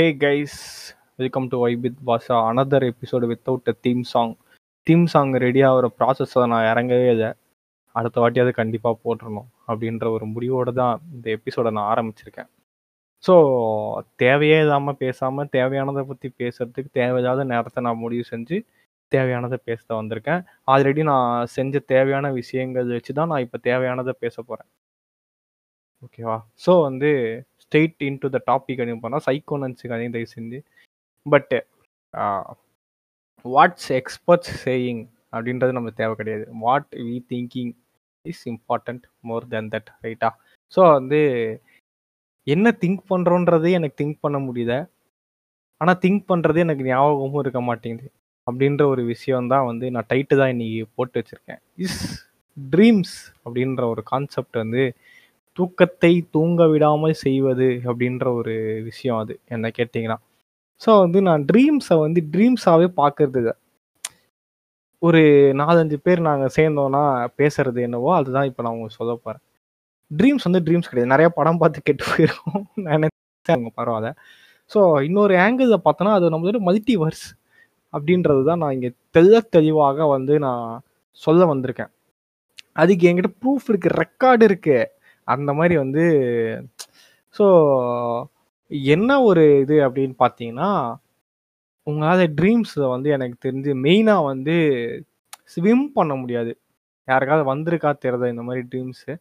Hey 0.00 0.12
guys, 0.22 0.52
welcome 1.20 1.46
to 1.52 1.56
Vibe 1.62 1.80
with 1.84 1.96
Basha 2.08 2.36
another 2.50 2.84
episode 2.88 3.26
without 3.30 3.66
a 3.72 3.74
theme 3.84 4.04
song 4.10 4.32
theme 4.86 5.04
song 5.12 5.32
ready 5.44 5.60
ஆகிற 5.68 5.86
ப்ராசஸை 5.98 6.44
நான் 6.52 6.68
இறங்கவே 6.70 7.08
இல்லை. 7.14 7.28
அடுத்த 7.94 8.20
வாட்டி 8.22 8.40
அது 8.44 8.52
கண்டிப்பாக 8.60 8.96
போட்டுறணும் 9.04 9.48
அப்படின்ற 9.70 10.06
ஒரு 10.16 10.26
முடிவோடு 10.34 10.72
தான் 10.72 10.94
இந்த 11.14 11.26
எபிசோடை 11.36 11.72
நான் 11.78 11.90
ஆரம்பிச்சிருக்கேன். 11.92 12.48
ஸோ 13.24 13.34
தேவையே 14.24 14.58
இல்லாமல் 14.64 14.98
பேசாமல் 15.02 15.52
தேவையானதை 15.58 16.04
பற்றி 16.12 16.30
பேசுறதுக்கு 16.42 16.90
தேவையில்லாத 17.00 17.44
நேரத்தை 17.52 17.82
நான் 17.88 18.02
முடிவு 18.04 18.24
செஞ்சு 18.32 18.58
தேவையானதை 19.12 19.58
பேச 19.64 19.84
வந்திருக்கேன். 20.00 20.42
ஆல்ரெடி 20.74 21.04
நான் 21.12 21.46
செஞ்ச 21.58 21.82
தேவையான 21.94 22.30
விஷயங்கள் 22.40 22.94
வச்சு 22.96 23.14
தான் 23.20 23.32
நான் 23.34 23.46
இப்போ 23.48 23.60
தேவையானதை 23.70 24.14
பேச 24.24 24.36
போகிறேன் 24.42 24.70
ஓகேவா 26.06 26.38
ஸோ 26.66 26.80
வந்து 26.88 27.12
straight 27.70 28.02
in 28.06 28.20
to 28.22 28.28
the 28.34 28.38
topic 28.50 28.78
அப்படின்னு 28.80 29.02
போனால் 29.02 29.24
சைக்கோனன்ஸுக்கு 29.26 29.94
அதையும் 29.96 30.14
தயவு 30.14 30.30
செஞ்சு. 30.36 30.58
பட்டு 31.26 31.58
வாட்ஸ் 33.44 33.90
எக்ஸ்பர்ட்ஸ் 33.98 34.54
சேயிங் 34.62 35.02
அப்படின்றது 35.34 35.76
நமக்கு 35.76 36.00
தேவை 36.00 36.14
கிடையாது. 36.20 36.44
What 36.64 36.88
we 37.08 37.16
thinking 37.32 37.70
is 38.24 38.42
important 38.52 39.04
more 39.28 39.44
than 39.52 39.68
that 39.74 39.90
ரைட்டா 40.06 40.30
ஸோ 40.74 40.80
வந்து 40.96 41.20
என்ன 42.46 42.72
திங்க் 42.82 43.04
பண்ணுறோன்றதே 43.12 43.70
எனக்கு 43.78 43.98
திங்க் 44.00 44.18
பண்ண 44.24 44.38
முடியல. 44.46 44.74
ஆனால் 45.80 46.00
திங்க் 46.04 46.24
பண்ணுறது 46.30 46.58
எனக்கு 46.66 46.84
ஞாபகமும் 46.90 47.42
இருக்க 47.44 47.60
மாட்டேங்குது. 47.68 48.10
அப்படின்ற 48.46 48.82
ஒரு 48.94 49.02
விஷயம் 49.12 49.50
தான் 49.52 49.68
வந்து 49.70 49.86
நான் 49.94 50.08
டைட்டு 50.12 50.34
தான் 50.40 50.52
இன்னைக்கு 50.54 50.82
போட்டு 50.96 51.18
வச்சுருக்கேன். 51.20 51.60
இஸ் 51.84 52.02
ட்ரீம்ஸ் 52.56 53.16
அப்படின்ற 53.44 53.82
ஒரு 53.94 54.02
கான்செப்ட் 54.12 54.56
வந்து 54.62 54.82
தூக்கத்தை 55.60 56.12
தூங்க 56.36 56.66
விடாமல் 56.74 57.20
செய்வது 57.24 57.68
அப்படின்ற 57.88 58.26
ஒரு 58.40 58.54
விஷயம் 58.88 59.20
அது. 59.22 59.34
என்ன 59.54 59.68
கேட்டிங்கன்னா. 59.78 60.18
ஸோ 60.80 60.90
வந்து 61.04 61.20
நான் 61.28 61.42
ட்ரீம்ஸை 61.50 61.96
வந்து 62.04 62.20
ட்ரீம்ஸாகவே 62.34 62.88
பார்க்கறது 63.00 63.40
ஒரு 65.02 65.20
நாலஞ்சு 65.60 65.96
பேர் 66.06 66.20
நாங்கள் 66.26 66.54
சேர்ந்தோன்னா 66.56 67.02
பேசுறது 67.40 67.80
என்னவோ 67.86 68.10
அதுதான் 68.18 68.48
இப்போ 68.50 68.62
நான் 68.64 68.74
உங்களுக்கு 68.74 68.98
சொல்ல 69.00 69.12
போகிறேன் 69.16 69.42
ட்ரீம்ஸ் 70.10 70.46
வந்து 70.48 70.62
ட்ரீம்ஸ் 70.66 70.90
கிடையாது. 70.90 71.12
நிறைய 71.14 71.28
படம் 71.38 71.60
பார்த்து 71.62 71.86
கெட்டு 71.88 72.04
போயிருக்கோம். 72.10 72.62
நான் 72.86 73.02
நினைச்சேன் 73.04 73.64
பரவாயில்ல. 73.78 74.10
ஸோ 74.70 74.80
இன்னொரு 75.08 75.34
ஆங்கிளில் 75.44 75.84
பார்த்தோன்னா 75.86 76.14
அது 76.18 76.32
நம்மளோட 76.34 76.58
மல்டிவர்ஸ் 76.68 77.24
அப்படின்றது 77.92 78.42
தான் 78.50 78.60
நான் 78.62 78.74
இங்கே 78.76 78.90
தெல்ல 79.16 79.40
தெளிவாக 79.56 80.06
வந்து 80.14 80.34
நான் 80.46 80.64
சொல்ல 81.22 81.46
வந்திருக்கேன். 81.52 81.92
அதுக்கு 82.76 83.08
என்கிட்ட 83.10 83.32
ப்ரூஃப் 83.42 83.68
இருக்குது 83.72 83.98
ரெக்கார்டு 84.02 84.44
இருக்குது 84.50 84.90
அந்த 85.28 85.50
மாதிரி 85.58 85.74
வந்து 85.84 86.04
ஸோ 87.36 87.46
என்ன 88.90 89.10
ஒரு 89.28 89.44
இது 89.62 89.76
அப்படின்னு 89.86 90.16
பார்த்தீங்கன்னா 90.24 90.70
உங்களால் 91.86 92.24
ட்ரீம்ஸில் 92.38 92.92
வந்து 92.94 93.08
எனக்கு 93.16 93.36
தெரிஞ்சு 93.46 93.72
மெயினாக 93.86 94.26
வந்து 94.30 94.54
ஸ்விம் 95.54 95.86
பண்ண 95.96 96.12
முடியாது. 96.22 96.52
யாருக்காவது 97.08 97.44
வந்திருக்கா 97.52 97.90
தெரியுதா 98.04 98.26
இந்த 98.34 98.42
மாதிரி 98.48 98.62
ட்ரீம்ஸு 98.72 99.12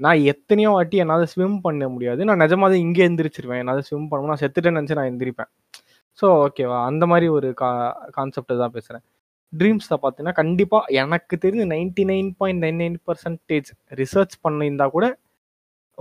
நான் 0.00 0.20
எத்தனையோ 0.32 0.70
வாட்டி 0.76 0.96
என்னால் 1.02 1.30
ஸ்விம் 1.32 1.58
பண்ண 1.66 1.84
முடியாது. 1.88 2.20
நான் 2.28 2.42
நிஜமாக 2.44 2.76
இங்கே 2.84 3.02
எந்திரிச்சிருவேன். 3.08 3.60
என்னால் 3.62 3.86
ஸ்விம் 3.88 4.08
பண்ணணும் 4.10 4.32
நான் 4.32 4.42
செத்துட்டேன்னு 4.44 4.78
நினச்சி 4.80 4.98
நான் 5.00 5.10
எந்திரிப்பேன். 5.12 5.50
ஸோ 6.18 6.26
ஓகேவா 6.44 6.78
அந்த 6.90 7.04
மாதிரி 7.06 7.26
ஒரு 7.36 7.48
கா 7.62 7.70
கான்செப்டை 8.16 8.56
தான் 8.62 8.74
பேசுகிறேன் 8.76 9.04
ட்ரீம்ஸில் 9.52 10.00
பார்த்தீங்கன்னா 10.02 10.36
கண்டிப்பாக 10.40 10.92
எனக்கு 11.02 11.34
தெரிஞ்சு 11.44 11.66
ninety 11.74 12.04
nine 12.12 12.30
point 12.40 12.62
nine 12.64 12.80
nine 12.82 12.96
percentage 13.08 13.70
research 14.00 14.36
பண்ணியிருந்தா 14.44 14.86
கூட 14.90 15.06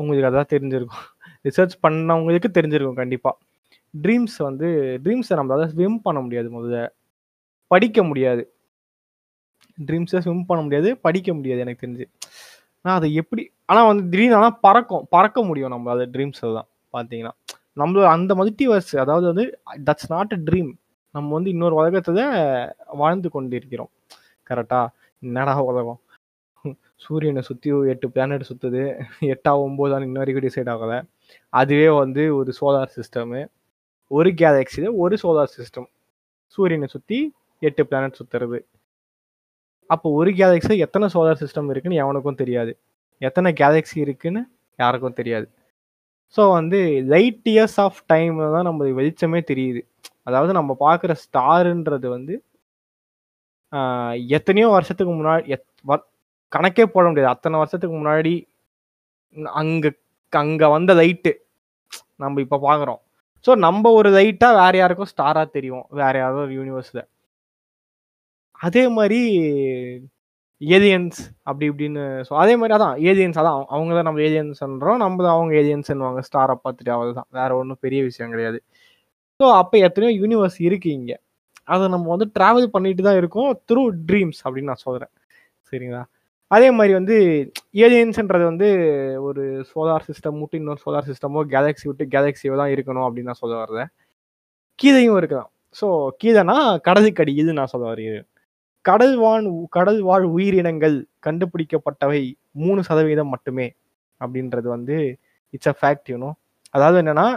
உங்களுக்கு 0.02 0.30
அதான் 0.32 0.52
தெரிஞ்சிருக்கும். 0.56 1.06
ரிசர்ச் 1.46 1.76
பண்ணவங்களுக்கு 1.86 2.50
தெரிஞ்சிருக்கும் 2.58 3.02
கண்டிப்பாக 3.04 3.36
ட்ரீம்ஸ் 3.94 4.38
வந்து 4.50 4.68
ட்ரீம்ஸை 5.06 5.36
நம்மளால 5.40 5.66
ஸ்விம் 5.74 6.00
பண்ண 6.06 6.20
முடியாது 6.26 6.50
முதல்ல. 6.58 6.80
படிக்க 7.72 8.04
முடியாது. 8.10 8.44
ட்ரீம்ஸை 9.78 10.20
ஸ்விம் 10.26 10.48
பண்ண 10.50 10.62
முடியாது 10.66 10.90
படிக்க 11.06 11.32
முடியாது 11.38 11.62
எனக்கு 11.66 11.84
தெரிஞ்சு. 11.86 12.06
ஆனால் 12.86 12.98
அதை 13.00 13.10
எப்படி 13.22 13.44
ஆனால் 13.70 13.88
வந்து 13.90 14.04
திடீர்னு 14.14 14.38
ஆனால் 14.40 14.58
பறக்கும் 14.66 15.06
பறக்க 15.16 15.40
முடியும் 15.50 15.74
நம்மளால 15.76 16.06
ட்ரீம்ஸில் 16.16 16.58
தான் 16.60 16.70
பார்த்தீங்கன்னா 16.94 17.34
நம்மளோட 17.78 18.08
அந்த 18.16 18.32
மல்டிவர்ஸ் 18.40 18.94
அதாவது 19.04 19.26
வந்து 19.32 19.46
தட்ஸ் 19.88 20.10
நாட் 20.14 20.34
அ 20.38 20.42
ட்ரீம் 20.50 20.72
நம்ம 21.16 21.34
வந்து 21.38 21.52
இன்னொரு 21.56 21.76
உலகத்தை 21.82 22.26
வாழ்ந்து 23.02 23.30
கொண்டு 23.36 23.56
இருக்கிறோம் 23.60 23.92
கரெக்டாக 24.48 24.88
என்னடா 25.22 25.56
உலகம்? 25.72 26.00
சூரியனை 27.02 27.42
சுற்றி 27.50 27.70
எட்டு 27.94 28.08
பிளானட் 28.16 28.48
சுற்றுது 28.50 28.82
எட்டா 29.34 29.52
ஒம்போதான் 29.66 30.06
இன்ன 30.08 30.20
வரைக்கும் 30.22 30.46
டிசைட் 30.48 30.72
ஆகலை. 30.74 30.98
அதுவே 31.54 31.88
வந்து 32.02 32.24
ஒரு 32.40 32.52
சோலார் 32.60 32.94
சிஸ்டமு 32.98 33.42
ஒரு 34.12 34.30
கேலக்சியில் 34.42 34.90
ஒரு 35.04 35.16
சோலார் 35.24 35.54
சிஸ்டம் 35.58 35.88
சூரியனை 36.58 36.88
சுற்றி 36.94 37.20
எட்டு 37.62 37.82
பிளானட் 37.90 38.20
சுற்றுறது 38.20 38.60
அப்போ 39.90 40.08
ஒரு 40.20 40.32
கேலக்சியில் 40.40 40.84
எத்தனை 40.86 41.08
சோலார் 41.16 41.42
சிஸ்டம் 41.44 41.70
இருக்குன்னு 41.72 42.02
எவனுக்கும் 42.04 42.40
தெரியாது. 42.42 42.72
எத்தனை 43.22 43.50
கேலக்சி 43.62 43.98
இருக்குன்னு 44.06 44.42
யாருக்கும் 44.80 45.18
தெரியாது. 45.20 45.48
ஸோ 46.36 46.42
வந்து 46.58 46.80
லைட் 47.14 47.48
இயர்ஸ் 47.54 47.78
ஆஃப் 47.86 48.00
டைம் 48.12 48.38
தான் 48.56 48.68
நம்ம 48.70 48.86
வெளிச்சமே 49.00 49.40
தெரியுது. 49.52 49.82
அதாவது 50.28 50.52
நம்ம 50.60 50.72
பார்க்குற 50.86 51.12
ஸ்டாருன்றது 51.26 52.08
வந்து 52.16 52.34
எத்தனையோ 54.38 54.68
வருஷத்துக்கு 54.76 55.14
முன்னாடி 55.20 55.44
எத் 55.56 55.68
கணக்கே 56.52 56.86
போட 56.94 57.06
முடியாது. 57.10 57.34
அத்தனை 57.36 57.56
வருஷத்துக்கு 57.62 57.96
முன்னாடி 58.00 58.34
அங்கே 59.62 59.90
அங்கே 60.34 60.68
வந்த 60.76 60.92
லைட்டு 61.02 61.32
நம்ம 62.24 62.42
இப்போ 62.46 62.58
பார்க்குறோம் 62.68 63.00
ஸோ 63.46 63.52
நம்ம 63.66 63.92
ஒரு 64.00 64.10
லைட்டாக 64.18 64.58
வேற 64.62 64.74
யாருக்கும் 64.82 65.12
ஸ்டாராக 65.12 65.48
தெரியும். 65.58 65.86
வேற 66.02 66.14
யாரோ 66.24 66.40
ஒரு 66.46 66.54
யூனிவர்ஸில் 66.60 67.04
அதே 68.60 68.84
மாதிரி 68.98 69.20
ஏலியன்ஸ் 70.62 71.20
அப்படி 71.48 71.66
இப்படின்னு 71.72 72.02
ஸோ 72.28 72.34
அதே 72.42 72.54
மாதிரி 72.60 72.74
அதான் 72.78 72.96
ஏலியன்ஸ் 73.12 73.40
அதான். 73.42 73.62
அவங்க 73.76 73.92
தான் 73.98 74.08
நம்ம 74.08 74.22
ஏலியன்ஸ்ன்றோம் 74.28 75.00
நம்ம 75.04 75.24
தான் 75.26 75.36
அவங்க 75.38 75.54
ஏலியன்ஸ்ன்னுவாங்க 75.62 76.22
ஸ்டாரை 76.28 76.56
பார்த்துட்டு 76.66 76.94
அவ்வளோதான் 76.96 77.30
வேற 77.40 77.50
ஒன்றும் 77.62 77.82
பெரிய 77.86 78.02
விஷயம் 78.10 78.34
கிடையாது. 78.34 78.60
ஸோ 79.40 79.46
அப்போ 79.62 79.76
எத்தனையோ 79.88 80.12
யூனிவர்ஸ் 80.22 80.60
இருக்குது 80.68 80.96
இங்கே. 81.00 81.18
அதை 81.74 81.84
நம்ம 81.96 82.10
வந்து 82.14 82.28
ட்ராவல் 82.38 82.74
பண்ணிட்டு 82.76 83.04
தான் 83.08 83.20
இருக்கோம் 83.22 83.52
த்ரூ 83.70 83.84
ட்ரீம்ஸ் 84.10 84.42
அப்படின்னு 84.46 84.72
நான் 84.74 84.86
சொல்கிறேன் 84.88 85.12
சரிங்களா? 85.72 86.04
அதே 86.52 86.70
மாதிரி 86.72 86.94
வந்து 86.94 87.16
ஏலியன்ஸ்ன்றது 87.86 88.46
வந்து 88.52 88.70
ஒரு 89.28 89.44
சோலார் 89.70 90.08
சிஸ்டம் 90.08 90.40
விட்டு 90.40 90.60
இன்னொரு 90.60 90.82
சோலார் 90.86 91.08
சிஸ்டமோ 91.12 91.42
கேலக்ஸி 91.54 91.86
விட்டு 91.90 92.06
கேலக்ஸியோ 92.16 92.56
தான் 92.62 92.74
இருக்கணும் 92.76 93.06
அப்படின்னு 93.08 93.30
நான் 93.32 93.42
சொல்ல 93.44 93.56
வர்றேன். 93.56 93.90
கீதையும் 94.80 95.18
இருக்கலாம். 95.22 95.50
ஸோ 95.76 95.88
கீதைனா 96.24 96.58
கடலுக்கடி 96.88 97.34
இது 97.36 97.52
நான் 97.54 97.72
சொல்ல 97.74 97.86
வருகிறேன் 97.88 98.28
கடல் 98.86 99.16
வாழ் 99.18 99.48
கடல் 99.70 100.02
வாழ் 100.02 100.26
உயிரினங்கள் 100.36 100.96
கண்டுபிடிக்கப்பட்டவை 101.28 102.22
மூணு 102.62 102.82
சதவீதம் 102.84 103.32
மட்டுமே 103.36 103.68
அப்படின்றது 104.22 104.68
வந்து 104.68 104.98
இட்ஸ் 105.54 105.72
அ 105.74 105.76
ஃபேக்ட் 105.82 106.10
யூனோ 106.12 106.30
அதாவது 106.74 106.98
என்னன்னா 107.04 107.28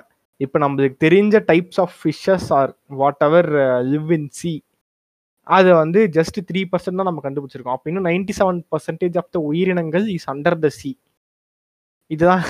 இப்போ 0.40 0.58
நம்மளுக்கு 0.58 0.96
தெரிஞ்ச 1.06 1.36
types 1.50 1.80
of 1.80 1.94
fishes 2.00 2.48
are 2.52 2.70
whatever 3.22 3.50
live 3.92 4.10
in 4.12 4.28
sea 4.32 4.52
அதை 5.46 5.70
வந்து 5.82 6.00
ஜஸ்ட் 6.16 6.38
த்ரீ 6.48 6.60
பர்சன்ட் 6.72 7.00
தான் 7.00 7.08
நம்ம 7.10 7.22
கண்டுபிடிச்சிருக்கோம். 7.26 7.76
அப்போ 7.76 7.88
இன்னும் 7.90 8.06
ninety 8.10 8.34
seven 8.38 8.60
percentage 8.72 9.16
of 9.20 9.30
the 9.36 9.38
உயிரினங்கள் 9.50 10.06
இஸ் 10.16 10.28
அண்டர் 10.32 10.58
த 10.64 10.68
சி 10.78 10.90
இதுதான். 12.10 12.44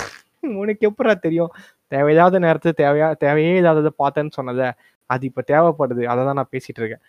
உனக்கு 0.62 0.82
எப்படா 0.90 1.14
தெரியும்? 1.26 1.52
தேவையில்லாத 1.92 2.38
நேரத்தை 2.46 2.70
தேவையா 2.82 3.08
தேவையே 3.24 3.52
இல்லாததை 3.60 3.92
பார்த்தேன்னு 4.02 4.32
சொன்னதை. 4.38 4.68
அது 5.10 5.24
இப்போ 5.30 5.42
தேவைப்படுது. 5.52 6.02
அதை 6.12 6.20
தான் 6.28 6.38
நான் 6.40 6.52
பேசிகிட்டு 6.54 6.80
இருக்கேன். 6.82 7.02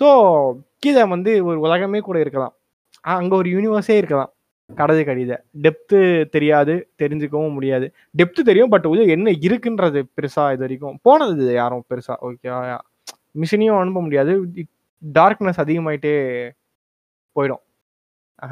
ஸோ 0.00 0.06
கீழே 0.84 1.04
வந்து 1.14 1.32
ஒரு 1.48 1.58
உலகமே 1.66 2.00
கூட 2.08 2.18
இருக்கலாம். 2.24 2.54
அங்கே 3.04 3.34
ஒரு 3.40 3.48
யூனிவர்ஸே 3.56 3.96
இருக்கலாம். 4.02 4.30
கடது 4.70 5.02
கடித. 5.08 5.32
டெப்த்து 5.64 5.98
தெரியாது. 6.36 6.74
தெரிஞ்சுக்கவும் 7.02 7.56
முடியாது. 7.58 7.86
டெப்த்து 8.20 8.42
தெரியும் 8.50 8.72
பட் 8.74 8.86
உள்ள 8.92 9.02
என்ன 9.16 9.34
இருக்குன்றது 9.46 10.00
பெருசாக 10.18 10.54
இது 10.56 10.64
வரைக்கும். 10.66 10.96
போனது 11.08 11.46
யாரும் 11.60 11.84
பெருசாக 11.92 12.18
ஓகே 12.28 12.50
மிஷினையும் 13.42 13.80
அனுப்ப 13.82 14.00
முடியாது. 14.06 14.32
டார்க்னஸ் 15.04 15.62
அதிகமாயிட்டே 15.64 16.14
போயிடும். 17.36 17.62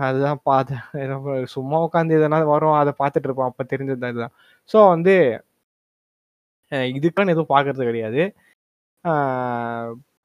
அதுதான் 0.05 0.41
பார்த்து 0.49 0.75
சும்மா 1.55 1.79
உட்காந்து 1.87 2.17
எதனா 2.19 2.39
வரும் 2.55 2.79
அதை 2.81 2.93
பார்த்துட்டு 3.01 3.29
இருப்போம். 3.29 3.51
அப்போ 3.51 3.65
தெரிஞ்சது 3.73 4.11
இதுதான். 4.13 4.35
ஸோ 4.71 4.79
வந்து 4.95 5.15
இதுக்கான 6.99 7.33
எதுவும் 7.35 7.53
பார்க்கறது 7.55 7.89
கிடையாது. 7.91 8.23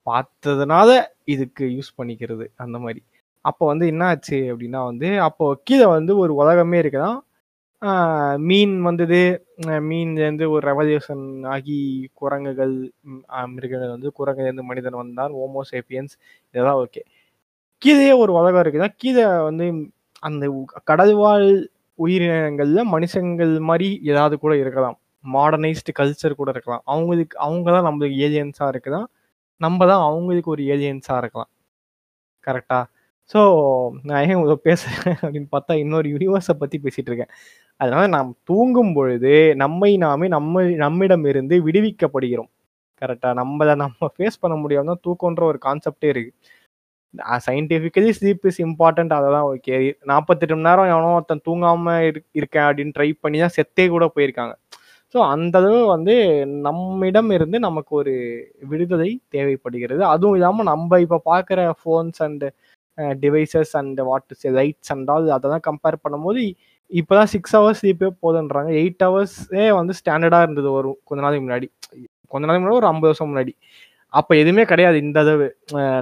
பார்த்ததுனால 0.07 0.89
இதுக்கு 1.33 1.63
யூஸ் 1.77 1.91
பண்ணிக்கிறது 1.99 2.45
அந்த 2.63 2.77
மாதிரி. 2.85 3.01
அப்போ 3.45 3.63
வந்து 3.71 3.85
என்ன 3.93 4.03
ஆச்சு 4.11 4.37
அப்படின்னா 4.51 4.81
வந்து 4.91 5.09
அப்போ 5.27 5.45
கீழே 5.67 5.87
வந்து 5.97 6.13
ஒரு 6.23 6.33
உலகமே 6.41 6.77
இருக்குதான் 6.83 7.17
மீன் 8.49 8.75
வந்தது. 8.87 9.19
மீன்லேருந்து 9.89 10.45
ஒரு 10.53 10.63
ரெவல்யூஷன் 10.69 11.25
ஆகி 11.53 11.77
குரங்குகள் 12.21 12.73
மிருகங்கள் 13.53 13.93
வந்து 13.95 14.09
குரங்குலேருந்து 14.19 14.65
மனிதன் 14.71 14.97
வந்தான். 15.01 15.33
ஓமோசேப்பியன்ஸ் 15.45 16.15
இதெல்லாம் 16.53 16.79
ஓகே 16.83 17.01
கீழே 17.81 18.09
ஒரு 18.23 18.31
உலகம் 18.39 18.63
இருக்குதா 18.63 18.89
கீழே 19.03 19.25
வந்து 19.49 19.65
அந்த 20.23 20.45
கடல்வாழ் 20.91 21.49
உயிரினங்களில் 21.99 22.89
மனுஷங்கள் 22.95 23.53
மாதிரி 23.69 23.89
ஏதாவது 24.11 24.35
கூட 24.43 24.53
இருக்கலாம். 24.63 24.97
மாடர்னைஸ்டு 25.25 25.93
கல்ச்சர் 25.99 26.39
கூட 26.41 26.49
இருக்கலாம். 26.55 26.83
அவங்களுக்கு 26.93 27.37
அவங்க 27.45 27.67
தான் 27.75 27.87
நம்மளுக்கு 27.89 28.17
ஏலியன்ஸாக 28.27 28.71
இருக்குதான் 28.73 29.07
நம்ம 29.61 29.79
தான் 29.91 30.03
அவங்களுக்கு 30.09 30.51
ஒரு 30.55 30.63
ஏலியன்ஸாக 30.73 31.21
இருக்கலாம். 31.23 31.51
கரெக்டாக 32.47 32.85
ஸோ 33.31 33.39
நான் 34.07 34.21
ஏன் 34.25 34.37
இவ்வளோ 34.37 34.57
பேசுகிறேன் 34.67 35.17
அப்படின்னு 35.23 35.49
பார்த்தா 35.55 35.73
இன்னொரு 35.83 36.07
யூனிவர்ஸை 36.13 36.55
பற்றி 36.61 36.77
பேசிகிட்டு 36.85 37.11
இருக்கேன். 37.11 37.31
அதனால 37.79 38.03
நாம் 38.15 38.29
தூங்கும் 38.49 38.93
பொழுது 38.97 39.33
நம்மை 39.63 39.91
நாமே 40.05 40.27
நம்ம 40.35 40.63
நம்மிடம் 40.83 41.25
இருந்து 41.31 41.55
விடுவிக்கப்படுகிறோம் 41.67 42.51
கரெக்டா 43.01 43.29
நம்ம 43.39 43.65
நம்ம 43.83 44.07
ஃபேஸ் 44.15 44.41
பண்ண 44.43 44.55
முடியாம 44.61 44.89
தான் 44.91 45.03
தூக்கம்ன்ற 45.07 45.43
ஒரு 45.51 45.59
கான்செப்டே 45.65 46.09
இருக்கு. 46.13 46.31
சயின்டிஃபிக்கலி 47.47 48.09
ஸ்லீப் 48.17 48.45
இஸ் 48.49 48.61
இம்பார்ட்டன்ட் 48.67 49.13
தான் 49.35 49.47
ஓகே 49.51 49.75
நாற்பத்தெட்டு 50.11 50.55
மணி 50.55 50.67
நேரம் 50.69 50.89
எவனோ 50.93 51.11
ஒருத்தன் 51.17 51.45
தூங்காம 51.47 51.93
இரு 52.07 52.19
இருக்கேன் 52.39 52.65
அப்படின்னு 52.67 52.95
ட்ரை 52.97 53.09
பண்ணி 53.25 53.37
தான் 53.43 53.55
செத்தே 53.57 53.85
கூட 53.95 54.05
போயிருக்காங்க. 54.15 54.53
ஸோ 55.15 55.17
அந்த 55.33 55.55
அளவு 55.61 55.79
வந்து 55.93 56.15
நம்மிடம் 56.67 57.29
இருந்து 57.37 57.57
நமக்கு 57.67 57.93
ஒரு 58.01 58.13
விடுதலை 58.71 59.09
தேவைப்படுகிறது. 59.35 60.01
அதுவும் 60.13 60.35
இல்லாமல் 60.37 60.69
நம்ம 60.71 60.99
இப்போ 61.05 61.19
பார்க்குற 61.31 61.59
phones 61.81 62.19
and 62.27 62.45
devices 63.23 63.73
and 63.81 63.99
what 64.09 64.33
lights 64.59 64.91
and 64.95 65.11
all 65.15 65.29
அதெல்லாம் 65.37 65.65
கம்பேர் 65.69 66.03
பண்ணும்போது 66.05 66.43
இப்போதான் 66.91 67.29
சிக்ஸ் 67.33 67.55
ஹவர்ஸ் 67.57 67.79
ஸ்லீப்பே 67.81 68.09
போதுன்றாங்க. 68.23 68.69
எயிட் 68.81 69.03
ஹவர்ஸே 69.05 69.65
வந்து 69.79 69.93
ஸ்டாண்டர்டாக 69.99 70.45
இருந்தது 70.45 70.71
ஒரு 70.71 70.89
கொஞ்ச 71.03 71.19
நாளைக்கு 71.23 71.45
முன்னாடி. 71.47 71.67
கொஞ்ச 72.31 72.43
நாளைக்கு 72.45 72.63
முன்னாடி 72.63 72.79
ஒரு 72.81 72.89
ஐம்பது 72.91 73.09
வருஷம் 73.11 73.29
முன்னாடி. 73.31 73.53
அப்போ 74.13 74.33
எதுவுமே 74.41 74.63
கிடையாது 74.65 74.97
இந்த 75.05 75.19
அளவு. 75.23 75.47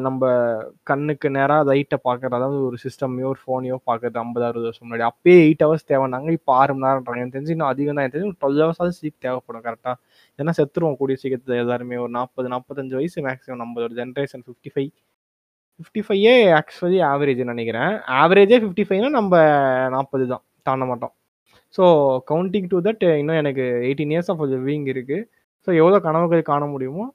நம்ம 0.08 0.30
கண்ணுக்கு 0.90 1.28
நேராக 1.38 1.64
லைட்டை 1.70 1.98
பார்க்குறது 2.08 2.38
அதாவது 2.40 2.58
ஒரு 2.68 2.78
சிஸ்டமையோ 2.84 3.28
ஒரு 3.34 3.40
ஃபோனையோ 3.44 3.78
பார்க்குறது 3.90 4.20
ஐம்பது 4.24 4.46
அறுபது 4.48 4.68
வருஷம் 4.70 4.86
முன்னாடி. 4.88 5.06
அப்பயே 5.12 5.38
எயிட் 5.46 5.64
ஹவர்ஸ் 5.66 5.88
தேவைன்னாங்க. 5.92 6.30
இப்போ 6.38 6.54
ஆறு 6.60 6.74
மணி 6.76 6.86
நேரம்ன்றாங்க. 6.88 7.22
எனக்கு 7.24 7.36
தெரிஞ்சு 7.38 7.56
இன்னும் 7.56 7.72
அதிகம் 7.72 7.96
தான். 7.98 8.04
எனக்கு 8.06 8.18
தெரிஞ்சு 8.18 8.38
டுவெல் 8.44 8.64
ஹவர்ஸாவது 8.66 8.96
ஸ்லீப் 9.00 9.18
தேவைப்படும் 9.26 9.66
கரெக்டாக 9.68 9.96
ஏன்னா 10.40 10.54
செத்துருவோம் 10.60 10.98
கூடிய 11.02 11.18
சீக்கிரத்தில் 11.24 11.62
எல்லாருமே. 11.64 11.98
ஒரு 12.06 12.14
நாற்பது 12.20 12.50
நாற்பத்தஞ்சு 12.56 12.98
வயசு 13.00 13.20
மேக்ஸிமம் 13.30 13.62
நம்மளோட 13.64 13.94
ஜென்ரேஷன் 14.02 14.46
ஃபிஃப்டி 14.48 14.72
ஃபைவ் 14.76 14.92
ஃபிஃப்டி 15.80 16.02
ஃபைவே 16.08 16.36
ஆக்சுவலி 16.60 17.00
ஆவரேஜ் 17.12 17.44
நினைக்கிறேன். 17.54 17.94
ஆவரேஜே 18.22 18.60
ஃபிஃப்டி 18.66 18.86
ஃபைவ்னா 18.90 19.10
நம்ம 19.20 19.34
நாற்பது 19.96 20.28
தான். 20.34 20.44
தாண்ட 20.68 20.86
மாட்டோம் 20.92 21.14
ஸோ 21.78 21.84
கவுண்டிங் 22.32 22.70
டு 22.74 22.78
தட் 22.88 23.04
இன்னும் 23.22 23.40
எனக்கு 23.42 23.64
எயிட்டீன் 23.88 24.14
இயர்ஸ் 24.16 24.32
ஆஃப் 24.34 24.44
லிவிங் 24.54 24.88
இருக்குது 24.94 25.24
ஸோ 25.68 25.70
எவ்வளோ 25.82 25.98
கனவுகள் 26.08 26.50
காண 26.52 26.64
முடியுமோ 26.74 27.06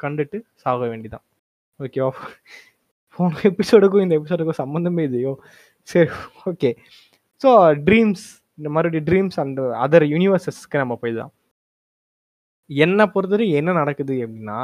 கண்டுட்டு 0.00 0.38
சாக 0.62 0.80
வேண்டிதான். 0.92 1.24
ஓகேவா 1.80 2.12
போன 3.18 3.40
எபிசோடுக்கும் 3.50 4.04
இந்த 4.04 4.14
எபிசோடுக்கும் 4.20 4.60
சம்மந்தமே 4.62 5.02
இல்லையோ? 5.08 5.32
சரி 5.88 6.10
ஓகே 6.50 6.70
ஸோ 7.42 7.50
ட்ரீம்ஸ் 7.88 8.24
இந்த 8.58 8.68
மறுபடியும் 8.76 9.06
ட்ரீம்ஸ் 9.10 9.38
அண்ட் 9.42 9.60
அதர் 9.84 10.06
யூனிவர்சஸ்க்கு 10.14 10.82
நம்ம 10.82 10.94
போயிடலாம். 11.02 11.32
என்னை 12.70 13.04
பொறுத்தவரை 13.14 13.46
என்ன 13.60 13.70
நடக்குது 13.80 14.14
அப்படின்னா 14.24 14.60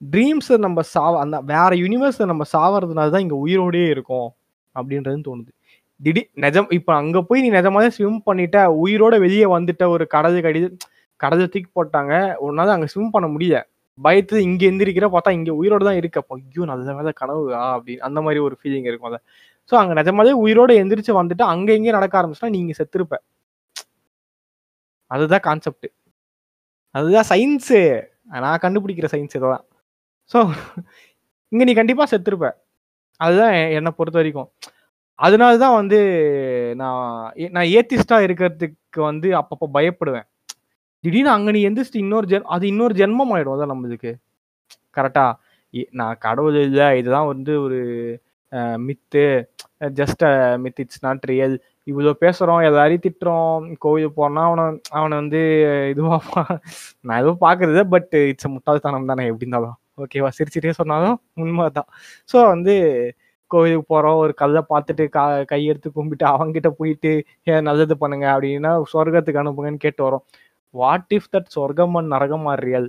ட்ரீம்ஸை 0.00 0.56
நம்ம 0.66 0.80
சாவ 0.94 1.14
அந்த 1.24 1.36
வேற 1.52 1.70
யூனிவர்ஸை 1.84 2.26
நம்ம 2.32 2.44
சாவறதுனால 2.54 3.12
தான் 3.14 3.24
இங்கே 3.26 3.38
உயிரோடையே 3.44 3.88
இருக்கும் 3.94 4.28
அப்படின்றது 4.76 5.26
தோணுது. 5.28 5.50
திடீர் 6.00 6.28
நிஜம் 6.34 6.68
இப்போ 6.70 6.94
அங்கே 6.94 7.20
போய் 7.20 7.40
நீ 7.40 7.50
நிஜமாவே 7.50 7.88
ஸ்விம் 7.88 8.22
பண்ணிட்ட 8.26 8.58
உயிரோட 8.84 9.18
வெளியே 9.20 9.44
வந்துட்ட 9.46 9.84
ஒரு 9.88 10.06
கடது 10.06 10.40
கடிது 10.42 10.68
கடல் 11.20 11.42
தூக்கி 11.48 11.70
போட்டாங்க 11.74 12.12
ஒன்னாவது 12.46 12.72
அங்கே 12.74 12.86
ஸ்விம் 12.86 13.10
பண்ண 13.10 13.26
முடியல. 13.28 13.58
பயத்து 13.98 14.36
இங்கே 14.38 14.70
எந்திரிக்கிற 14.70 15.06
பார்த்தா 15.14 15.30
இங்கே 15.30 15.50
உயிரோட 15.50 15.82
தான் 15.84 15.96
இருக்கு. 15.96 16.18
அப்போ 16.18 16.34
ஐயோ 16.36 16.64
நல்ல 16.64 16.94
வேலை 16.94 17.12
கனவுகா 17.20 17.62
அப்படின்னு 17.76 17.98
அந்த 17.98 18.20
மாதிரி 18.20 18.40
ஒரு 18.40 18.58
ஃபீலிங் 18.60 18.86
இருக்கும் 18.86 19.10
அதை. 19.10 19.18
ஸோ 19.70 19.74
அங்கே 19.74 19.94
நிஜமாவே 20.00 20.32
உயிரோட 20.44 20.72
எந்திரிச்சு 20.82 21.12
வந்துட்டு 21.20 21.44
அங்கே 21.44 21.74
எங்கேயும் 21.76 21.98
நடக்க 22.00 22.14
ஆரம்பிச்சுன்னா 22.20 22.48
நீங்க 22.48 22.74
செத்துருப்ப. 22.78 23.16
அதுதான் 25.10 25.40
கான்செப்ட் 25.40 25.88
அதுதான் 26.94 27.28
சயின்ஸு 27.30 27.80
நான் 28.36 28.62
கண்டுபிடிக்கிற 28.62 29.08
சயின்ஸ் 29.12 29.36
தான். 29.46 29.64
ஸோ 30.32 30.38
இங்கே 31.52 31.64
நீ 31.64 31.74
கண்டிப்பாக 31.74 32.08
செத்துருப்ப. 32.12 32.48
அதுதான் 33.20 33.52
எ- 33.52 33.70
என்னை 33.72 33.90
பொறுத்த 33.96 34.18
வரைக்கும். 34.18 34.48
அதனால 35.18 35.52
தான் 35.58 35.76
வந்து 35.76 35.98
நான் 36.76 37.00
ஏ- 37.40 37.52
நான் 37.54 37.70
ஏத்திஸ்டா 37.76 38.18
இருக்கிறதுக்கு 38.26 38.76
வந்து 39.04 39.28
அப்பப்போ 39.40 39.66
பயப்படுவேன். 39.76 40.26
திடீர்னு 41.04 41.30
அங்கே 41.30 41.52
நீ 41.52 41.62
எந்திரிச்சு 41.68 42.02
இன்னொரு 42.04 42.26
ஜென் 42.26 42.48
அது 42.54 42.64
இன்னொரு 42.68 42.94
ஜென்மம் 42.94 43.32
ஆயிடும் 43.34 43.56
அதான் 43.56 43.72
நம்மளுக்கு. 43.74 44.12
கரெக்டா. 44.96 45.26
நான் 45.92 46.18
கடவுள் 46.20 46.56
இல்லை 46.62 46.88
இதுதான் 47.00 47.30
வந்து 47.32 47.52
ஒரு 47.62 47.78
myth 48.86 49.22
just 49.98 50.24
myth 50.64 50.80
it's 50.82 51.02
not 51.02 51.24
real 51.30 51.54
இவ்வளோ 51.86 52.12
பேசுகிறோம் 52.22 52.62
எல்லாரையும் 52.68 53.04
திட்டுறோம் 53.06 53.52
கோவிலுக்கு 53.78 54.16
போனால் 54.16 54.46
அவனை 54.48 54.64
அவனை 54.98 55.16
வந்து 55.18 55.40
இதுவாக 55.92 56.44
நான் 57.04 57.20
எதுவும் 57.20 57.42
பார்க்குறது 57.46 57.82
பட் 57.94 58.14
இட்ஸ் 58.24 58.52
முட்டாள்தனம் 58.54 59.10
தானே 59.12 59.26
எப்படி 59.30 59.46
இருந்தாலும். 59.46 59.76
ஓகேவா? 60.02 60.30
சிரிச்சிட்டே 60.38 60.72
சொன்னாலும் 60.80 61.16
உண்மை 61.36 61.66
தான் 61.70 61.88
ஸோ 62.32 62.38
வந்து 62.48 62.74
கோவிலுக்கு 63.54 63.86
போகிறோம் 63.92 64.18
ஒரு 64.24 64.32
கல்லை 64.42 64.62
பார்த்துட்டு 64.72 65.04
கா 65.16 65.24
கையெடுத்து 65.52 65.88
கும்பிட்டு 65.96 66.24
அவங்ககிட்ட 66.32 66.70
போயிட்டு 66.80 67.12
ஏன் 67.52 67.66
நல்லது 67.68 67.94
பண்ணுங்க. 68.02 68.26
அப்படின்னா 68.34 68.72
சொர்க்கத்துக்கு 68.92 69.42
அனுப்புங்கன்னு 69.42 69.84
கேட்டு 69.86 70.02
வரோம். 70.06 70.24
வாட் 70.74 71.12
இஃப் 71.16 71.30
தட் 71.34 71.50
சொர்க்கம் 71.56 71.96
அண்ட் 72.00 72.12
நரகம் 72.14 72.46
ஆர் 72.52 72.62
ரியல் 72.68 72.88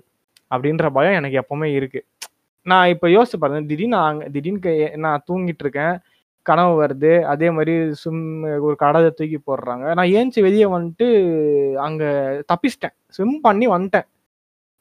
அப்படின்ற 0.53 0.85
பயம் 0.97 1.17
எனக்கு 1.19 1.41
எப்பவுமே 1.43 1.69
இருக்கு. 1.79 2.01
நான் 2.65 2.91
இப்போ 2.93 3.07
யோசிச்சு 3.15 3.37
பாருங்க. 3.41 3.61
திடீர்னு 3.71 3.95
நான் 3.97 4.19
திடீர்னு 4.35 4.71
நான் 5.05 5.23
தூங்கிட்டு 5.29 5.63
இருக்கேன். 5.65 5.95
கனவு 6.45 6.73
வருது. 6.81 7.11
அதே 7.31 7.47
மாதிரி 7.57 7.73
சும் 8.01 8.21
ஒரு 8.67 8.75
கடலை 8.83 9.09
தூக்கி 9.19 9.39
போடுறாங்க. 9.49 9.85
நான் 9.97 10.11
ஏஞ்சி 10.19 10.39
வெளியே 10.47 10.67
வந்துட்டு 10.75 11.07
அங்கே 11.87 12.09
தப்பிச்சிட்டேன். 12.51 12.95
ஸ்விம் 13.15 13.35
பண்ணி 13.47 13.67
வந்துட்டேன். 13.75 14.07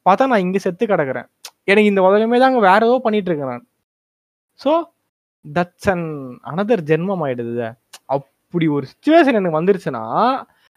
பார்த்தா 0.07 0.31
நான் 0.33 0.45
இங்கே 0.47 0.61
செத்து 0.67 0.85
கிடக்குறேன். 0.93 1.29
எனக்கு 1.71 1.91
இந்த 1.93 2.03
உலகமே 2.09 2.37
தான் 2.41 2.51
அங்கே 2.51 2.63
வேற 2.71 2.81
ஏதோ 2.89 2.97
பண்ணிட்டு 3.07 3.29
இருக்கேன் 3.31 3.53
நான் 3.53 3.67
ஸோ 4.61 4.71
தட்ஸ் 5.55 5.91
அன் 5.91 6.07
அனதர் 6.47 6.83
ஜென்மம் 6.91 7.23
ஆயிடுது 7.25 7.69
அப்படி 8.09 8.67
ஒரு 8.69 8.87
சுச்சுவேஷன் 8.93 9.39
எனக்கு 9.41 9.61
வந்துருச்சுன்னா 9.61 10.05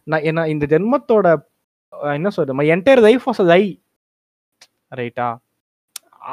நான் 0.07 0.25
என்ன 0.29 0.47
இந்த 0.47 0.65
ஜென்மத்தோட 0.69 1.27
என்ன 2.13 2.29
சொல்றது 2.29 2.53
my 2.53 2.67
entire 2.71 3.01
life 3.01 3.25
was 3.29 3.41
lie 3.45 3.63
ரைட்டா 4.95 5.27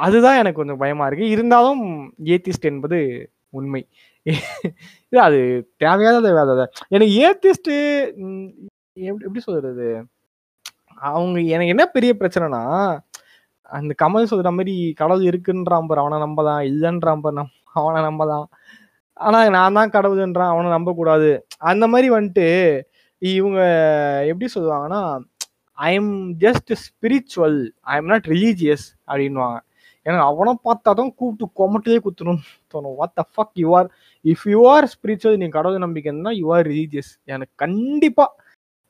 அதுதான் 0.03 0.37
எனக்கு 0.37 0.59
கொஞ்சம் 0.61 0.77
பயமா 0.77 1.05
இருக்கு. 1.07 1.27
இருந்தாலும் 1.29 1.81
ஏத்திஸ்ட் 2.25 2.67
என்பது 2.71 2.97
உண்மை. 3.49 3.81
இது 4.25 5.19
அது 5.27 5.39
தேவையாத 5.77 6.17
வேலை 6.27 6.65
எனக்கு 6.89 7.13
ஏத்திஸ்ட் 7.27 7.71
எப்படி 9.07 9.23
எப்படி 9.25 9.39
சொல்றது? 9.39 9.87
அவங்க 11.11 11.39
எனக்கு 11.55 11.73
என்ன 11.75 11.85
பெரிய 11.95 12.11
பிரச்சனைனா 12.19 12.61
அந்த 13.69 13.91
கமல் 14.03 14.31
சொல்ற 14.31 14.49
மாதிரி 14.51 14.75
கடவுள் 14.93 15.23
இருக்குன்றான் 15.29 15.87
பாரு 15.89 16.01
அவனை 16.03 16.17
நம்பதான் 16.25 16.61
இல்லைன்றான் 16.71 17.21
பாரு 17.23 17.37
நம்ம 17.39 17.51
அவனை 17.77 17.99
நம்பலாம் 18.07 18.47
ஆனா 19.17 19.39
நான் 19.57 19.77
தான் 19.79 19.93
கடவுள்ன்றான் 19.95 20.51
அவனை 20.53 20.69
நம்ப 20.75 20.91
கூடாது 20.99 21.31
அந்த 21.71 21.85
மாதிரி 21.93 22.09
வந்துட்டு 22.17 22.47
இவங்க 23.21 23.61
எப்படி 24.31 24.47
சொல்லுவாங்கன்னா 24.55 25.01
I 25.77 25.89
am 25.99 26.13
just 26.43 26.71
spiritual 26.85 27.57
I 27.91 27.95
am 28.01 28.11
not 28.11 28.29
religious 28.33 28.85
அப்படின்வாங்க 29.09 29.57
எனக்கு 30.05 30.25
அவனை 30.31 30.51
பார்த்தா 30.67 30.91
தான் 30.99 31.11
கூப்பிட்டு 31.19 31.45
கொமட்டிலே 31.59 31.99
குத்தணும்னு 32.03 32.45
தோணும். 32.73 32.95
What 32.99 33.15
the 33.19 33.23
fuck 33.33 33.57
you 33.63 33.69
are 33.79 33.89
if 34.25 34.45
you 34.53 34.61
are 34.73 34.85
spiritual 34.93 35.39
நீ 35.41 35.47
கடவுள் 35.57 35.83
நம்பிக்கைன்னா 35.85 36.31
யூ 36.41 36.47
ஆர் 36.55 36.65
ரிலீஜியஸ் 36.71 37.11
எனக்கு 37.33 37.53
கண்டிப்பாக 37.63 38.31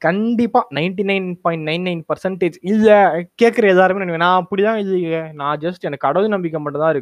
கண்டிப்பாக 0.02 0.66
ninety 0.78 1.04
nine 1.10 1.28
point 1.46 1.66
nine 1.70 1.86
nine 1.88 2.04
percentage 2.10 2.58
இல்லை. 2.72 3.00
கேட்குற 3.42 3.66
எல்லாருமே 3.74 4.02
நினைப்பேன், 4.04 4.26
நான் 4.26 4.42
அப்படிதான் 4.42 4.80
இல்லையே. 4.84 5.20
நான் 5.40 5.60
ஜஸ்ட் 5.64 5.88
எனக்கு 5.88 6.06
கடவுள் 6.08 6.34
நம்பிக்கை 6.36 6.62
மட்டும் 6.66 6.84
தான் 6.84 6.94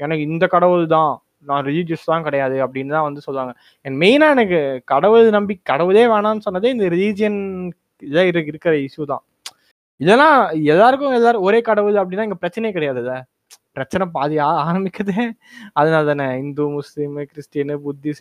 எனக்கு 0.00 0.24
இந்த 0.24 0.46
கடவுள் 0.46 0.86
தான் 0.86 1.12
நான் 1.40 1.64
ரிலீஜியஸ் 1.64 2.06
தான் 2.06 2.22
கிடையாது 2.22 2.66
அப்படின்னு 2.66 2.88
தான் 2.88 3.02
வந்து 3.02 3.20
சொல்லுவாங்க. 3.20 3.52
என் 3.84 3.98
மெயினாக 3.98 4.34
எனக்கு 4.36 4.60
கடவுள் 4.84 5.30
நம்பி 5.30 5.60
கடவுளே 5.62 6.06
வேணாம்னு 6.06 6.46
சொன்னதே 6.50 6.64
இந்த 6.64 6.86
ரிலீஜியன் 6.88 7.38
இதாக 8.02 8.26
இருக்கு 8.30 8.52
இருக்கிற 8.54 8.74
இஷ்யூ 8.76 9.04
தான். 9.04 9.24
இதெல்லாம் 10.00 10.38
எல்லாருக்கும் 10.64 11.14
எல்லாரும் 11.14 11.42
ஒரே 11.42 11.60
கடவுள் 11.60 11.94
அப்படின்னா 11.94 12.22
இங்கே 12.22 12.40
பிரச்சனையே 12.40 12.74
கிடையாதுல்ல 12.74 13.14
பிரச்சனை 13.72 14.06
பாதி 14.12 14.38
ஆ- 14.38 14.64
ஆரம்பிக்குதே. 14.68 15.24
அதனால 15.72 16.14
தானே 16.14 16.38
இந்து 16.38 16.68
முஸ்லீம் 16.68 17.16
கிறிஸ்டியனு 17.30 17.74
புத்திச 17.84 18.20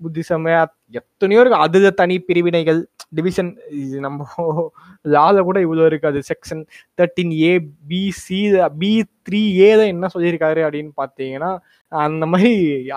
புத்திசம் 0.00 0.46
எத்தனையோ 0.90 1.40
இருக்கு. 1.40 1.58
அதுல 1.58 1.90
தனி 1.90 2.16
பிரிவினைகள் 2.20 2.80
டிவிஷன் 3.12 3.50
இது 3.82 3.96
நம்ம 4.06 4.18
லால 5.14 5.36
கூட 5.48 5.58
இவ்வளோ 5.66 5.84
இருக்காது. 5.90 6.18
Section 6.30 6.62
thirteen 6.98 7.32
A 7.42 7.52
B 7.90 8.02
C 8.22 8.38
B 8.80 8.90
three 9.26 9.42
A 9.58 9.70
தான் 9.80 9.92
என்ன 9.94 10.08
சொல்லியிருக்காரு 10.14 10.60
அப்படின்னு 10.66 10.92
பார்த்தீங்கன்னா 11.02 11.50
அந்த 11.92 12.26
மாதிரி 12.32 12.52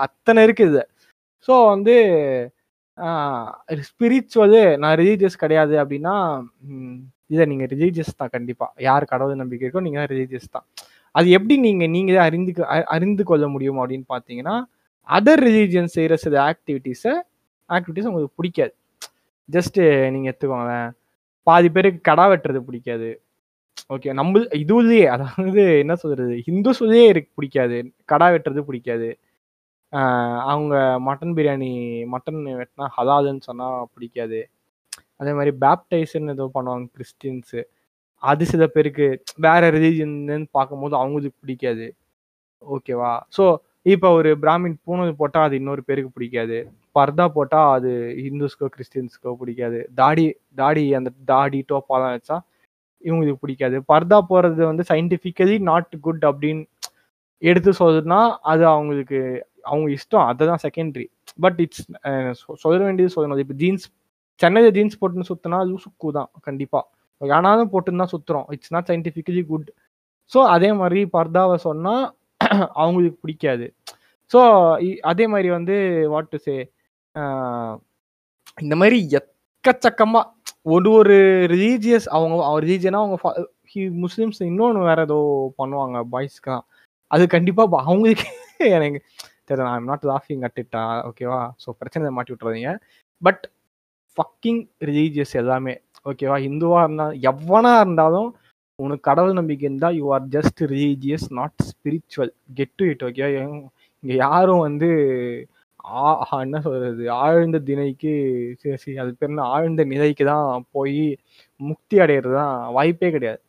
அத்தனை 0.06 0.42
இருக்குது 0.46 0.82
ஸோ 1.48 1.54
வந்து 1.72 1.94
ஸ்பிரிச்சுவலு 3.88 4.62
நான் 4.82 4.96
ரிலீஜியஸ் 5.02 5.42
கிடையாது 5.44 5.74
அப்படின்னா 5.82 6.14
இதை 7.34 7.44
நீங்கள் 7.52 7.70
ரிலீஜியஸ் 7.74 8.18
தான் 8.20 8.32
கண்டிப்பாக 8.34 8.82
யார் 8.88 9.10
கடவுள் 9.12 9.40
நம்பிக்கை 9.42 9.64
இருக்கோ 9.66 9.82
நீங்கள் 9.86 10.02
தான் 10.02 10.12
ரிலீஜியஸ் 10.14 10.54
தான். 10.56 10.66
அது 11.14 11.26
எப்படி 11.36 11.54
நீங்கள் 11.66 11.92
நீங்களே 11.96 12.20
அறிந்து 12.28 12.52
அறிந்து 12.94 13.24
கொள்ள 13.30 13.44
முடியும் 13.54 13.80
அப்படின்னு 13.82 14.06
பார்த்தீங்கன்னா 14.14 14.56
அதர் 15.08 15.42
ரிலீஜியன் 15.48 15.90
செய்கிற 15.96 16.14
சில 16.24 16.34
ஆக்டிவிட்டீஸை 16.50 17.14
ஆக்டிவிட்டீஸ் 17.70 18.08
உங்களுக்கு 18.10 18.38
பிடிக்காது. 18.40 18.74
ஜஸ்ட்டு 19.48 19.82
நீங்கள் 20.14 20.30
எடுத்துக்கோங்களேன். 20.32 20.88
பாதி 21.46 21.68
பேருக்கு 21.76 22.00
கடா 22.10 22.24
வெட்டுறது 22.32 22.60
பிடிக்காது. 22.68 23.10
ஓகே 23.94 24.10
நம்ம 24.20 24.40
இதுலயே 24.62 25.04
அதாவது 25.14 25.62
என்ன 25.82 25.94
சொல்கிறது 26.02 26.34
ஹிந்துஸ்லயே 26.48 27.06
இருக்கு 27.12 27.30
பிடிக்காது. 27.38 27.78
கடா 28.12 28.26
வெட்டுறது 28.34 28.62
பிடிக்காது. 28.68 29.08
அவங்க 30.52 30.74
மட்டன் 31.08 31.34
பிரியாணி 31.38 31.70
மட்டன் 32.14 32.40
வெட்டினா 32.60 32.86
ஹலாதுன்னு 32.96 33.46
சொன்னால் 33.48 33.88
பிடிக்காது. 33.94 34.40
அதே 35.20 35.32
மாதிரி 35.38 35.52
பேப்டைஸ்ன்னு 35.64 36.34
ஏதோ 36.36 36.46
பண்ணுவாங்க 36.56 36.86
கிறிஸ்டின்ஸு 36.96 37.60
அது 38.22 38.44
சில 38.52 38.64
பேருக்கு 38.74 39.06
வேற 39.46 39.62
ரிலீஜன் 39.76 40.14
பார்க்கும்போது 40.56 40.94
அவங்களுக்கு 41.02 41.38
பிடிக்காது. 41.44 41.86
ஓகேவா 42.62 43.12
ஸோ 43.36 43.44
இப்போ 43.94 44.08
ஒரு 44.18 44.30
பிராமின் 44.44 44.76
பூனை 44.86 45.04
போட்டால் 45.22 45.46
அது 45.48 45.56
இன்னொரு 45.60 45.82
பேருக்கு 45.88 46.10
பிடிக்காது. 46.16 46.58
பர்தா 46.94 47.26
போட்டால் 47.36 47.70
அது 47.76 47.90
ஹிந்துஸ்க்கோ 48.24 48.66
கிறிஸ்டின்ஸ்க்கோ 48.74 49.32
பிடிக்காது. 49.42 49.78
தாடி 50.00 50.24
தாடி 50.60 50.84
அந்த 50.98 51.10
தாடி 51.32 51.60
டோப்பாலாம் 51.72 52.14
வச்சா 52.16 52.36
இவங்களுக்கு 53.04 53.42
பிடிக்காது. 53.44 53.76
பர்தா 53.92 54.18
போடுறது 54.30 54.62
வந்து 54.70 54.84
சயின்டிஃபிக்கலி 54.92 55.56
நாட் 55.70 55.94
குட் 56.06 56.24
அப்படின்னு 56.30 56.64
எடுத்து 57.42 57.70
சொல்றதுன்னா 57.80 58.20
அது 58.52 58.64
அவங்களுக்கு 58.74 59.18
அவங்க 59.70 59.86
இஷ்டம். 59.96 60.26
அதுதான் 60.30 60.62
செகண்டரி 60.66 61.06
பட் 61.44 61.58
இட்ஸ் 61.64 61.84
சொல்ல 62.64 62.80
வேண்டியது 62.88 63.14
சொல்லணும். 63.16 63.42
இப்போ 63.44 63.56
ஜீன்ஸ் 63.62 63.86
சென்னையில் 64.40 64.74
ஜீன்ஸ் 64.76 64.98
போட்டுன்னு 65.00 65.28
சுத்தினா 65.30 65.58
லூசுக்கு 65.70 66.08
தான் 66.18 66.30
கண்டிப்பாக 66.48 66.84
ஆனாலும் 67.38 67.70
போட்டுன்னு 67.72 68.02
தான் 68.02 68.12
சுற்றுறோம் 68.14 68.46
it's 68.54 68.72
not 68.74 68.88
scientifically 68.90 69.42
good 69.50 69.68
so 70.32 70.40
அதே 70.54 70.70
மாதிரி 70.80 71.00
பர்தாவை 71.16 71.56
சொன்னால் 71.68 72.04
அவங்களுக்கு 72.80 73.18
பிடிக்காது. 73.24 73.66
ஸோ 74.32 74.40
அதே 75.10 75.24
மாதிரி 75.32 75.48
வந்து 75.56 75.74
வாட் 76.12 76.30
டு 76.32 76.38
சே 76.46 76.54
இந்த 78.58 78.74
மாதிரி 78.80 78.98
எக்கச்சக்கமா 79.18 80.22
ஒரு 80.74 80.88
ஒரு 80.98 81.16
ரிலீஜியஸ் 81.52 82.06
அவங்க 82.16 82.36
ரிலீஜியனா 82.64 83.00
அவங்க 83.02 83.16
முஸ்லீம்ஸ் 84.04 84.40
இன்னொன்று 84.42 84.88
வேற 84.90 85.00
ஏதோ 85.08 85.18
பண்ணுவாங்க 85.58 85.98
பாய்ஸ்க்கு 86.12 86.50
தான். 86.50 86.64
அது 87.10 87.24
கண்டிப்பாக 87.34 87.80
அவங்களுக்கு 87.82 88.26
எனக்கு 88.78 89.00
தெரியல 89.48 89.70
ஐம் 89.76 89.88
நாட் 89.90 90.04
லாஃபிங் 90.12 90.44
அட் 90.48 90.60
ஓகேவா 91.10 91.40
ஸோ 91.62 91.68
பிரச்சனை 91.80 92.12
மாட்டி 92.18 92.32
விட்டுறாதீங்க. 92.32 92.72
பட் 93.22 93.42
ஃபக்கிங் 94.16 94.62
ரிலீஜியஸ் 94.88 95.34
எல்லாமே 95.42 95.74
ஓகேவா 96.06 96.36
ஹிந்துவாக 96.46 96.84
இருந்தாலும் 96.86 97.20
எவனா 97.30 97.72
இருந்தாலும் 97.80 98.30
உனக்கு 98.78 99.06
கடவுள் 99.10 99.38
நம்பிக்கை 99.40 99.66
இருந்தால் 99.68 99.96
you 100.00 100.06
are 100.12 100.24
just 100.36 100.60
religious 100.72 101.26
not 101.30 101.58
spiritual 101.70 102.32
get 102.54 102.74
to 102.76 102.86
it 102.92 103.04
ஓகேவா 103.08 103.30
இங்கே 104.02 104.16
யாரும் 104.16 104.64
வந்து 104.66 104.88
என்ன 106.44 106.58
சொல்றது? 106.66 107.02
ஆழ்ந்த 107.22 107.58
திணைக்கு 107.68 108.12
சரி 108.60 108.76
சரி 108.82 108.94
அது 109.02 109.10
பேர் 109.18 109.30
என்ன? 109.32 109.46
ஆழ்ந்த 109.54 109.82
நிலைக்கு 109.92 110.24
தான் 110.32 110.64
போய் 110.76 111.02
முக்தி 111.60 111.96
அடையிறது 112.04 112.34
தான் 112.40 112.54
வாய்ப்பே 112.76 113.10
கிடையாது. 113.16 113.40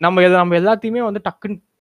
நம்ம 0.00 0.22
எதை 0.26 0.36
நம்ம 0.42 0.56
எல்லாத்தையுமே 0.60 1.02
வந்து 1.08 1.22
டக்குன்னு 1.28 1.58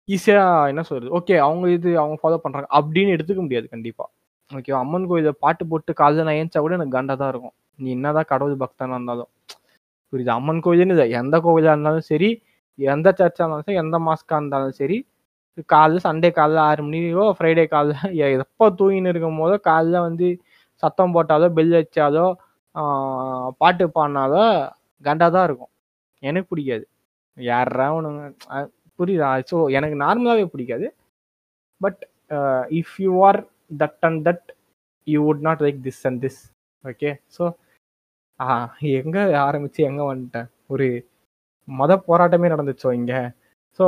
ஈஸியாக 0.09 0.69
என்ன 0.73 0.83
சொல்றது? 0.91 1.11
ஓகே 1.19 1.35
அவங்க 1.47 1.67
இது 1.77 1.91
அவங்க 2.03 2.17
ஃபாலோ 2.23 2.39
பண்ணுறாங்க 2.45 2.69
அப்படின்னு 2.79 3.15
எடுத்துக்க 3.17 3.41
முடியாது 3.47 3.67
கண்டிப்பாக 3.75 4.11
ஓகே 4.51 4.73
அம்மன் 4.83 5.09
கோயிலில் 5.11 5.41
பாட்டு 5.45 5.65
போட்டு 5.71 5.93
காலையில் 6.01 6.27
நான் 6.29 6.39
ஏஞ்சா 6.43 6.61
கூட 6.65 6.75
எனக்கு 6.79 6.97
கண்டா 6.99 7.15
தான் 7.23 7.31
இருக்கும். 7.33 7.55
நீ 7.83 7.89
என்னதான் 7.97 8.29
கடவுள் 8.33 8.63
பக்தனா 8.63 8.97
இருந்தாலும். 8.99 9.31
புரியுது? 10.13 10.33
அம்மன் 10.39 10.63
கோயிலுன்னு 10.67 10.95
இல்லை 10.97 11.07
எந்த 11.21 11.37
கோவிலாக 11.47 11.75
இருந்தாலும் 11.77 12.07
சரி 12.13 12.31
எந்த 12.79 13.09
சர்ச்சாக 13.19 13.45
இருந்தாலும் 13.45 13.67
சரி 13.69 13.81
எந்த 13.85 13.97
மாஸ்காக 14.09 14.39
இருந்தாலும் 14.41 14.77
சரி 14.81 14.99
காலைல 15.73 16.01
சண்டே 16.07 16.29
காலைல 16.39 16.59
ஆறு 16.71 16.83
மணியோ 16.87 17.25
ஃப்ரைடே 17.37 17.65
காலைல. 17.75 17.95
எப்போ 18.47 18.67
தூங்கின்னு 18.81 19.13
இருக்கும் 19.13 19.41
போதோ 19.43 19.57
காலைல 19.71 20.01
வந்து 20.09 20.29
சத்தம் 20.83 21.15
போட்டாலோ 21.17 21.49
பெல் 21.59 21.75
வச்சாலோ 21.79 22.27
பாட்டு 23.63 23.85
பாடினாலோ 23.97 24.45
கண்டா 25.07 25.27
தான் 25.37 25.47
இருக்கும். 25.49 25.73
எனக்கு 26.23 26.51
பிடிக்காது. 26.53 26.85
யாரா 27.37 27.87
ஒன்று 27.97 28.11
புரியுதா? 28.99 29.31
ஸோ 29.51 29.57
எனக்கு 29.79 29.97
நார்மலாகவே 30.05 30.45
பிடிக்காது. 30.55 30.87
But 31.81 32.01
if 32.81 32.95
you 33.05 33.13
are 33.29 33.41
that 33.83 34.05
and 34.09 34.21
that 34.29 34.47
you 35.07 35.21
would 35.29 35.45
not 35.49 35.63
like 35.67 35.79
this 35.89 36.03
and 36.11 36.21
this 36.27 36.41
okay 36.85 37.11
so 37.37 37.45
எங்கே 38.99 39.23
ஆரம்பித்து 39.47 39.81
எங்கே 39.91 40.05
வந்துட்டேன்? 40.11 40.49
ஒரு 40.73 40.87
மத 41.69 41.93
போராட்டமே 42.09 42.49
நடந்துச்சோ 42.55 42.91
இங்கே? 42.99 43.21
ஸோ 43.79 43.85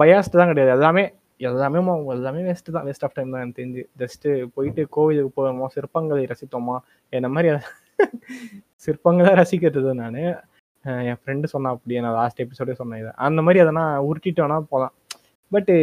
பயாஸ்ட் 0.00 0.38
தான் 0.40 0.50
கிடையாது. 0.52 0.72
எல்லாமே 0.76 1.04
எல்லாமே 1.48 1.80
எல்லாமே 2.14 2.40
வேஸ்ட்டு 2.48 2.74
தான். 2.76 2.86
வேஸ்ட் 2.88 3.04
ஆஃப் 3.06 3.16
டைம் 3.16 3.32
தான் 3.34 3.42
எனக்கு 3.42 3.58
தெரிஞ்சு. 3.60 3.82
ஜஸ்ட்டு 4.02 4.28
போயிட்டு 4.54 4.82
கோவிலுக்கு 4.96 5.32
போவோமோ 5.38 5.66
சிற்பங்களை 5.74 6.22
ரசித்தோமா 6.32 6.76
என்ன 7.12 7.28
மாதிரி 7.34 7.50
சிற்பங்களை 8.84 9.30
ரசிக்கிறது 9.40 9.92
நான். 10.00 10.18
என் 11.10 11.20
ஃப்ரெண்டு 11.20 11.46
சொன்னா 11.52 11.68
அப்படியே 11.74 12.00
நான் 12.04 12.16
லாஸ்ட் 12.20 12.42
எபிசோடே 12.44 12.74
சொன்னேன் 12.80 13.00
இதை. 13.02 13.12
அந்த 13.26 13.40
மாதிரி 13.46 13.58
அதை 13.64 13.72
நான் 13.80 14.04
உருட்டிட்டோன்னா 14.08 14.58
போகலாம் 14.72 14.94
பட்டு 15.52 15.74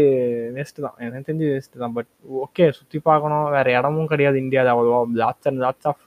வேஸ்ட்டு 0.55 0.85
தான். 0.85 0.97
எனக்கு 1.05 1.27
தெரிஞ்சு 1.29 1.47
வேஸ்ட்டு 1.53 1.81
தான். 1.83 1.95
பட் 1.97 2.09
ஓகே 2.43 2.65
சுற்றி 2.77 2.97
பார்க்கணும். 3.09 3.47
வேறு 3.55 3.69
இடமும் 3.77 4.11
கிடையாது 4.13 4.37
இந்தியாவில் 4.43 4.73
அவ்வளோவா. 4.73 4.99
Lots 5.23 5.47
and 5.51 5.61
lots 5.65 5.87
of 5.91 6.05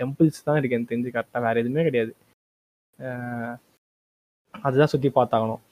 temples 0.00 0.44
தான் 0.48 0.58
இருக்குது 0.58 0.78
எனக்கு 0.78 0.92
தெரிஞ்சு 0.92 1.14
கரெக்டாக 1.16 1.44
வேறு 1.46 1.62
எதுவுமே 1.64 1.84
கிடையாது. 1.88 2.12
அதுதான் 4.66 4.92
சுற்றி 4.94 5.10
பார்த்தாகணும். 5.18 5.62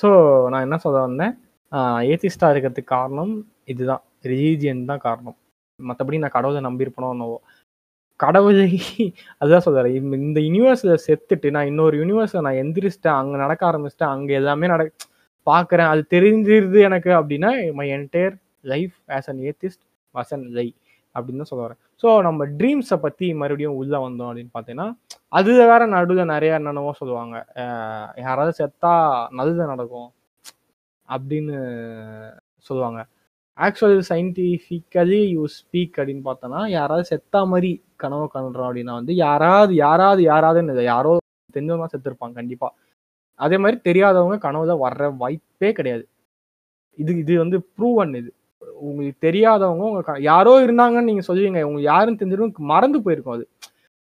ஸோ 0.00 0.08
நான் 0.52 0.64
என்ன 0.66 0.76
சொல்ல 0.84 0.98
வந்தேன்? 1.06 1.34
ஏத்திஸ்டாக 2.12 2.52
இருக்கிறதுக்கு 2.54 2.92
காரணம் 2.96 3.32
இதுதான். 3.72 4.02
ரிலீஜியன் 4.30 4.88
தான் 4.90 5.04
காரணம். 5.06 5.36
மற்றபடி 5.78 6.18
நான் 6.24 6.36
கடவுளை 6.36 6.60
நம்பியிருப்பனோ 6.68 7.08
என்னவோ. 7.14 7.36
கடவுளை 8.20 8.66
அதுதான் 9.40 9.64
சொல்கிறேன் 9.66 9.96
இந்த 10.28 10.40
யூனிவர்ஸில் 10.48 11.02
செத்துட்டு 11.06 11.48
நான் 11.56 11.70
இன்னொரு 11.72 11.96
யூனிவர்ஸில் 12.02 12.44
நான் 12.46 12.60
எந்திரிச்சிட்டேன் 12.62 13.18
அங்கே 13.20 13.38
நடக்க 13.44 13.62
ஆரம்பிச்சிட்டேன் 13.70 14.12
அங்கே 14.14 14.34
எல்லாமே 14.40 14.68
நட 14.72 14.84
பார்க்குறேன். 15.46 15.90
அது 15.92 16.02
தெரிஞ்சிருது 16.14 16.78
எனக்கு 16.88 17.10
அப்படின்னா 17.20 17.50
my 17.80 17.88
entire 17.98 18.36
life 18.72 18.96
as 19.16 19.28
an 19.32 19.42
atheist 19.50 19.82
was 20.14 20.32
an 20.36 20.46
lie 20.58 20.66
அப்படின்னு 21.16 21.42
தான் 21.42 21.50
சொல்ல 21.52 21.64
வரேன். 21.66 21.80
ஸோ 22.02 22.08
நம்ம 22.26 22.46
ட்ரீம்ஸை 22.60 22.98
பற்றி 23.04 23.26
மறுபடியும் 23.42 23.78
உள்ளே 23.80 23.98
வந்தோம் 24.06 24.28
அப்படின்னு 24.30 24.54
பார்த்தீங்கன்னா 24.56 24.88
அது 25.38 25.52
வேற 25.72 25.82
நடுவில் 25.96 26.32
நிறைய 26.34 26.58
என்னென்னவோ 26.60 26.92
சொல்லுவாங்க. 27.00 27.36
யாராவது 28.26 28.52
செத்தா 28.60 28.94
நல்லது 29.38 29.70
நடக்கும் 29.72 30.08
அப்படின்னு 31.08 31.56
சொல்லுவாங்க. 32.68 33.00
ஆக்சுவல் 33.58 34.00
சயின்டிஃபிக்கலி 34.10 35.20
யூ 35.34 35.44
ஸ்பீக் 35.58 35.98
அப்படின்னு 36.00 36.24
பார்த்தோன்னா 36.28 36.62
யாராவது 36.78 37.04
செத்தா 37.12 37.40
மாதிரி 37.52 37.70
கனவு 38.02 38.26
காணுறோம் 38.34 38.68
அப்படின்னா 38.70 38.94
வந்து 39.00 39.14
யாராவது 39.26 39.72
யாராவது 39.84 40.22
யாராவதுன்னு 40.32 40.90
யாரோ 40.94 41.12
தெரிஞ்சவங்க 41.54 41.88
செத்துருப்பாங்க 41.92 42.36
கண்டிப்பாக 42.40 42.74
அதே 43.40 43.56
மாதிரி 43.62 43.78
தெரியாதவங்க 43.88 44.36
கனவுல 44.44 44.74
வர்ற 44.82 45.04
வாய்ப்பே 45.22 45.70
கிடையாது. 45.78 46.04
இது 46.98 47.12
இது 47.22 47.32
வந்து 47.42 47.58
ப்ரூவன் 47.76 48.12
இது. 48.20 48.30
உங்களுக்கு 48.82 49.18
தெரியாதவங்க 49.26 49.84
உங்க 49.90 50.00
யாரோ 50.28 50.52
இருந்தாங்கன்னு 50.64 51.10
நீங்க 51.10 51.24
சொல்லுவீங்க. 51.28 51.60
உங்க 51.70 51.80
யாருன்னு 51.88 52.20
தெரிஞ்சிடும் 52.20 52.70
மறந்து 52.72 52.98
போயிருக்கும் 53.06 53.36
அது. 53.36 53.44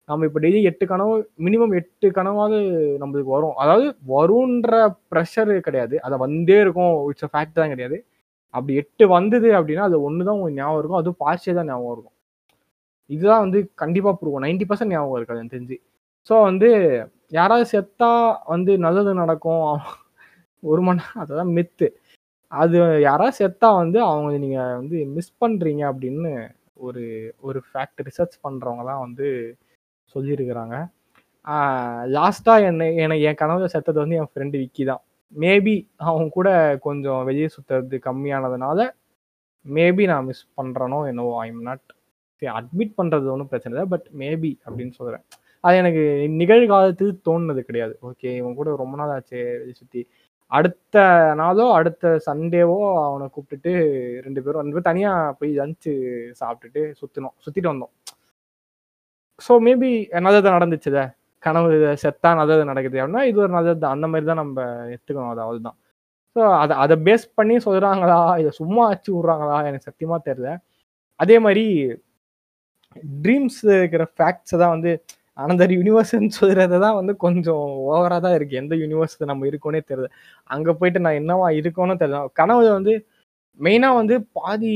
நம்ம 0.09 0.27
இப்போ 0.29 0.41
டெய்லி 0.45 0.61
எட்டு 0.71 0.85
கனவு 0.93 1.15
மினிமம் 1.47 1.75
எட்டு 1.81 2.09
கனவாவது 2.19 2.59
நம்மளுக்கு 3.03 3.33
வரும். 3.37 3.57
அதாவது 3.63 3.87
வரும்ன்ற 4.15 4.73
ப்ரெஷர் 5.13 5.53
கிடையாது. 5.69 5.97
அதை 6.07 6.17
வந்தே 6.25 6.59
இருக்கும். 6.65 6.95
இட்ஸ் 7.13 7.27
அ 7.29 7.33
ஃபேக்ட் 7.35 7.59
தான் 7.61 7.73
கிடையாது. 7.75 7.99
அப்படி 8.55 8.75
எட்டு 8.83 9.05
வந்தது 9.17 9.51
அப்படின்னா 9.59 9.85
அது 9.91 9.99
ஒன்று 10.07 10.27
தான் 10.27 10.37
உங்களுக்கு 10.37 10.61
ஞாபகம் 10.63 10.81
இருக்கும். 10.81 11.01
அதுவும் 11.03 11.21
பார்ஷியல் 11.25 11.61
தான் 11.61 11.71
ஞாபகம் 11.73 11.95
இருக்கும். 11.95 12.17
இதுதான் 13.11 13.45
வந்து 13.47 13.61
கண்டிப்பாக 13.83 14.17
ப்ரூவ் 14.21 14.45
நைன்டி 14.47 14.67
பர்சன்ட் 14.71 14.95
ஞாபகம் 14.97 15.19
இருக்காது 15.21 15.41
எனக்கு 15.41 15.57
தெரிஞ்சு. 15.57 15.77
ஸோ 16.31 16.35
வந்து 16.51 16.69
யாராவது 17.33 17.67
செத்தா 17.75 18.11
வந்து 18.55 18.73
நல்லது 18.87 19.13
நடக்கும். 19.23 19.65
ஒரு 20.63 20.83
மணி 20.87 21.01
நேரம் 21.01 21.23
அதெல்லாம் 21.23 21.53
மித்து 21.57 21.87
அது 22.53 22.79
யாராவது 23.09 23.37
செத்தா 23.41 23.69
வந்து 23.83 23.99
அவங்க 24.09 24.31
நீங்கள் 24.45 24.77
வந்து 24.81 24.97
மிஸ் 25.17 25.39
பண்ணுறீங்க 25.43 25.83
அப்படின்னு 25.93 26.33
ஒரு 26.87 27.05
ஒரு 27.49 27.59
ஃபேக்ட் 27.69 28.01
ரிசர்ச் 28.09 28.37
பண்ணுறவங்க 28.47 28.85
தான் 28.91 29.03
வந்து 29.07 29.27
சொல்லியிருக்கிறாங்க. 30.15 30.77
லாஸ்ட்டாக 32.17 32.67
என்னை 32.71 32.87
என்னை 33.05 33.17
என் 33.29 33.41
கனவுல 33.43 33.69
செத்தது 33.75 33.99
வந்து 34.03 34.19
என் 34.21 34.31
ஃப்ரெண்டு 34.33 34.57
விக்கி 34.63 34.85
தான். 34.91 35.03
மேபி 35.35 35.75
அவங்க 36.09 36.27
கூட 36.39 36.49
கொஞ்சம் 36.87 37.21
வெளியே 37.29 37.49
சுற்றுறது 37.55 37.99
கம்மியானதுனால 38.09 38.79
மேபி 39.67 40.05
நான் 40.13 40.29
மிஸ் 40.31 40.45
பண்ணுறனோ 40.61 40.99
என்னவோ 41.11 41.33
ஐம் 41.47 41.63
நாட் 41.69 41.87
அட்மிட் 42.43 42.95
பண்ணுறது 42.99 43.27
ஒன்றும் 43.33 43.51
பிரச்சனை 43.51 43.73
இல்லை 43.75 43.87
பட் 43.95 44.07
மேபி 44.21 44.53
அப்படின்னு 44.67 44.95
சொல்கிறேன் 44.99 45.25
அது 45.65 45.75
எனக்கு 45.83 46.03
நிகழ்காலத்தில் 46.41 47.13
தோணுனது 47.27 47.61
கிடையாது. 47.69 47.95
ஓகே 48.09 48.31
இவன் 48.41 48.57
கூட 48.61 48.71
ரொம்ப 48.81 48.95
நாள் 49.01 49.13
ஆச்சு 49.17 49.41
சுற்றி 49.81 50.01
அடுத்த 50.59 50.97
நாளோ 51.41 51.65
அடுத்த 51.79 52.13
சண்டேவோ 52.27 52.79
அவனை 53.07 53.27
கூப்பிட்டுட்டு 53.35 53.73
ரெண்டு 54.27 54.41
பேரும் 54.45 54.63
ரெண்டு 54.63 54.75
பேரும் 54.77 54.89
தனியாக 54.91 55.37
போய் 55.39 55.53
லஞ்சு 55.61 55.93
சாப்பிட்டுட்டு 56.41 56.83
சுற்றினோம் 57.01 57.35
சுற்றிட்டு 57.45 57.71
வந்தோம். 57.73 57.93
ஸோ 59.47 59.53
மேபி 59.67 59.91
நல்லது 60.27 60.49
நடந்துச்சுத 60.57 60.99
கனவு 61.47 61.71
செத்தா 62.03 62.31
நல்லது 62.41 62.65
நடக்குது 62.71 62.99
அப்படின்னா 63.03 63.23
இது 63.31 63.39
ஒரு 63.45 63.53
நல்லது 63.59 63.79
தான். 63.85 63.95
அந்த 63.97 64.07
மாதிரி 64.11 64.27
தான் 64.31 64.43
நம்ம 64.43 64.59
எடுத்துக்கணும். 64.95 65.33
அது 65.35 65.43
அவ்வளோதான் 65.45 65.79
ஸோ 66.37 66.43
அதை 66.63 66.75
அதை 66.83 66.95
பேஸ் 67.07 67.27
பண்ணி 67.39 67.57
சொல்கிறாங்களா 67.67 68.21
இதை 68.43 68.51
சும்மா 68.61 68.85
அச்சு 68.93 69.11
விட்றாங்களா? 69.17 69.57
எனக்கு 69.69 69.89
சத்தியமாக 69.89 70.21
தெரியல. 70.29 70.51
அதே 71.23 71.37
மாதிரி 71.47 71.65
ட்ரீம்ஸ் 73.25 73.61
இருக்கிற 73.79 74.05
ஃபேக்ட்ஸை 74.17 74.57
தான் 74.63 74.75
வந்து 74.77 74.93
அனந்தர் 75.39 75.73
யூனிவர்ஸ்ன்னு 75.79 76.31
சொல்கிறது 76.41 76.77
தான் 76.85 76.97
வந்து 77.01 77.13
கொஞ்சம் 77.25 77.65
ஓவராக 77.93 78.21
தான் 78.25 78.37
இருக்குது 78.39 78.61
எந்த 78.63 78.75
யூனிவர்ஸ்ல 78.83 79.29
நம்ம 79.31 79.47
இருக்கோனே 79.51 79.81
தெரியல. 79.91 80.09
அங்கே 80.55 80.73
போயிட்டு 80.81 81.03
நான் 81.07 81.19
என்னவா 81.21 81.49
இருக்கோன்னு 81.61 81.97
தெரியல. 82.03 82.21
கனவு 82.41 82.65
வந்து 82.79 82.95
மெயினாக 83.61 83.99
வந்து 84.01 84.15
பாதி 84.39 84.73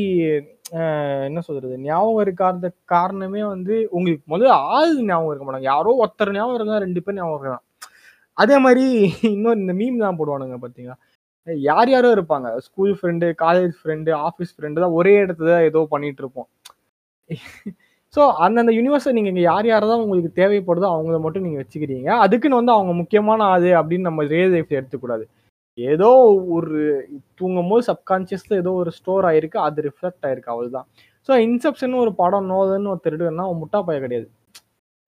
என்ன 1.28 1.40
சொல்றது 1.48 1.74
ஞாபகம் 1.88 2.22
இருக்காத 2.24 2.70
காரணமே 2.92 3.42
வந்து 3.54 3.74
உங்களுக்கு 3.96 4.24
முதல்ல 4.32 4.54
ஆள் 4.76 4.94
ஞாபகம் 5.10 5.30
இருக்க 5.32 5.44
மாட்டாங்க. 5.46 5.70
யாரோ 5.74 5.92
ஒருத்தர் 6.02 6.36
ஞாபகம் 6.38 6.58
இருந்தால் 6.58 6.84
ரெண்டு 6.86 7.02
பேர் 7.04 7.18
ஞாபகம் 7.18 7.36
இருக்கலாம். 7.38 7.64
அதே 8.42 8.56
மாதிரி 8.64 8.84
இன்னொரு 9.34 9.58
இந்த 9.64 9.74
மீம் 9.80 10.02
தான் 10.04 10.18
போடுவானுங்க 10.20 10.58
பாத்தீங்களா? 10.64 10.96
யார் 11.70 11.90
யாரோ 11.94 12.08
இருப்பாங்க. 12.16 12.48
School 12.66 12.94
friend 12.98 13.26
college 13.44 13.74
friend 13.80 14.10
office 14.28 14.54
friend 14.56 14.82
தான் 14.84 14.96
ஒரே 15.00 15.14
இடத்துல 15.24 15.58
ஏதோ 15.70 15.82
பண்ணிட்டு 15.94 16.22
இருப்போம். 16.24 16.48
ஸோ 18.16 18.22
அந்தந்த 18.44 18.72
யூனிவர்ஸை 18.78 19.10
நீங்கள் 19.16 19.32
இங்கே 19.32 19.44
யார் 19.50 19.66
யார் 19.70 19.90
தான் 19.92 20.02
உங்களுக்கு 20.04 20.30
தேவைப்படுதோ 20.40 20.86
அவங்கள 20.92 21.16
மட்டும் 21.24 21.44
நீங்கள் 21.46 21.62
வச்சுக்கிறீங்க. 21.62 22.08
அதுக்குன்னு 22.24 22.60
வந்து 22.60 22.72
அவங்க 22.76 22.92
முக்கியமான 23.00 23.40
ஆளு 23.54 23.70
அப்படின்னு 23.80 24.08
நம்ம 24.08 24.24
ரியல் 24.34 24.54
லைஃப் 24.54 24.76
எடுத்துக்கூடாது. 24.78 25.24
ஏதோ 25.78 26.10
ஒரு 26.56 26.78
தூங்கும் 27.38 27.70
போது 27.70 27.82
சப்கான்சியஸில் 27.90 28.60
ஏதோ 28.62 28.70
ஒரு 28.82 28.90
ஸ்டோர் 28.98 29.26
ஆயிருக்கு 29.30 29.58
அது 29.66 29.84
ரிஃப்ளெக்ட் 29.88 30.26
ஆயிருக்கு 30.28 30.52
அவ்வளவுதான். 30.52 30.86
ஸோ 31.28 31.32
இன்செப்ஷன் 31.46 31.94
ஒரு 32.02 32.12
படம் 32.22 32.48
நோதன்னு 32.52 32.92
ஒரு 32.94 33.00
திருடுன்னா 33.06 33.46
அவன் 33.48 33.60
முட்டா 33.62 33.80
பைய 33.88 34.00
கிடையாது. 34.04 34.28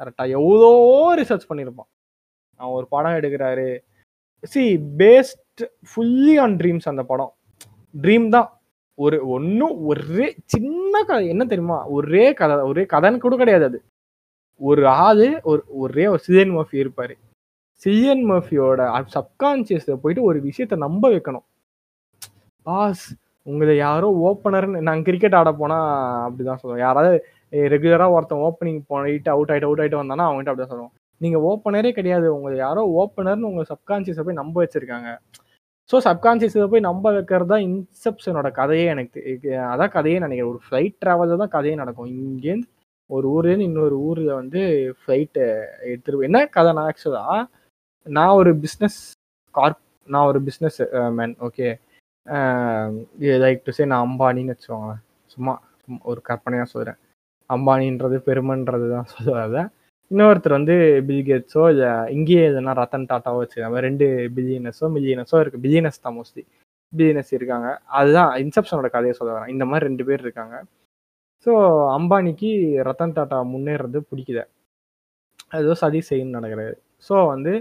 கரெக்டாக 0.01 0.35
எவ்வளோ 0.39 0.71
ரிசர்ச் 1.21 1.49
பண்ணியிருப்பான். 1.51 1.91
அவன் 2.61 2.77
ஒரு 2.79 2.87
படம் 2.95 3.17
எடுக்கிறாரு. 3.21 3.69
Is 4.53 4.63
based 5.01 5.63
fully 5.91 6.35
on 6.45 6.57
dreams 6.61 6.91
அந்த 6.93 7.03
படம். 7.13 7.33
ட்ரீம் 7.95 8.29
தான். 8.37 8.49
ஒரு 9.05 9.17
ஒன்றும் 9.29 9.75
ஒரே 9.91 10.27
சின்ன 10.53 11.03
கதை 11.09 11.29
என்ன 11.33 11.45
தெரியுமா? 11.45 11.79
ஒரே 11.97 12.27
கதை 12.41 12.57
ஒரே 12.71 12.83
கதைன்னு 12.93 13.25
கூட 13.25 13.37
கிடையாது 13.37 13.65
அது. 13.71 13.79
ஒரு 14.61 14.83
ஆள் 15.05 15.27
ஒரு 15.51 15.61
ஒரே 15.83 16.05
ஒரு 16.13 16.21
சிஎன் 16.27 16.55
மஃபி 16.57 16.77
இருப்பார். 16.85 17.15
சிஎன் 17.83 18.25
மஃபியோட 18.31 18.81
சப்கான்சியஸில் 19.17 20.03
போயிட்டு 20.03 20.29
ஒரு 20.31 20.39
விஷயத்த 20.49 20.77
நம்ப 20.77 21.05
வைக்கணும். 21.11 21.47
பாஸ் 22.67 23.07
உங்களை 23.47 23.75
யாரோ 23.77 24.09
ஓப்பனர்னு 24.29 24.81
நான் 24.89 25.03
கிரிக்கெட் 25.03 25.37
ஆட 25.41 25.51
போனால் 25.53 25.87
அப்படிதான் 26.29 26.61
சொல்லுவோம். 26.63 26.85
யாராவது 26.87 27.19
ரெகுலராக 27.75 28.17
ஒருத்தன் 28.17 28.45
ஓப்பனிங் 28.49 28.81
போயிட்டு 28.87 29.31
அவுட் 29.31 29.51
ஆகிட்டு 29.51 29.69
அவுட் 29.69 29.83
ஆகிட்டு 29.83 30.01
வந்தானா 30.03 30.27
அவங்ககிட்ட 30.29 30.53
அப்படிதான் 30.53 30.73
சொல்லுவோம். 30.75 30.95
நீங்கள் 31.23 31.45
ஓப்பனரே 31.51 31.93
கிடையாது. 31.99 32.27
உங்களை 32.37 32.57
யாரோ 32.59 32.83
ஓப்பனர்னு 33.01 33.51
உங்கள் 33.51 33.71
சப்கான்சியஸை 33.73 34.25
போய் 34.27 34.41
நம்ப 34.43 34.57
வச்சுருக்காங்க. 34.65 35.11
ஸோ 35.91 35.97
சப்கான்சியஸை 36.07 36.67
போய் 36.73 36.89
நம்ப 36.89 37.07
வைக்கிறது 37.17 37.51
தான் 37.53 37.65
இன்செப்ஷனோட 37.69 38.49
கதையே 38.59 38.87
எனக்கு 38.95 39.21
அதான் 39.73 39.95
கதையே 39.97 40.19
நினைக்கிறேன். 40.25 40.51
ஒரு 40.53 40.61
ஃப்ளைட் 40.67 40.97
ட்ராவலில் 41.03 41.43
தான் 41.43 41.55
கதையே 41.57 41.77
நடக்கும். 41.83 42.11
இங்கேருந்து 42.19 42.69
ஒரு 43.11 43.27
ஊர்லேருந்து 43.35 43.69
இன்னொரு 43.71 43.97
ஊரில் 44.09 44.33
வந்து 44.41 44.61
ஃப்ளைட்டை 45.01 45.45
எடுத்துரு 45.91 46.27
என்ன 46.29 46.41
கதை 46.57 46.73
நான் 46.79 46.89
ஆக்சுவலாக 46.91 47.37
நான் 48.07 48.39
ஒரு 48.41 48.51
பிஸ்னஸ் 48.65 48.99
கார்ப் 49.55 49.81
நான் 50.09 50.29
ஒரு 50.31 50.41
businessman 51.19 51.35
okay 51.49 51.69
like 53.45 53.65
to 53.67 53.73
say 53.79 53.85
நான் 53.93 54.05
அம்பானின்னு 54.07 54.55
வச்சுக்கோங்களேன். 54.55 55.03
சும்மா 55.35 55.55
ஒரு 56.11 56.21
கற்பனையாக 56.29 56.69
சொல்கிறேன் 56.75 56.99
அம்பானின்றது 57.51 58.17
பெருமைன்றது 58.29 58.87
தான் 58.95 59.11
சொல்லுவேன் 59.15 59.71
இன்னொருத்தர் 60.11 60.57
வந்து 60.59 60.75
பில்கேட்ஸோ 61.09 61.63
இல்லை 61.73 61.91
இங்கேயே 62.17 62.45
எதுனா 62.51 62.73
ரத்தன் 62.81 63.09
டாட்டாவோ 63.11 63.41
வச்சுருக்காங்க 63.43 63.81
ரெண்டு 63.87 64.07
பில்லியனஸோ 64.37 64.87
மில்லியனஸோ 64.97 65.37
இருக்குது 65.43 65.63
பில்லியனஸ் 65.65 66.05
தான் 66.05 66.17
மோஸ்ட்லி 66.19 66.45
பில்லியனஸ் 66.93 67.33
இருக்காங்க. 67.39 67.69
அதுதான் 67.99 68.31
இன்செப்ஷனோட 68.45 68.89
கதையை 68.95 69.15
சொல்ல 69.19 69.33
வரேன். 69.37 69.51
இந்த 69.55 69.65
மாதிரி 69.71 69.89
ரெண்டு 69.91 70.05
பேர் 70.09 70.25
இருக்காங்க. 70.27 70.57
ஸோ 71.47 71.53
அம்பானிக்கு 71.97 72.51
ரத்தன் 72.89 73.17
டாட்டா 73.19 73.39
முன்னேறது 73.53 74.01
பிடிக்கல. 74.11 74.41
ஏதோ 75.61 75.75
சதி 75.83 76.01
செய்யணும்னு 76.09 76.39
நடக்கிறாரு. 76.39 76.75
ஸோ 77.09 77.15
வந்து 77.33 77.53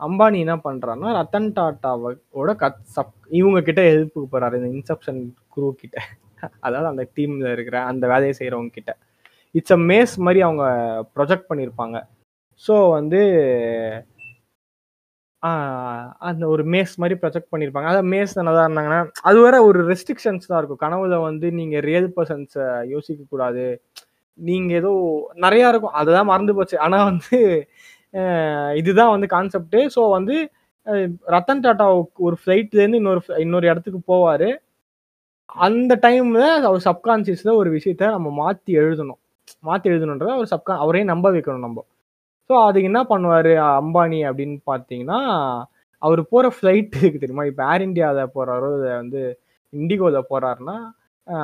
அம்பானி 0.00 0.38
என்ன 0.44 0.56
பண்ணுறான்னா 0.66 1.08
ரத்தன் 1.18 1.48
டாட்டாவோட 1.58 2.50
கத் 2.62 2.82
சப் 2.96 3.14
இவங்க 3.40 3.58
கிட்ட 3.68 3.80
எதிர்ப்புக்கு 3.92 4.28
போகிறாரு 4.34 4.58
இந்த 4.60 4.70
இன்செப்ஷன் 4.76 5.20
குரூ 5.54 5.68
கிட்ட. 5.82 5.96
அதாவது 6.66 6.88
அந்த 6.92 7.04
டீமில் 7.16 7.52
இருக்கிற 7.56 7.78
அந்த 7.90 8.04
வேலையை 8.12 8.34
செய்கிறவங்க 8.40 8.72
கிட்ட. 8.78 8.92
இட்ஸ் 9.54 9.74
அ 9.76 9.80
மேஸ் 9.90 10.14
மாதிரி 10.26 10.40
அவங்க 10.48 10.64
ப்ரொஜெக்ட் 11.16 11.48
பண்ணியிருப்பாங்க. 11.50 11.96
ஸோ 12.64 12.74
வந்து 12.98 13.20
அந்த 16.28 16.44
ஒரு 16.54 16.62
மேஸ் 16.72 16.92
மாதிரி 17.02 17.14
ப்ரொஜெக்ட் 17.22 17.50
பண்ணியிருப்பாங்க. 17.52 17.88
அதான் 17.92 18.10
மேஸ் 18.14 18.34
என்னதான் 18.40 18.66
இருந்தாங்கன்னா 18.68 19.00
அது 19.28 19.38
வேற 19.44 19.56
ஒரு 19.68 19.80
ரெஸ்ட்ரிக்ஷன்ஸ் 19.90 20.48
தான் 20.50 20.60
இருக்கும். 20.60 20.82
கனவுல 20.84 21.16
வந்து 21.28 21.46
நீங்க 21.60 21.76
ரியல் 21.88 22.08
பர்சன்ஸை 22.16 22.66
யோசிக்கக்கூடாது. 22.94 23.64
நீங்கள் 24.38 24.58
நீங்க 24.58 24.72
ஏதோ 24.82 24.92
நிறைய 25.44 25.72
இருக்கும். 25.72 25.96
அதுதான் 26.00 26.30
மறந்து 26.32 26.54
போச்சு. 26.58 26.76
ஆனால் 26.86 27.06
வந்து 27.10 27.38
இதுதான் 28.80 29.12
வந்து 29.14 29.28
கான்செப்ட் 29.34 29.78
ஸோ 29.96 30.02
வந்து 30.16 30.36
ரத்தன் 31.34 31.64
டாட்டா 31.66 31.86
ஒரு 32.26 32.36
ஃப்ளைட்லேருந்து 32.42 33.00
இன்னொரு 33.02 33.20
இன்னொரு 33.44 33.66
இடத்துக்கு 33.72 34.00
போவார். 34.12 34.48
அந்த 35.66 35.92
டைமில் 36.06 36.48
அவர் 36.68 36.86
சப்கான்சியஸில் 36.88 37.58
ஒரு 37.60 37.70
விஷயத்த 37.76 38.10
நம்ம 38.16 38.28
மாற்றி 38.42 38.72
எழுதணும். 38.82 39.20
மாற்றி 39.64 39.90
எழுதணுன்றதை 39.92 40.32
அவர் 40.36 40.52
சப்கா 40.54 40.74
அவரே 40.84 41.02
நம்ப 41.12 41.26
வைக்கணும் 41.36 41.66
நம்ம 41.66 41.84
ஸோ 42.50 42.54
அதுக்கு 42.68 42.90
என்ன 42.90 43.00
பண்ணுவார் 43.12 43.50
அம்பானி 43.80 44.20
அப்படின்னு 44.28 44.56
பார்த்தீங்கன்னா 44.70 45.20
அவர் 46.02 46.20
போகிற 46.32 46.46
ஃப்ளைட் 46.56 46.94
இருக்கு 47.00 47.22
தெரியுமா? 47.22 47.44
இப்போ 47.50 47.62
ஏர் 47.72 47.84
இந்தியாவில் 47.88 48.32
போகிறாரோ 48.36 48.68
இதை 48.78 48.90
வந்து 49.02 49.20
இண்டிகோவில் 49.72 50.28
போகிறாருன்னா 50.30 50.76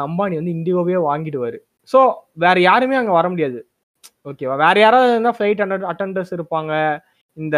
அம்பானி 0.07 0.35
வந்து 0.41 0.55
இண்டிகோவே 0.57 0.97
வாங்கிடுவார். 1.09 1.59
ஸோ 1.91 1.99
வேறு 2.45 2.61
யாருமே 2.69 2.97
அங்கே 3.01 3.15
வர 3.19 3.27
முடியாது. 3.35 3.61
ஓகேவா 4.27 4.57
வேறு 4.65 4.81
யாராவது 4.85 5.13
இருந்தால் 5.15 5.37
ஃப்ளைட் 5.39 5.63
அட்டண்ட் 5.65 5.87
அட்டண்டர்ஸ் 5.93 6.35
இருப்பாங்க. 6.39 6.73
இந்த 7.37 7.57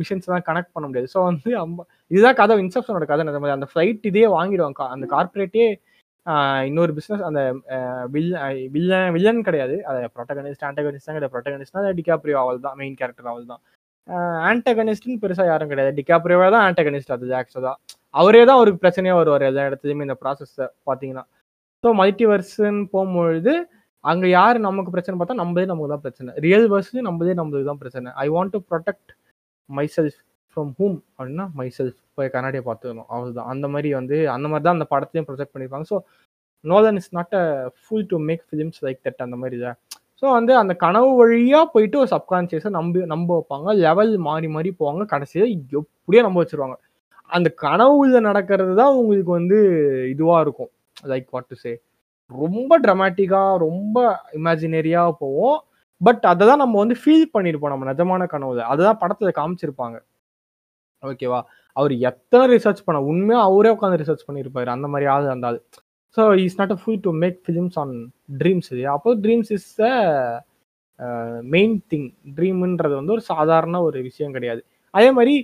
மிஷின்ஸ் 0.00 0.26
எல்லாம் 0.28 0.46
கனெக்ட் 0.50 0.74
பண்ண 0.74 0.86
முடியாது. 0.88 1.08
ஸோ 1.14 1.20
வந்து 1.30 1.50
அம்பா 1.64 1.84
இதுதான் 2.10 2.38
கதை 2.42 2.56
இன்செப்ஷனோட 2.64 3.06
கதை 3.12 3.24
அந்த 3.56 3.68
ஃப்ளைட் 3.72 4.08
இதே 4.12 4.26
வாங்கிடுவாங்க. 4.38 4.82
அந்த 4.96 5.06
கார்பரேட்டே 5.14 5.66
இன்னொரு 6.68 6.92
பிஸ்னஸ் 6.98 7.24
அந்த 7.28 7.40
வில்லன் 8.14 9.10
வில்லன் 9.16 9.42
கிடையாது. 9.48 9.74
அது 9.90 9.98
ப்ரொட்டகனிஸ்ட் 10.16 10.64
ஆண்டகனிஸ்ட் 10.68 11.08
தான் 11.08 11.16
கிடையாது 11.18 11.34
ப்ரொட்டகனிஸ்ட்னா 11.34 11.92
டிகாப்ரியோ 12.00 12.38
அவள் 12.44 12.64
தான் 12.66 12.76
மெயின் 12.80 12.96
கேரக்டர் 13.00 13.30
அவள் 13.32 13.46
தான். 13.52 13.62
ஆண்டகனிஸ்ட்னு 14.48 15.16
பெருசாக 15.22 15.46
யாரும் 15.52 15.70
கிடையாது. 15.72 15.92
டிகாப்ரியோவே 16.00 16.48
தான் 16.54 16.64
ஆண்டகனிஸ்ட் 16.68 17.14
அது 17.16 17.32
ஆக்சுவலாக 17.40 17.76
அவரே 18.20 18.42
தான் 18.48 18.58
அவருக்கு 18.58 18.82
பிரச்சனையாக 18.84 19.20
வருவார் 19.20 19.44
எல்லா 19.50 19.64
இடத்துலையுமே 19.70 20.06
இந்த 20.08 20.16
ப்ராசஸை 20.22 20.66
பார்த்தீங்கன்னா. 20.88 21.24
ஸோ 21.84 21.88
மல்டிவர்ஸ்ன்னு 22.00 22.84
போகும்பொழுது 22.94 23.54
அங்கே 24.10 24.28
யார் 24.38 24.58
நமக்கு 24.68 24.90
பிரச்சனை 24.94 25.16
பார்த்தா 25.20 25.40
நம்மளே 25.42 25.66
நமக்கு 25.70 25.92
தான் 25.94 26.04
பிரச்சனை. 26.04 26.30
ரியல் 26.46 26.66
வர்ஸ் 26.72 26.92
நம்மளே 27.08 27.34
நம்மளுக்கு 27.40 27.68
தான் 27.70 27.80
பிரச்சனை. 27.82 28.08
I 28.24 28.26
want 28.34 28.54
to 28.56 28.60
protect 28.70 29.12
myself 29.96 30.18
from 30.56 30.70
whom 30.78 30.96
அப்படின்னா 31.16 31.44
மை 31.58 31.68
செல்ஃப் 31.78 31.98
போய் 32.18 32.30
கண்ணாடியை 32.34 32.62
பார்த்துக்கணும். 32.68 33.08
அவ்வளோதான் 33.12 33.48
அந்த 33.52 33.66
மாதிரி 33.72 33.88
வந்து 33.98 34.16
அந்த 34.34 34.46
மாதிரி 34.50 34.64
தான் 34.66 34.78
அந்த 34.78 34.86
படத்தையும் 34.92 35.26
ப்ரொஜெக்ட் 35.28 35.52
பண்ணியிருப்பாங்க. 35.54 35.86
So 35.92 35.96
nothing 36.64 36.98
is 37.00 37.12
not 37.18 37.34
a 37.40 37.44
fool 37.82 38.06
to 38.12 38.18
make 38.28 38.44
films 38.48 38.80
like 38.86 39.00
that 39.06 39.24
அந்த 39.26 39.36
மாதிரி 39.42 39.58
தான். 39.66 39.76
ஸோ 40.22 40.26
வந்து 40.38 40.52
அந்த 40.62 40.74
கனவு 40.84 41.10
வழியாக 41.20 41.66
போயிட்டு 41.74 41.96
ஒரு 42.02 42.10
சப்கான்சியஸை 42.14 42.70
நம்பி 42.78 43.00
நம்ப 43.14 43.30
வைப்பாங்க. 43.38 43.68
லெவல் 43.86 44.12
மாறி 44.28 44.48
மாறி 44.56 44.70
போவாங்க. 44.80 45.04
கடைசியில் 45.14 45.48
எப்படியோ 45.80 46.22
நம்ப 46.28 46.38
வச்சிருவாங்க. 46.42 46.76
அந்த 47.30 47.48
கனவுல 47.64 48.20
நடக்கிறது 48.28 48.74
தான் 48.82 48.96
உங்களுக்கு 49.00 49.32
வந்து 49.40 49.58
இதுவாக 50.14 50.44
இருக்கும். 50.46 50.70
லைக் 51.12 51.28
வாட் 51.34 51.50
டு 51.52 51.58
சே 51.64 51.72
ரொம்ப 52.30 52.72
ட்ரமாட்டிக்காக 52.84 53.52
ரொம்ப 53.66 53.98
இமேஜினரியாக 54.38 55.10
போவோம். 55.22 55.58
பட் 56.00 56.24
அதை 56.32 56.44
தான் 56.50 56.62
நம்ம 56.62 56.78
வந்து 56.82 56.96
ஃபீல் 57.02 57.28
பண்ணியிருப்போம் 57.34 57.74
நம்ம 57.74 57.86
நிஜமான 57.92 58.24
கனவுல. 58.34 58.62
அதுதான் 58.72 59.00
படத்தில் 59.02 59.38
காமிச்சிருப்பாங்க. 59.40 59.96
ஓகேவா 61.02 61.40
அவர் 61.76 61.92
எத்தனை 62.10 62.44
ரிசர்ச் 62.54 62.86
பண்ண 62.86 62.98
உண்மையாக 63.12 63.48
அவரே 63.48 63.70
உட்காந்து 63.74 64.00
ரிசர்ச் 64.02 64.26
பண்ணியிருப்பாரு 64.28 64.70
அந்த 64.76 64.86
மாதிரி 64.92 65.06
ஆள் 65.14 65.32
அந்த 65.34 65.48
ஆள். 65.50 65.58
So 66.16 66.22
is 66.46 66.58
not 66.60 66.74
a 66.76 66.78
fool 66.82 67.02
to 67.06 67.12
make 67.22 67.38
films 67.46 67.76
on 67.82 67.94
dreams 68.42 68.70
இல்லையா 68.72 68.92
அப்போ 68.98 69.10
dreams 69.24 69.50
is 69.58 69.70
a 69.90 69.94
main 71.54 71.74
thing 71.92 72.06
ட்ரீம்ன்றது 72.38 72.94
வந்து 73.00 73.14
ஒரு 73.16 73.24
சாதாரண 73.32 73.76
ஒரு 73.88 73.98
விஷயம் 74.08 74.34
கிடையாது. 74.36 74.62
அதே 74.94 75.10
மாதிரி 75.18 75.34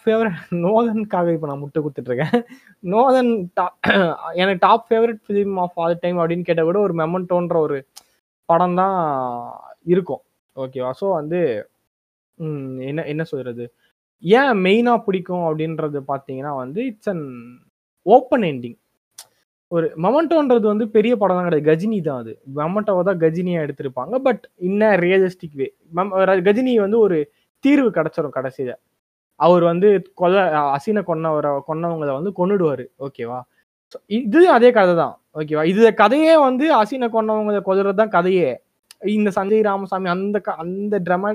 ஃபேவரட் 0.00 0.38
நோதனுக்காக 0.64 1.32
இப்போ 1.34 1.48
நான் 1.50 1.60
முட்டை 1.62 1.80
கொடுத்துட்ருக்கேன் 1.80 2.32
நோதன் 2.92 3.30
நோதன் 3.32 3.74
எனக்கு 4.42 4.60
top 4.64 4.86
favourite 4.88 5.20
film 5.26 5.54
of 5.64 5.76
all 5.82 5.94
time 6.04 6.18
அப்படின்னு 6.22 6.46
கேட்டால் 6.48 6.68
கூட 6.70 6.78
ஒரு 6.86 6.94
மெமன்டோன்ற 7.02 7.56
ஒரு 7.66 7.76
படம் 8.48 8.76
தான் 8.80 8.96
இருக்கும். 9.94 10.22
ஓகேவா 10.56 10.90
ஸோ 11.00 11.06
வந்து 11.20 11.40
என்ன 12.88 13.04
என்ன 13.12 13.24
சொல்கிறது 13.32 13.64
ஏன் 14.22 14.56
மெயினாக 14.64 15.04
பிடிக்கும் 15.06 15.46
அப்படின்றது 15.48 15.98
பார்த்தீங்கன்னா 16.08 16.52
வந்து 16.56 16.80
இட்ஸ் 16.86 17.08
அன் 17.08 17.24
ஓப்பன் 18.06 18.42
எண்டிங் 18.42 18.78
ஒரு 19.72 19.86
மொமெண்டோன்றது 20.02 20.66
வந்து 20.66 20.86
பெரிய 20.88 21.12
படம் 21.16 21.36
தான் 21.36 21.46
கிடையாது. 21.46 21.68
கஜினி 21.70 21.98
தான் 22.02 22.18
அது. 22.18 22.32
மொமெண்டோவை 22.56 23.02
தான் 23.04 23.18
கஜினியாக 23.18 23.64
எடுத்திருப்பாங்க. 23.66 24.14
பட் 24.18 24.42
இன்ன 24.62 24.82
ரியலிஸ்டிக் 24.96 25.56
வே 25.56 25.66
கஜினி 26.46 26.74
வந்து 26.80 26.98
ஒரு 26.98 27.16
தீர்வு 27.64 27.88
கிடைச்சிரும் 27.90 28.36
கடைசியில். 28.38 28.74
அவர் 29.40 29.64
வந்து 29.64 29.88
கொலை 30.14 30.42
அசீனை 30.74 31.02
கொன்னவரை 31.08 31.50
கொன்னவங்களை 31.68 32.12
வந்து 32.12 32.32
கொண்டுடுவார் 32.32 32.84
ஓகேவா 33.06 33.40
ஸோ 33.92 33.96
இது 34.18 34.40
அதே 34.50 34.70
கதை 34.72 34.94
தான். 34.96 35.12
ஓகேவா 35.34 35.64
இது 35.72 35.94
கதையே 35.94 36.36
வந்து 36.38 36.66
அசீனை 36.76 37.08
கொன்னவங்களை 37.10 37.60
கொதுறது 37.62 38.00
தான் 38.02 38.14
கதையே. 38.16 38.48
இந்த 39.16 39.30
சஞ்சய் 39.36 39.62
ராமசாமி 39.62 40.08
அந்த 40.08 40.38
க- 40.40 40.58
அந்த 40.64 41.00
ட்ரமா 41.00 41.30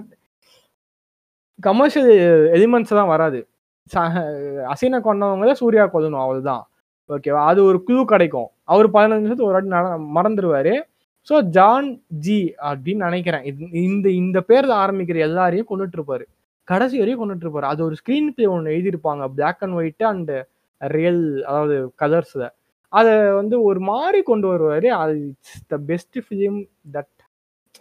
கமர்ஷியல் 1.62 2.10
எலிமெண்ட்ஸ் 2.52 2.88
தான் 2.88 3.08
வராது. 3.08 3.48
அசீனை 3.96 4.26
அசினை 4.74 5.00
கொண்டவங்க 5.04 5.52
சூர்யா 5.52 5.84
கொல்லணும் 5.84 6.20
அவ்வளவுதான். 6.20 6.70
ஓகேவா 7.10 7.46
அது 7.46 7.64
ஒரு 7.64 7.84
குழு 7.84 8.06
கிடைக்கும். 8.06 8.48
அவர் 8.64 8.92
பதினஞ்சு 8.92 9.20
நிமிஷத்துக்கு 9.20 9.44
ஒரு 9.44 9.54
வாட்டி 9.54 9.70
நட- 9.70 10.22
மறந்துடுவார் 10.22 10.82
ஸோ 11.30 11.42
ஜான் 11.42 12.04
ஜி 12.08 12.54
அப்படின்னு 12.62 12.96
நினைக்கிறேன். 12.96 13.72
இந்த 13.72 14.10
இந்த 14.10 14.42
பேரில் 14.42 14.70
ஆரம்பிக்கிற 14.70 15.16
எல்லாரையும் 15.16 15.68
கொண்டுட்டு 15.70 15.94
இருப்பாரு 15.98 16.22
கடைசி 16.64 16.98
வரையும் 16.98 17.22
கொண்டுட்டு 17.22 17.44
இருப்பாரு 17.44 17.60
அது 17.60 17.84
ஒரு 17.84 17.96
ஸ்க்ரீன் 17.96 18.28
பிளே 18.28 18.46
ஒன்று 18.46 18.72
எழுதியிருப்பாங்க. 18.72 19.28
Black 19.28 19.64
and 19.64 19.74
white 19.74 20.04
and 20.04 20.32
real 20.78 21.44
அதாவது 21.46 21.94
கலர்ஸில் 22.02 22.50
அதை 22.90 23.32
வந்து 23.32 23.62
ஒரு 23.62 23.80
மாதிரி 23.80 24.24
கொண்டு 24.24 24.48
வருவார். 24.48 24.86
அது 24.86 25.34
த 25.68 25.78
பெஸ்ட் 25.78 26.18
ஃபிலிம் 26.18 26.70
தட் 26.94 27.20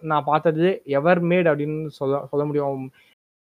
நான் 0.01 0.25
பார்த்தது 0.25 0.83
எவர் 0.85 1.23
மேட் 1.23 1.49
அப்படின்னு 1.51 1.87
சொல்ல 1.87 2.27
சொல்ல 2.31 2.47
முடியும். 2.47 2.90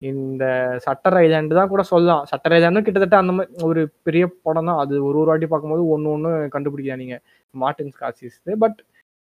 இந்த 0.02 0.44
சட்டர் 0.84 1.16
ஐலாண்டு 1.22 1.58
தான் 1.58 1.70
கூட 1.72 1.82
சொல்லலாம். 1.92 2.22
சட்டர் 2.30 2.54
ஐலாண்டும் 2.56 2.84
கிட்டத்தட்ட 2.87 3.16
அந்த 3.22 3.32
மாதிரி 3.37 3.64
ஒரு 3.68 3.80
பெரிய 4.06 4.24
படம் 4.46 4.68
தான். 4.70 4.80
அது 4.82 4.94
ஒரு 5.08 5.16
ஒரு 5.22 5.30
வாட்டி 5.30 5.46
பார்க்கும்போது 5.52 5.84
ஒன்று 5.94 6.12
ஒன்று 6.16 6.30
கண்டுபிடிக்கலாம் 6.54 7.02
நீங்கள் 7.04 7.22
Martin 7.54 7.92
Scorsese 7.96 8.37
but 8.64 8.78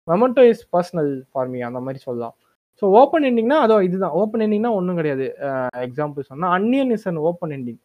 Memento 0.08 0.42
is 0.50 0.64
personal 0.74 1.10
for 1.30 1.50
me 1.52 1.58
அந்த 1.70 1.80
மாதிரி 1.86 2.00
சொல்லலாம். 2.06 2.34
ஸோ 2.82 2.86
ஓப்பன் 3.00 3.26
எண்டிங்னா 3.28 3.58
அதோ 3.66 3.76
இதுதான் 3.88 4.14
ஓப்பன் 4.20 4.42
எண்டிங்னா 4.46 4.70
ஒன்றும் 4.78 4.98
கிடையாது. 5.00 5.26
எக்ஸாம்பிள் 5.86 6.28
சொன்னால் 6.30 6.52
Anniyan 6.58 6.92
is 6.96 7.06
an 7.10 7.20
open 7.30 7.54
ending. 7.56 7.80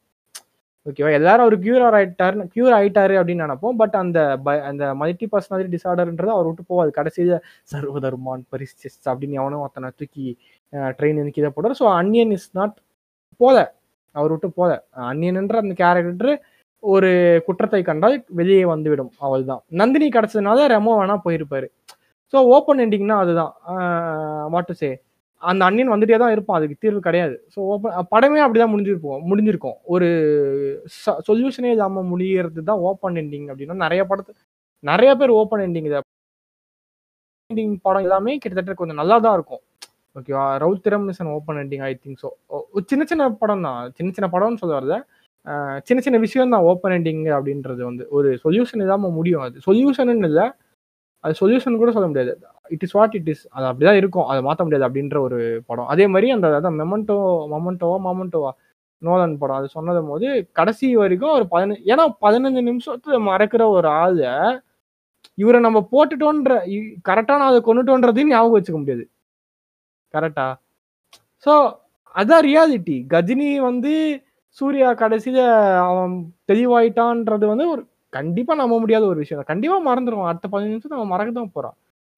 ஓகேவா 0.86 1.12
எல்லாரும் 1.12 1.46
அவர் 1.46 1.60
கியூர் 1.60 1.86
ஆயிட்டாரு 1.89 2.48
கியூர் 2.56 2.74
ஆயிட்டாரு 2.80 3.13
அப்படின்னு 3.19 3.43
நினைப்போம். 3.46 3.76
பட் 3.78 3.96
அந்த 3.96 4.19
ப- 4.43 4.62
அந்த 4.62 4.96
மல்டி 4.96 5.28
பர்சனாலிட்டி 5.32 5.72
டிசார்டர்ன்றது 5.76 6.32
அவர் 6.36 6.46
விட்டு 6.46 6.63
போவாது 6.69 6.89
கடைசியில் 6.89 7.36
சர்வதர்மான் 7.72 8.43
பரிசிஸ் 8.52 8.98
அப்படின்னு 9.06 9.38
எவனும் 9.41 9.60
ஒருத்தனை 9.60 9.89
தூக்கி 9.96 10.26
ட்ரெயின் 10.74 11.19
எனக்கு 11.22 11.41
இதை 11.41 11.52
போடுற 11.56 11.72
ஸோ 11.80 11.86
அன்னியன் 11.93 12.32
இஸ் 12.32 12.50
நாட் 12.54 12.76
போல. 13.38 13.58
அவர் 14.15 14.30
விட்டு 14.30 14.50
போல. 14.52 14.72
அன்னியன்ன்ற 14.98 15.56
அந்த 15.56 15.74
கேரக்டர் 15.74 16.34
ஒரு 16.84 17.12
குற்றத்தை 17.46 17.82
கண்டால் 17.82 18.24
வெளியே 18.30 18.65
வந்துவிடும். 18.65 19.12
அவள்தான். 19.19 19.62
நந்தினி 19.67 20.10
கிடச்சதுனால 20.10 20.60
ரெமோ 20.74 20.91
வேணா 21.00 21.17
போயிருப்பாரு. 21.26 21.67
ஸோ 22.32 22.36
ஓப்பன் 22.56 22.80
எண்டிங்னா 22.80 23.17
அதுதான். 23.24 23.54
வாட் 24.50 24.65
டு 24.65 24.74
சே 24.74 24.89
அந்த 25.51 25.62
அன்னியன் 25.67 25.91
வந்துட்டே 25.93 26.17
தான் 26.23 26.34
இருப்பான். 26.36 26.58
அதுக்கு 26.60 26.75
தீர்வு 26.84 26.99
கிடையாது. 27.08 27.36
ஸோ 27.53 27.60
ஓப்பன் 27.73 27.95
படமே 28.13 28.39
அப்படிதான் 28.45 28.73
முடிஞ்சிருப்போம் 28.73 29.21
முடிஞ்சிருக்கும். 29.32 29.77
ஒரு 29.93 30.08
சொல்யூஷனே 31.29 31.71
இல்லாமல் 31.75 32.10
முடியறது 32.13 32.63
தான் 32.71 32.84
ஓப்பன் 32.89 33.19
எண்டிங் 33.23 33.47
அப்படின்னா 33.51 33.77
நிறைய 33.86 34.03
படத்து 34.12 34.34
நிறைய 34.84 35.12
பேர் 35.19 35.32
ஓப்பன் 35.41 35.63
எண்டிங் 35.65 35.89
இதை 35.89 35.99
எண்டிங் 37.49 37.75
படம் 37.88 38.06
எல்லாமே 38.08 38.34
கிட்டத்தட்ட 38.43 38.73
கொஞ்சம் 38.82 38.99
நல்லா 39.01 39.17
தான் 39.25 39.36
இருக்கும் 39.38 39.63
ஓகேவா 40.19 40.45
Rowthiram 40.63 41.06
is 41.12 41.21
an 41.23 41.32
open 41.38 41.60
ending 41.62 41.84
I 41.89 41.91
think 42.01 42.19
so 42.23 42.29
சின்ன 42.91 43.03
சின்ன 43.12 43.23
படம் 43.41 43.63
தான். 43.67 43.79
சின்ன 43.97 44.10
சின்ன 44.17 44.27
படம்னு 44.36 44.62
சொல்ல 44.63 44.73
வரல. 44.79 44.95
சின்ன 45.88 45.99
சின்ன 46.06 46.17
விஷயம் 46.25 46.53
தான் 46.56 46.65
ஓப்பன் 46.71 46.93
எண்டிங் 46.97 47.23
அப்படின்றது 47.38 47.82
வந்து. 47.89 48.03
ஒரு 48.17 48.29
சொல்யூஷன் 48.43 48.84
இல்லாமல் 48.86 49.15
முடியும் 49.17 49.43
அது. 49.47 49.58
சொல்யூஷன் 49.67 50.12
இல்லை 50.29 50.45
அது 51.23 51.33
சொல்யூஷன் 51.41 51.81
கூட 51.81 51.91
சொல்ல 51.95 52.07
முடியாது. 52.12 52.31
It 52.75 52.83
is 52.86 52.95
what 52.97 53.15
it 53.19 53.29
is 53.33 53.43
அது 53.55 53.65
அப்படிதான் 53.69 53.99
இருக்கும். 54.01 54.27
அதை 54.31 54.39
மாற்ற 54.47 54.62
முடியாது 54.65 54.88
அப்படின்ற 54.88 55.17
ஒரு 55.27 55.39
படம். 55.69 55.89
அதே 55.93 56.05
மாதிரி 56.13 56.27
அந்த 56.36 56.47
அதான் 56.59 56.79
மெமண்டோ 56.81 57.17
மொமெண்டோவா 57.53 57.97
மொமெண்டோவா 58.07 58.51
நோலன் 59.01 59.38
படம். 59.41 59.57
அது 59.59 59.67
சொன்னதும் 59.77 60.09
போது 60.12 60.27
கடைசி 60.59 60.88
வரைக்கும் 61.01 61.36
ஒரு 61.38 61.45
பதினஞ்சு 61.53 61.83
ஏன்னா 61.93 62.05
பதினஞ்சு 62.25 62.62
நிமிஷத்துல 62.69 63.17
மறக்கிற 63.29 63.63
ஒரு 63.77 63.89
ஆளை 64.01 64.33
இவரை 65.38 65.59
நம்ம 65.67 65.79
போட்டுட்டோன்ற 65.93 66.53
கரெக்டா 67.09 67.36
நான் 67.41 67.51
அதை 67.51 67.62
கொண்டுட்டோன்றதையும் 67.67 68.33
ஞாபகம் 68.33 68.57
வச்சுக்க 68.57 68.79
முடியாது. 68.81 69.03
கரெக்டா 70.13 70.47
ஸோ 71.45 71.53
அதான் 72.15 72.45
ரியாலிட்டி 72.49 72.97
கஜினி 73.13 73.49
வந்து 73.69 73.93
சூர்யா 74.57 74.89
கடைசியில 75.01 75.39
அவன் 75.89 76.13
தெளிவாயிட்டான்றது 76.51 77.45
வந்து 77.51 77.65
ஒரு 77.73 77.81
கண்டிப்பா 78.17 78.54
நம்ப 78.62 78.76
முடியாத 78.84 79.04
ஒரு 79.12 79.19
விஷயம் 79.23 79.49
கண்டிப்பா 79.52 79.78
மறந்துடுவோம் 79.89 80.30
அடுத்த 80.32 80.47
பதினஞ்சு 80.54 80.76
நிமிஷம் 80.76 80.95
நம்ம 80.95 81.08
மறக்க 81.13 81.32
தான் 81.39 81.54
போறோம். 81.56 81.76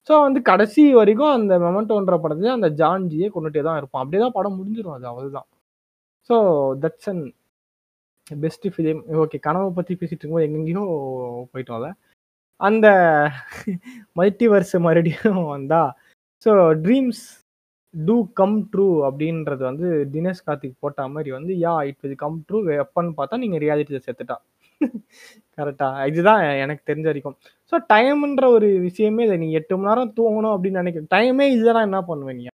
ஸோ 0.08 0.14
வந்து 0.26 0.40
கடைசி 0.50 0.82
வரைக்கும் 1.00 1.34
அந்த 1.38 1.54
மெமெண்டோன்ற 1.64 2.16
படத்துல 2.24 2.52
அந்த 2.58 2.68
ஜான்ஜியே 2.80 3.28
கொண்டுட்டே 3.36 3.62
தான் 3.68 3.78
இருப்போம் 3.80 4.02
அப்படியே 4.02 4.20
தான் 4.24 4.36
படம் 4.38 4.58
முடிஞ்சிடும் 4.58 4.96
அது 4.96 5.06
அவ்வளோதான் 5.12 5.48
so 6.30 6.36
that's 6.82 7.10
an 7.12 7.24
best 8.44 8.66
film 8.74 9.00
okay 9.24 9.38
கனவை 9.46 9.70
பற்றி 9.78 9.92
பேசிட்டு 10.00 10.22
இருக்கும்போது 10.22 10.46
எங்கெங்கேயோ 10.48 10.84
போயிட்டோம் 11.52 11.78
அதை. 11.80 11.90
அந்த 12.60 12.86
மல்டிவர்ஸ் 14.18 14.74
மறுபடியும் 14.86 15.42
வந்தா. 15.54 15.82
So 16.46 16.52
dreams 16.84 17.24
do 17.94 18.16
come 18.40 18.56
true 18.72 18.86
அப்படின்றது 19.08 19.62
வந்து 19.70 19.88
தினேஷ் 20.14 20.44
கார்த்திக் 20.46 20.80
போட்ட 20.84 21.08
மாதிரி 21.14 21.30
வந்து 21.38 21.52
yeah 21.66 21.74
it 21.90 22.00
will 22.04 22.20
come 22.24 22.38
true 22.48 22.58
எப்பன்னு 22.84 23.12
பார்த்தா 23.18 23.40
நீங்கள் 23.44 23.62
ரியாலிட்டியில் 23.64 24.04
சேர்த்துட்டா. 24.06 24.36
கரெக்டா. 25.58 25.88
இதுதான் 26.10 26.42
எனக்கு 26.64 26.82
தெரிஞ்ச 26.90 27.06
வரைக்கும். 27.06 27.36
ஸோ 27.72 27.76
டைம்ன்ற 27.92 28.46
ஒரு 28.56 28.68
விஷயமே 28.80 29.24
இல்லை. 29.26 29.38
நீ 29.38 29.48
எட்டு 29.52 29.74
மணி 29.76 29.90
நேரம் 29.90 30.14
தூங்கணும் 30.18 30.54
அப்படின்னு 30.56 30.82
நினைக்கிற 30.82 31.06
டைமே 31.16 31.46
இதுதான் 31.56 31.88
என்ன 31.90 32.00
பண்ணுவேன் 32.04 32.38
நீ? 32.40 32.46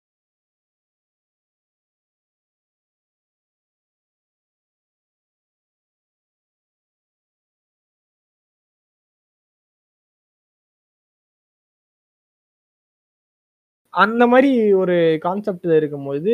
அந்த 13.94 14.22
மாதிரி 14.26 14.50
ஒரு 14.74 14.96
கான்செப்ட் 15.22 15.66
இருக்கும்போது 15.78 16.30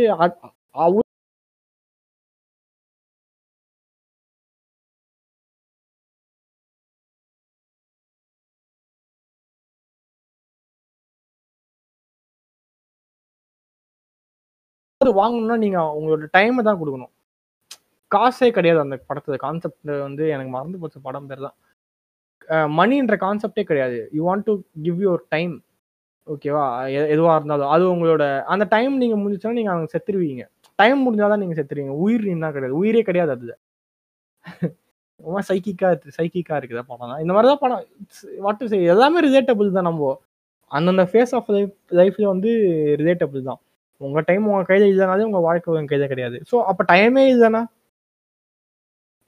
அ- 15.08 15.16
வாங்கணும்னா 15.20 15.58
நீங்க 15.58 15.78
உங்களோட 16.00 16.24
டைமை 16.38 16.62
தான் 16.68 16.80
கொடுக்கணும். 16.82 17.12
காசே 18.10 18.48
கிடையாது 18.56 18.80
அந்த 18.84 18.96
படத்துல. 19.10 19.36
கான்செப்ட் 19.46 19.82
வந்து 20.06 20.28
எனக்கு 20.28 20.50
மறந்து 20.50 20.78
போச்சு. 20.78 21.00
படம் 21.00 21.26
பேர் 21.28 21.44
தான். 21.46 21.56
மணின்ற 22.78 23.14
கான்செப்டே 23.24 23.62
கிடையாது. 23.70 24.10
You 24.12 24.22
want 24.28 24.44
to 24.48 24.54
give 24.82 25.00
your 25.06 25.24
time 25.28 25.54
ஓகேவா 26.26 26.64
எதுவாக 27.14 27.36
இருந்தாலும். 27.38 27.70
அது 27.76 27.84
உங்களோட 27.94 28.24
அந்த 28.54 28.66
டைம் 28.74 28.96
நீங்கள் 29.02 29.20
முடிஞ்சுச்சுன்னா 29.20 29.56
நீங்கள் 29.58 29.74
அவங்க 29.74 29.88
செத்துருவீங்க. 29.94 30.44
டைம் 30.76 31.00
முடிஞ்சாதான் 31.06 31.38
நீங்கள் 31.42 31.58
செத்துருவீங்க. 31.60 31.94
உயிர் 32.06 32.26
என்ன 32.26 32.52
கிடையாது. 32.52 32.78
உயிரே 32.78 33.02
கிடையாது 33.02 33.32
அதில். 33.32 33.54
ரொம்ப 35.24 35.40
சைக்கிக்காக 35.48 35.90
இருக்கு 35.92 36.16
சைக்கிக்காக 36.18 36.58
இருக்குது 36.60 36.82
படம் 36.90 37.08
தான். 37.10 37.20
இந்த 37.24 37.32
மாதிரி 37.34 37.48
தான் 37.52 37.62
படம். 37.64 37.84
வாட் 38.38 38.56
டு 38.56 38.66
சே 38.68 38.84
எல்லாமே 38.94 39.20
ரிலேட்டபிள் 39.28 39.72
தான் 39.72 39.88
நம்ம. 39.90 40.10
அந்தந்த 40.70 41.04
ஃபேஸ் 41.12 41.34
ஆஃப் 41.34 41.50
லைஃப் 41.50 41.74
லைஃப்பில் 41.90 42.32
வந்து 42.32 42.50
ரிலேட்டபிள் 43.00 43.42
தான். 43.42 43.60
உங்க 44.00 44.20
டைம் 44.28 44.46
உங்க 44.50 44.62
கையில 44.70 44.86
இல்லைனாலே 44.92 45.26
உங்க 45.30 45.40
வாழ்க்கை 45.46 45.70
உங்க 45.72 45.90
கையில 45.92 46.06
கிடையாது. 46.12 46.38
ஸோ 46.50 46.56
அப்போ 46.70 46.82
டைமே 46.92 47.24
இல்லைன்னா? 47.34 47.62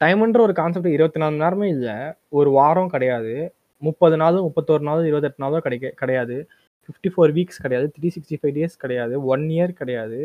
டைம்ன்ற 0.00 0.40
ஒரு 0.46 0.54
கான்செப்ட் 0.60 0.96
இருபத்தி 0.96 1.20
நாலு 1.22 1.32
மணி 1.34 1.44
நேரமே 1.44 1.68
இல்லை. 1.76 1.94
ஒரு 2.38 2.50
வாரம் 2.50 2.90
கிடையாது. 2.94 3.32
முப்பது 3.82 4.16
நாளும் 4.16 4.44
முப்பத்தோரு 4.46 4.82
நாளும் 4.88 5.08
இருபத்தெட்டு 5.10 5.42
நாளும் 5.44 5.64
கிடைக்க 5.66 5.88
கிடையாது. 6.02 6.36
ஃபிஃப்டி 6.84 7.10
ஃபோர் 7.14 7.32
வீக்ஸ் 7.38 7.62
கிடையாது. 7.64 7.86
த்ரீ 7.96 8.08
சிக்ஸ்டி 8.16 8.36
ஃபைவ் 8.40 8.54
டேஸ் 8.58 8.76
கிடையாது. 8.84 9.14
ஒன் 9.32 9.44
இயர் 9.56 9.72
கிடையாது. 9.72 10.20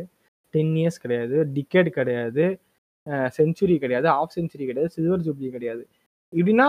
டென் 0.54 0.74
இயர்ஸ் 0.82 1.00
கிடையாது. 1.00 1.38
டிக்கெட் 1.54 1.90
கிடையாது. 2.00 2.46
செஞ்சுரி 3.38 3.76
கிடையாது. 3.80 4.08
ஆஃப் 4.18 4.36
செஞ்சுரி 4.36 4.66
கிடையாது. 4.70 4.90
சில்வர் 4.90 5.26
ஜூப்ளி 5.28 5.50
கிடையாது. 5.50 5.84
இப்படின்னா 6.34 6.68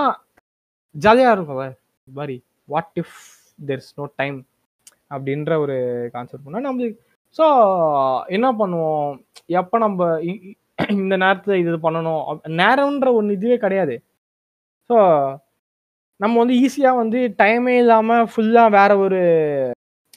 ஜாலியாக 0.94 1.34
இருக்கும் 1.36 1.60
மாதிரி 2.08 2.36
what 2.68 2.98
if 3.02 3.16
there 3.68 3.82
is 3.82 3.94
no 3.98 4.04
time 4.16 4.38
அப்படின்ற 5.10 5.52
ஒரு 5.64 5.76
கான்செப்ட் 6.14 6.44
பண்ணால் 6.46 6.66
நம்மளுக்கு 6.66 7.00
ஸோ 7.38 7.44
என்ன 8.26 8.52
பண்ணுவோம்? 8.52 9.24
எப்போ 9.46 9.78
நம்ம 9.78 10.18
இ- 10.20 10.54
இந்த 10.88 11.16
நேரத்தில் 11.16 11.56
இது 11.56 11.76
பண்ணணும்? 11.76 12.22
நேரம்ன்ற 12.46 13.12
ஒன்று 13.12 13.32
இதுவே 13.34 13.56
கிடையாது. 13.56 14.02
ஸோ 14.90 14.96
நம்ம 16.16 16.38
வந்து 16.38 16.54
ஈஸியாக 16.54 16.96
வந்து 16.96 17.34
டைமே 17.38 17.76
இல்லாமல் 17.78 18.28
ஃபுல்லாக 18.36 18.70
வேற 18.70 18.96
ஒரு 18.98 19.20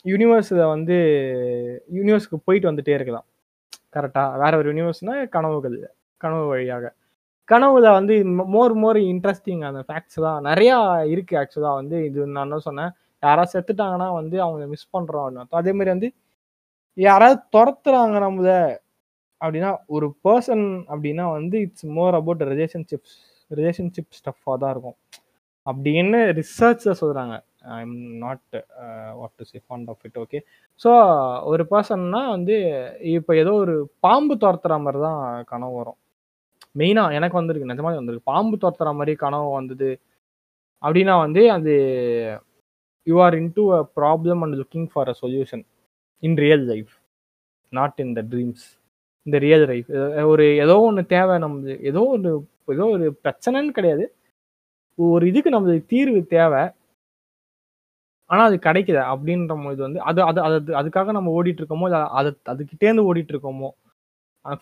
யூனிவர்ஸில் 0.05 0.67
வந்து 0.67 0.97
யூனிவர்ஸுக்கு 1.93 2.37
போயிட்டு 2.45 2.71
வந்துட்டே 2.71 2.93
இருக்கலாம். 2.93 3.25
கரெக்டாக 3.93 4.39
வேற 4.39 4.57
ஒரு 4.57 4.73
யூனிவர்ஸ்னால் 4.73 5.29
கனவுகள் 5.29 5.77
கனவு 6.17 6.45
வழியாக. 6.47 6.93
கனவுல 7.51 7.91
வந்து 7.91 8.25
மோர் 8.25 8.73
மோர் 8.73 8.95
இன்ட்ரெஸ்டிங் 8.95 9.63
அந்த 9.67 9.83
ஃபேக்ட்ஸ் 9.87 10.21
தான். 10.21 10.43
நிறையா 10.43 10.77
இருக்குது 11.13 11.39
ஆக்சுவலாக 11.41 11.73
வந்து 11.73 12.05
இது 12.05 12.27
நான் 12.27 12.43
என்ன 12.43 12.57
சொன்னேன்? 12.57 12.91
யாராவது 13.23 13.51
செத்துட்டாங்கன்னா 13.53 14.13
வந்து 14.13 14.41
அவங்க 14.41 14.65
மிஸ் 14.65 14.95
பண்ணுறோம் 14.97 15.25
அப்படின்னு 15.25 15.59
அதே 15.61 15.71
மாதிரி 15.71 15.89
வந்து 15.89 16.13
யாராவது 16.97 17.39
துரத்துறாங்க 17.55 18.17
நம்மள 18.25 18.51
அப்படின்னா 19.41 19.71
ஒரு 19.95 20.07
பர்சன் 20.25 20.65
அப்படின்னா 20.91 21.25
வந்து 21.37 21.57
it's 21.65 21.87
more 21.97 22.15
about 22.19 22.43
relationships 22.53 23.17
relationship 23.51 24.15
ஸ்டஃப்பாக 24.19 24.57
தான் 24.63 24.73
இருக்கும். 24.75 24.97
அப்படின்னு 25.65 26.19
ரிசர்ச்சில் 26.39 26.99
சொல்கிறாங்க 27.01 27.35
I 27.75 27.79
am 27.85 27.95
not 28.23 28.43
what 29.19 29.35
to 29.39 29.45
say 29.51 29.57
fond 29.65 29.89
of 29.93 30.03
it 30.07 30.17
okay 30.23 30.39
so 30.81 30.91
ஒரு 31.51 31.63
பர்சன்னா 31.71 32.21
வந்து 32.35 32.55
இப்போ 33.13 33.33
ஏதோ 33.43 33.53
ஒரு 33.63 33.75
பாம்பு 34.05 34.35
துரத்துற 34.43 34.75
மாதிரி 34.85 35.01
தான் 35.07 35.21
கனவு 35.51 35.75
வரும். 35.79 35.99
மெயினாக 36.81 37.17
எனக்கு 37.19 37.39
வந்திருக்கு 37.39 37.71
நிஜமாவே 37.71 37.99
வந்திருக்கு. 37.99 38.29
பாம்பு 38.33 38.55
துரத்துற 38.63 38.89
மாதிரி 38.99 39.13
கனவு 39.25 39.49
வந்தது 39.59 39.89
அப்படின்னா 40.83 41.15
வந்து 41.25 41.43
அது 41.57 41.73
you 43.07 43.15
are 43.25 43.37
in 43.41 43.53
to 43.57 43.63
a 43.77 43.81
problem 43.99 44.41
and 44.45 44.57
looking 44.61 44.89
for 44.93 45.11
a 45.13 45.15
solution 45.23 45.63
in 46.23 46.37
real 46.43 46.65
life 46.71 46.93
not 47.73 47.99
in 48.03 48.13
the 48.17 48.21
dreams 48.31 48.65
இந்த 49.25 49.37
ரியல் 49.45 49.65
லைஃப் 49.71 49.89
ஒரு 50.31 50.45
ஏதோ 50.63 50.75
ஒன்று 50.87 51.03
தேவை 51.15 51.35
நம்ம 51.43 51.57
ஏதோ 51.91 52.01
ஒரு 52.15 52.29
ஏதோ 52.73 52.85
ஒரு 52.95 53.05
பிரச்சனைன்னு 53.25 53.75
கிடையாது. 53.77 54.05
ஒரு 54.99 55.23
இதுக்கு 55.31 55.49
நம்மளுக்கு 55.55 55.91
தீர்வு 55.93 56.21
தேவை. 56.35 56.63
ஆனால் 58.29 58.47
அது 58.49 58.57
கிடைக்குது 58.65 59.01
அப்படின்ற 59.13 59.55
இது 59.75 59.83
வந்து 59.87 59.99
அது 60.09 60.19
அது 60.29 60.39
அது 60.47 60.71
அதுக்காக 60.79 61.11
நம்ம 61.17 61.33
ஓடிட்டு 61.37 61.61
இருக்கோமோ 61.61 61.87
இல்லை 61.89 62.01
அது 62.19 62.29
அதுக்கிட்டேருந்து 62.53 63.05
ஓடிட்டு 63.09 63.33
இருக்கோமோ 63.35 63.69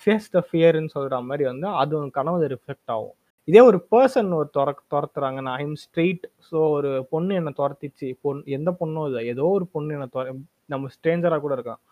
ஃபேஸ் 0.04 0.28
த 0.36 0.40
ஃபியர்னு 0.48 0.94
சொல்கிற 0.96 1.18
மாதிரி 1.30 1.44
வந்து 1.52 1.68
அது 1.82 1.94
உன் 2.00 2.12
கனவு 2.18 2.48
ரிஃப்ளெக்ட் 2.54 2.92
ஆகும். 2.96 3.16
இதே 3.48 3.62
ஒரு 3.70 3.80
பர்சன் 3.94 4.30
ஒரு 4.40 4.50
துற 4.58 4.70
துரத்துறாங்க 4.94 5.40
நான் 5.48 5.60
ஐம் 5.64 5.76
ஸ்ட்ரெயிட் 5.84 6.26
ஸோ 6.48 6.58
ஒரு 6.78 6.92
பொண்ணு 7.14 7.34
என்னை 7.42 7.54
துரத்திச்சு 7.60 8.08
பொன் 8.26 8.42
எந்த 8.58 8.70
பொண்ணும் 8.82 9.08
இல்லை 9.10 9.22
ஏதோ 9.34 9.46
ஒரு 9.58 9.68
பொண்ணு 9.76 9.96
என்னை 9.98 10.10
துர 10.16 10.26
நம்ம 10.70 10.90
ஸ்ட்ரேஞ்சராக 10.96 11.42
கூட 11.46 11.54
இருக்கலாம். 11.58 11.84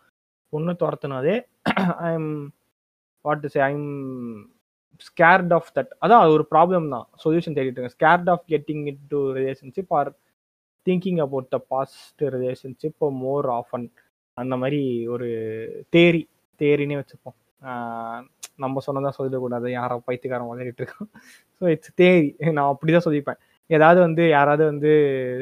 பொண்ணு 0.52 0.72
துரத்துனாதே 0.82 1.36
I 2.06 2.10
am 2.18 2.32
what 3.24 3.46
say 3.54 3.60
I'm 3.70 3.86
scared 5.06 5.52
of 5.58 5.70
that 5.76 5.92
அதான் 6.04 6.22
அது 6.24 6.34
ஒரு 6.38 6.44
ப்ராப்ளம் 6.52 6.86
தான். 6.94 7.06
சொல்யூஷன் 7.24 7.56
தேடிட்டு 7.56 7.78
இருக்கேன். 7.78 7.96
Scared 7.98 8.30
of 8.34 8.44
getting 8.52 8.84
it 8.92 9.02
to 9.12 9.20
relationship 9.38 9.94
or 10.00 10.10
thinking 10.86 11.20
about 11.26 11.48
the 11.54 11.58
past 11.72 12.22
relationship 12.36 13.04
more 13.24 13.48
often 13.60 13.86
அந்த 14.36 14.54
மாதிரி 14.62 14.80
ஒரு 15.14 15.28
தேரி 15.96 16.22
தேரினே 16.60 16.96
வச்சுப்போம். 17.00 17.36
நம்ம 18.62 18.80
சொன்னதான் 18.86 19.16
சொல்லிடக்கூடாது. 19.18 19.68
யாரோ 19.78 19.94
பைத்தியக்காரன் 20.08 20.50
வளரிட்டு 20.50 20.82
இருக்கோம் 20.82 21.10
ஸோ 21.60 21.64
இட்ஸ் 21.74 21.94
தேரி. 22.02 22.28
நான் 22.56 22.70
அப்படிதான் 22.72 23.06
சொல்லிப்பேன். 23.08 23.40
ஏதாவது 23.70 23.98
வந்து 24.00 24.22
யாராவது 24.28 24.64
வந்து 24.70 24.90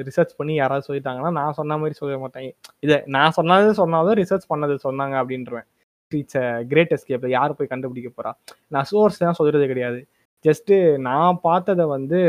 ரிசர்ச் 0.08 0.34
பண்ணி 0.38 0.54
யாராவது 0.56 0.86
சொல்லிட்டாங்கன்னா 0.88 1.32
நான் 1.38 1.56
சொன்ன 1.60 1.78
மாதிரி 1.80 1.96
சொல்ல 2.00 2.18
மாட்டேன். 2.24 2.48
இதை 2.86 2.96
நான் 3.16 3.36
சொன்னது 3.38 3.72
சொன்னாலும் 3.80 4.18
ரிசர்ச் 4.22 4.50
பண்ணது 4.52 4.74
சொன்னாங்க 4.86 5.14
அப்படின்றவன். 5.22 5.66
இட்ஸ் 6.12 6.38
அ 6.42 6.46
கிரேட் 6.72 6.94
எஸ்கேப் 6.96 7.26
யார் 7.34 7.56
போய் 7.58 7.72
கண்டுபிடிக்க 7.72 8.10
போறா? 8.12 8.32
நான் 8.72 8.88
சோர்ஸ் 8.92 9.22
தான் 9.24 9.38
சொல்றது 9.40 9.66
கிடையாது. 9.72 10.00
ஜஸ்ட்டு 10.44 10.76
நான் 11.08 11.40
பார்த்ததை 11.46 11.86
வந்து 11.96 12.20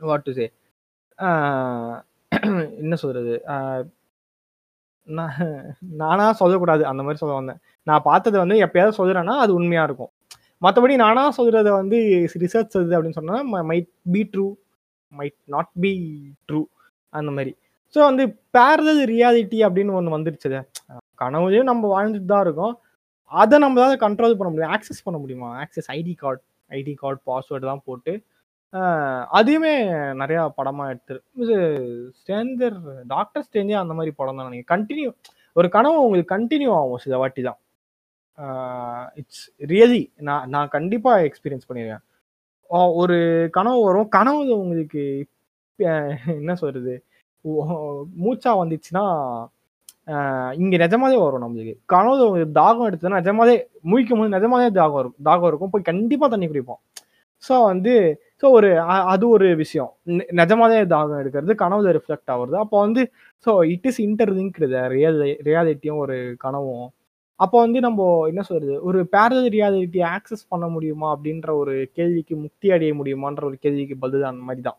வாட் 0.00 0.26
டு 0.26 0.34
சே 0.38 0.46
என்ன 2.82 2.94
சொல்றது? 3.02 3.34
நான் 5.06 5.32
நானா 6.02 6.26
சொல்லக்கூடாது. 6.40 6.82
அந்த 6.90 7.02
மாதிரி 7.06 7.20
சொல்ல 7.22 7.36
வந்தேன். 7.40 7.60
நான் 7.86 8.06
பார்த்தது 8.08 8.36
வந்து 8.42 8.56
எப்பயாவது 8.66 8.98
சொல்றேன்னா 9.00 9.34
அது 9.44 9.52
உண்மையா 9.58 9.84
இருக்கும். 9.88 10.12
மற்றபடி 10.64 10.94
நானா 11.04 11.22
சொல்கிறத 11.38 11.68
வந்து 11.80 11.98
ரிசர்ச் 12.44 12.74
சொல்லுது 12.74 12.96
அப்படின்னு 12.96 13.18
சொன்னால் 13.20 13.64
might 13.70 13.90
be 14.14 14.22
true 14.34 14.46
might 15.12 15.38
not 15.54 15.72
be 15.84 15.92
true 16.48 16.62
அந்த 17.14 17.30
மாதிரி. 17.36 17.52
ஸோ 17.94 17.98
வந்து 18.10 18.24
பேரல் 18.56 19.02
ரியாலிட்டி 19.14 19.58
அப்படின்னு 19.66 19.96
ஒன்று 19.98 20.16
வந்துருச்சு 20.16 20.60
கனவுலையும் 21.22 21.70
நம்ம 21.70 21.88
வாழ்ந்துட்டு 21.94 22.30
தான் 22.32 22.44
இருக்கோம். 22.46 22.74
அதை 23.32 23.56
நம்மளால 23.64 23.96
கண்ட்ரோல் 24.04 24.38
பண்ண 24.38 24.48
முடியும். 24.52 24.72
ஆக்சஸ் 24.76 25.04
பண்ண 25.06 25.18
முடியுமா? 25.22 25.50
Access 25.64 25.88
ID 25.98 26.14
card 26.22 26.42
ID 26.78 26.94
card 27.02 27.20
password 27.28 27.70
தான் 27.72 27.84
போட்டு 27.88 28.12
அதையுமே 29.38 29.72
நிறையா 30.20 30.42
படமாக 30.58 30.92
எடுத்து 30.92 31.56
ஸ்டேஞ்சர் 32.20 32.78
டாக்டர் 33.12 33.44
ஸ்டேஞ்சே 33.46 33.76
அந்த 33.82 33.94
மாதிரி 33.98 34.12
படம் 34.20 34.38
தான் 34.40 34.50
நீங்கள் 34.54 34.70
கண்டினியூ 34.74 35.10
ஒரு 35.56 35.68
கனவு 35.76 35.98
உங்களுக்கு 36.06 36.32
கண்டினியூ 36.36 36.70
ஆகும் 36.80 37.02
சில 37.04 37.16
வாட்டி 37.22 37.42
தான். 37.48 37.58
இட்ஸ் 39.20 39.44
ரியலி 39.72 40.02
நான் 40.28 40.46
நான் 40.54 40.72
கண்டிப்பாக 40.76 41.26
எக்ஸ்பீரியன்ஸ் 41.28 41.68
பண்ணியிருக்கேன் 41.68 42.04
ஒரு 43.02 43.16
கனவு 43.56 43.80
வரும். 43.88 44.08
கனவு 44.16 44.40
உங்களுக்கு 44.62 45.02
என்ன 46.40 46.54
சொல்கிறது 46.62 46.94
மூச்சா 48.24 48.52
வந்துச்சுன்னா 48.60 49.04
இங்கே 50.62 50.76
நிஜமாவே 50.82 51.18
வரும் 51.24 51.44
நம்மளுக்கு. 51.44 51.74
கனவு 51.92 52.44
தாகம் 52.60 52.88
எடுத்ததுன்னா 52.88 53.20
நிஜமாவே 53.22 53.54
முழிக்கும் 53.90 54.20
போது 54.20 54.34
நிஜமாவே 54.36 54.68
தாகம் 54.80 55.00
இருக்கும் 55.02 55.26
தாகம் 55.28 55.48
இருக்கும். 55.50 55.72
போய் 55.74 55.88
கண்டிப்பாக 55.90 56.28
தண்ணி 56.34 56.46
குடிப்போம். 56.50 56.80
ஸோ 57.42 57.54
வந்து 57.70 57.94
ஸோ 58.42 58.46
ஒரு 58.58 58.68
அது 59.12 59.24
ஒரு 59.36 59.48
விஷயம். 59.62 59.90
நிஜமாவே 60.40 60.78
தாகம் 60.94 61.20
எடுக்கிறது 61.22 61.54
கனவுல 61.62 61.92
ரிஃப்ளெக்ட் 61.98 62.32
ஆகுறது. 62.34 62.56
அப்போ 62.64 62.76
வந்து 62.86 63.02
so 63.46 63.52
it 63.74 63.86
is 63.90 64.00
interlinked 64.08 64.68
real 64.96 65.20
ரியாலிட்டியும் 65.48 66.02
ஒரு 66.04 66.16
கனவும். 66.44 66.86
அப்போ 67.40 67.56
வந்து 67.64 67.78
நம்ம 67.86 68.00
என்ன 68.30 68.42
சொல்றது? 68.48 68.74
ஒரு 68.88 68.98
பேரல் 69.14 69.46
ரியாலிட்டி 69.54 70.00
ஆக்சஸ் 70.16 70.44
பண்ண 70.52 70.66
முடியுமா? 70.74 71.08
அப்படின்ற 71.14 71.48
ஒரு 71.62 71.74
கேள்விக்கு 71.98 72.34
முக்தி 72.44 72.68
அடைய 72.76 72.92
முடியுமான்ற 73.00 73.42
ஒரு 73.50 73.56
கேள்விக்கு 73.64 73.96
பதில் 74.04 74.28
அந்த 74.30 74.42
மாதிரி 74.48 74.62
தான் 74.68 74.78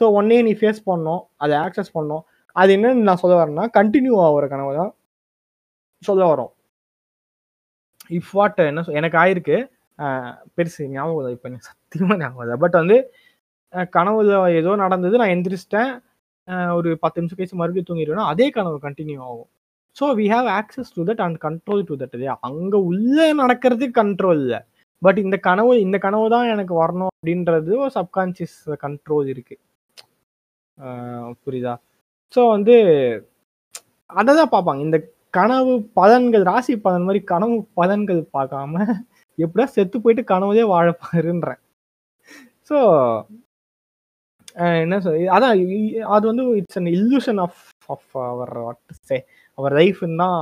ஸோ 0.00 0.04
ஒன்னே 0.18 0.38
நீ 0.48 0.52
ஃபேஸ் 0.60 0.80
பண்ணோம். 0.90 1.22
அதை 1.44 1.54
ஆக்சஸ் 1.66 1.92
பண்ணோம். 1.98 2.22
அது 2.56 2.70
என்னன்னு 2.76 3.06
நான் 3.08 3.20
சொல்ல 3.22 3.34
வரேன்னா 3.40 3.64
கண்டினியூ 3.78 4.14
ஆகிற 4.26 4.46
கனவு 4.54 4.72
தான் 4.80 4.92
சொல்ல 6.02 6.22
வரோம். 6.32 6.52
இஃப் 8.18 8.32
வாட் 8.38 8.60
என்ன 8.70 8.84
எனக்கு 9.00 9.18
ஆயிருக்கு. 9.22 9.56
பெருசு 10.56 10.82
ஞாபகம் 10.94 11.34
இப்போ 11.36 11.48
சத்தியமாக 11.68 12.18
ஞாபகம் 12.22 12.62
பட் 12.64 12.76
வந்து 12.82 12.96
கனவுல 13.96 14.38
ஏதோ 14.60 14.72
நடந்தது. 14.84 15.14
நான் 15.22 15.34
எந்திரிச்சிட்டேன். 15.36 15.92
ஒரு 16.78 16.90
பத்து 17.04 17.20
நிமிஷம் 17.22 17.38
கழிச்சு 17.40 17.60
மறுபடியும் 17.62 17.88
தூங்கிடுவேன்னா 17.90 18.26
அதே 18.32 18.46
கனவு 18.58 18.78
கண்டினியூ 18.86 19.20
ஆகும். 19.28 19.48
So 19.96 20.04
we 20.20 20.26
have 20.34 20.46
access 20.58 20.92
to 20.96 21.02
that 21.10 21.22
and 21.24 21.38
control 21.46 21.82
to 21.88 21.94
that 22.02 22.14
இல்லையா 22.16 22.34
அங்கே 22.48 22.78
உள்ளே 22.90 23.26
நடக்கிறதுக்கு 23.42 23.96
கண்ட்ரோல் 24.02 24.40
இல்லை. 24.44 24.60
பட் 25.02 25.18
இந்த 25.24 25.36
கனவு 25.48 25.72
இந்த 25.86 25.96
கனவு 26.06 26.26
தான் 26.34 26.50
எனக்கு 26.54 26.74
வரணும் 26.82 27.10
அப்படின்றது 27.12 27.72
ஒரு 27.84 27.92
சப்கான்சியஸ் 27.98 28.58
கண்ட்ரோல் 28.84 29.26
இருக்கு. 29.34 29.56
புரியுதா? 31.46 31.74
ஸோ 32.34 32.40
வந்து 32.54 32.74
அதை 34.10 34.30
தான் 34.40 34.52
பார்ப்பாங்க. 34.54 34.80
இந்த 34.88 34.98
கனவு 35.38 35.72
பலன்கள் 35.98 36.44
ராசி 36.50 36.74
பலன் 36.86 37.06
மாதிரி 37.08 37.20
கனவு 37.32 37.56
பலன்கள் 37.80 38.20
பார்க்காம 38.36 38.74
எப்படியா 39.38 39.66
செத்து 39.76 39.96
போயிட்டு 40.04 40.22
கனவுதே 40.32 40.64
வாழப்பாருன்றேன் 40.72 41.60
ஸோ 42.70 42.78
என்ன 44.82 44.96
சொல் 45.00 45.18
அதான் 45.36 45.54
அது 46.16 46.24
வந்து 46.30 46.44
it's 46.60 46.78
an 46.80 46.90
illusion 46.96 47.40
of 47.44 47.60
of 47.88 48.10
our 48.24 48.52
what 48.58 48.80
say 49.10 49.16
our 49.58 49.74
லைஃப்னு 49.80 50.18
தான் 50.24 50.40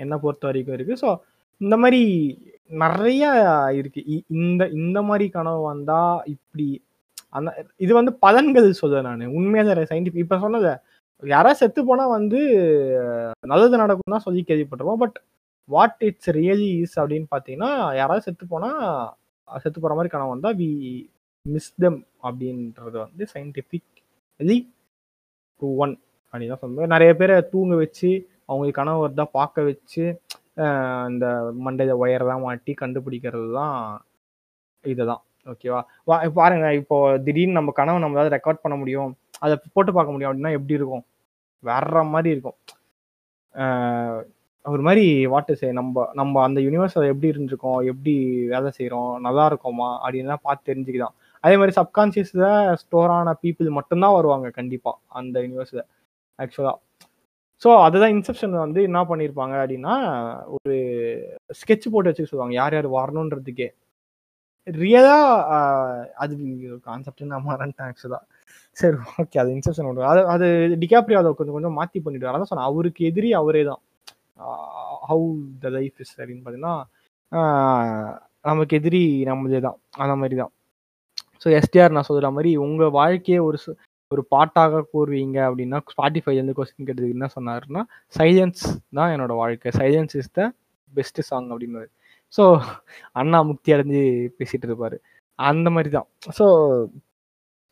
என்னை 0.00 0.16
பொறுத்த 0.24 0.44
வரைக்கும் 0.48 0.76
இருக்கு. 0.76 0.94
ஸோ 1.02 1.08
இந்த 1.60 1.74
மாதிரி 1.76 2.02
நிறைய 2.82 3.22
இருக்கு. 3.78 4.00
இந்த 4.36 4.62
இந்த 4.80 4.98
மாதிரி 5.02 5.26
கனவு 5.30 5.60
வந்தா 5.72 6.00
இப்படி 6.34 6.68
அந்த 7.32 7.48
இது 7.76 7.92
வந்து 7.94 8.12
பலன்கள் 8.24 8.68
சொல்ல 8.80 9.02
நான். 9.08 9.26
உண்மையாக 9.38 9.84
சயின்டிஃபிக் 9.92 10.24
இப்போ 10.24 10.38
சொன்னதை 10.46 10.72
யாராவது 11.22 11.60
செத்து 11.62 11.80
போனால் 11.84 12.14
வந்து 12.18 12.38
நல்லது 13.50 13.82
நடக்கும் 13.82 14.14
தான் 14.14 14.26
சொல்லி 14.26 14.42
கேள்விப்பட்டிருவோம் 14.42 15.02
but 15.04 15.16
what 15.68 15.98
it's 16.08 16.30
really 16.38 16.70
is 16.84 16.96
அப்படின்னு 17.00 17.28
பார்த்தீங்கன்னா 17.34 17.70
யாராவது 18.00 18.24
செத்து 18.26 18.44
போனால் 18.46 18.78
செத்து 19.48 19.78
போகிற 19.78 19.94
மாதிரி 19.98 20.12
கனவு 20.14 20.34
வந்தால் 20.34 20.56
வி 20.60 20.68
மிஸ் 21.46 21.70
அப்படின்றத 22.26 22.96
வந்து 23.04 23.24
சயின்டிஃபிக் 23.34 24.00
ஒன் 25.84 25.94
அப்படின்னு 26.32 26.52
தான் 26.52 26.62
சொல்லுவேன் 26.64 26.92
நிறைய 26.94 27.10
பேரை 27.20 27.36
தூங்க 27.52 27.74
வச்சு 27.82 28.10
அவங்களுக்கு 28.48 28.78
கனவு 28.80 29.02
வருதா 29.04 29.24
பார்க்க 29.38 29.68
வச்சு 29.70 30.04
இந்த 31.10 31.94
ஒயர் 32.04 32.30
தான் 32.30 32.44
மாட்டி 32.46 32.72
கண்டுபிடிக்கிறது 32.82 33.48
தான் 33.60 33.76
இதுதான். 34.84 35.22
ஓகேவா 35.52 35.80
வா? 36.08 36.16
பாருங்க 36.38 36.66
இப்போ 36.80 36.96
திடீர்னு 37.26 37.58
நம்ம 37.58 37.72
கனவு 37.80 38.00
ஏதாவது 38.14 38.34
ரெக்கார்ட் 38.36 38.64
பண்ண 38.64 38.76
முடியும். 38.82 39.10
அதை 39.44 39.54
போட்டு 39.74 39.90
பார்க்க 39.96 40.14
முடியும் 40.14 40.30
அப்படின்னா 40.30 40.52
எப்படி 40.58 40.78
இருக்கும்? 40.80 41.04
வேற 41.64 42.02
மாதிரி 42.14 42.30
இருக்கும். 42.34 42.58
ஒரு 44.64 44.82
மாதிரி 44.86 45.04
வாட்டு 45.32 45.52
சே 45.60 45.68
நம்ம 45.78 46.02
நம்ம 46.20 46.42
அந்த 46.46 46.58
யூனிவர்ஸ் 46.66 46.96
எப்படி 47.12 47.30
இருந்திருக்கோம்? 47.32 47.78
எப்படி 47.92 48.14
வேலை 48.52 48.70
செய்கிறோம் 48.78 49.12
நல்லா 49.26 49.44
இருக்கோமா? 49.50 49.88
அப்படின்லாம் 50.04 50.44
பார்த்து 50.46 50.68
தெரிஞ்சுக்கலாம் 50.70 51.14
அதே 51.44 51.54
மாதிரி 51.56 51.74
சப்கான்சியஸில் 51.78 52.46
ஸ்டோர் 52.82 53.12
ஆன 53.16 53.34
பீப்புள் 53.42 53.68
மட்டும்தான் 53.78 54.16
வருவாங்க 54.18 54.48
கண்டிப்பாக 54.58 54.96
அந்த 55.20 55.36
யூனிவர்ஸில் 55.44 55.84
ஆக்சுவலாக 56.38 56.78
ஸோ 57.62 57.70
அதுதான் 57.86 58.14
இன்செப்ஷன் 58.16 58.54
வந்து 58.64 58.80
என்ன 58.88 59.00
பண்ணியிருப்பாங்க 59.10 59.54
அப்படின்னா 59.62 59.94
ஒரு 60.56 60.76
ஸ்கெட்ச் 61.60 61.86
போட்டு 61.92 62.10
வச்சுக்க 62.10 62.30
சொல்லுவாங்க 62.30 62.54
யார் 62.58 62.76
யார் 62.76 62.88
வரணுன்றதுக்கே. 62.96 63.68
ரியலாக 64.66 65.58
அது 66.22 66.34
கான்செப்ட் 66.88 67.22
நான் 67.32 67.46
மறந்துட்டேன் 67.50 67.88
ஆக்சுவலாக 67.88 68.22
சரி 68.76 68.96
ஓகே 69.22 69.38
அது 69.42 69.50
இன்செப்ஷன் 69.56 69.88
ஒன்று 69.90 70.04
அது 70.12 70.20
அது 70.34 70.46
டிகாப்ரி 70.82 71.14
அதை 71.20 71.30
கொஞ்சம் 71.38 71.56
கொஞ்சம் 71.58 71.76
மாற்றி 71.80 72.00
பண்ணிவிடுவார் 72.06 72.36
அதான் 72.36 72.50
சொன்னேன் 72.52 72.70
அவருக்கு 72.70 73.02
எதிரி 73.10 73.30
அவரே 73.40 73.62
தான். 73.70 73.82
ஹவு 75.10 75.26
த 75.64 75.70
லைஃப் 75.78 75.98
இஸ் 76.04 76.14
அப்படின்னு 76.20 76.42
பார்த்தீங்கன்னா 76.44 76.74
நமக்கு 78.44 78.74
எதிரி 78.80 79.02
நம்மளே 79.30 79.60
தான். 79.68 79.78
அந்த 80.02 80.14
மாதிரி 80.22 80.36
தான். 80.42 80.52
ஸோ 81.42 81.48
எஸ்டிஆர் 81.58 81.94
நான் 81.96 82.08
சொல்கிற 82.08 82.28
மாதிரி 82.30 82.50
உங்கள் 82.64 82.96
வாழ்க்கையே 82.98 83.40
ஒரு 83.48 83.58
ஒரு 84.10 84.22
பாட்டாக 84.32 84.82
கூறுவீங்க 84.92 85.38
அப்படின்னா 85.48 85.78
ஸ்பாட்டிஃபைலேருந்து 85.92 86.56
கொஸ்டின் 86.56 86.86
கேட்டதுக்கு 86.86 87.16
என்ன 87.16 87.28
சொன்னாருன்னா 87.36 87.82
சைலன்ஸ் 88.14 88.62
தான் 88.98 89.12
என்னோட 89.14 89.32
வாழ்க்கை. 89.40 89.70
Silence 89.78 90.14
is 90.20 90.32
the 90.38 90.42
best 90.92 91.20
song 91.28 91.48
அப்படின்னு 91.52 91.82
ஸோ 92.34 92.44
அண்ணா 93.16 93.38
முக்தி 93.48 93.70
அடைஞ்சு 93.74 94.02
பேசிட்டு 94.38 94.66
இருப்பாரு. 94.68 94.96
அந்த 95.38 95.68
மாதிரி 95.70 95.90
தான். 95.90 96.08
ஸோ 96.38 96.44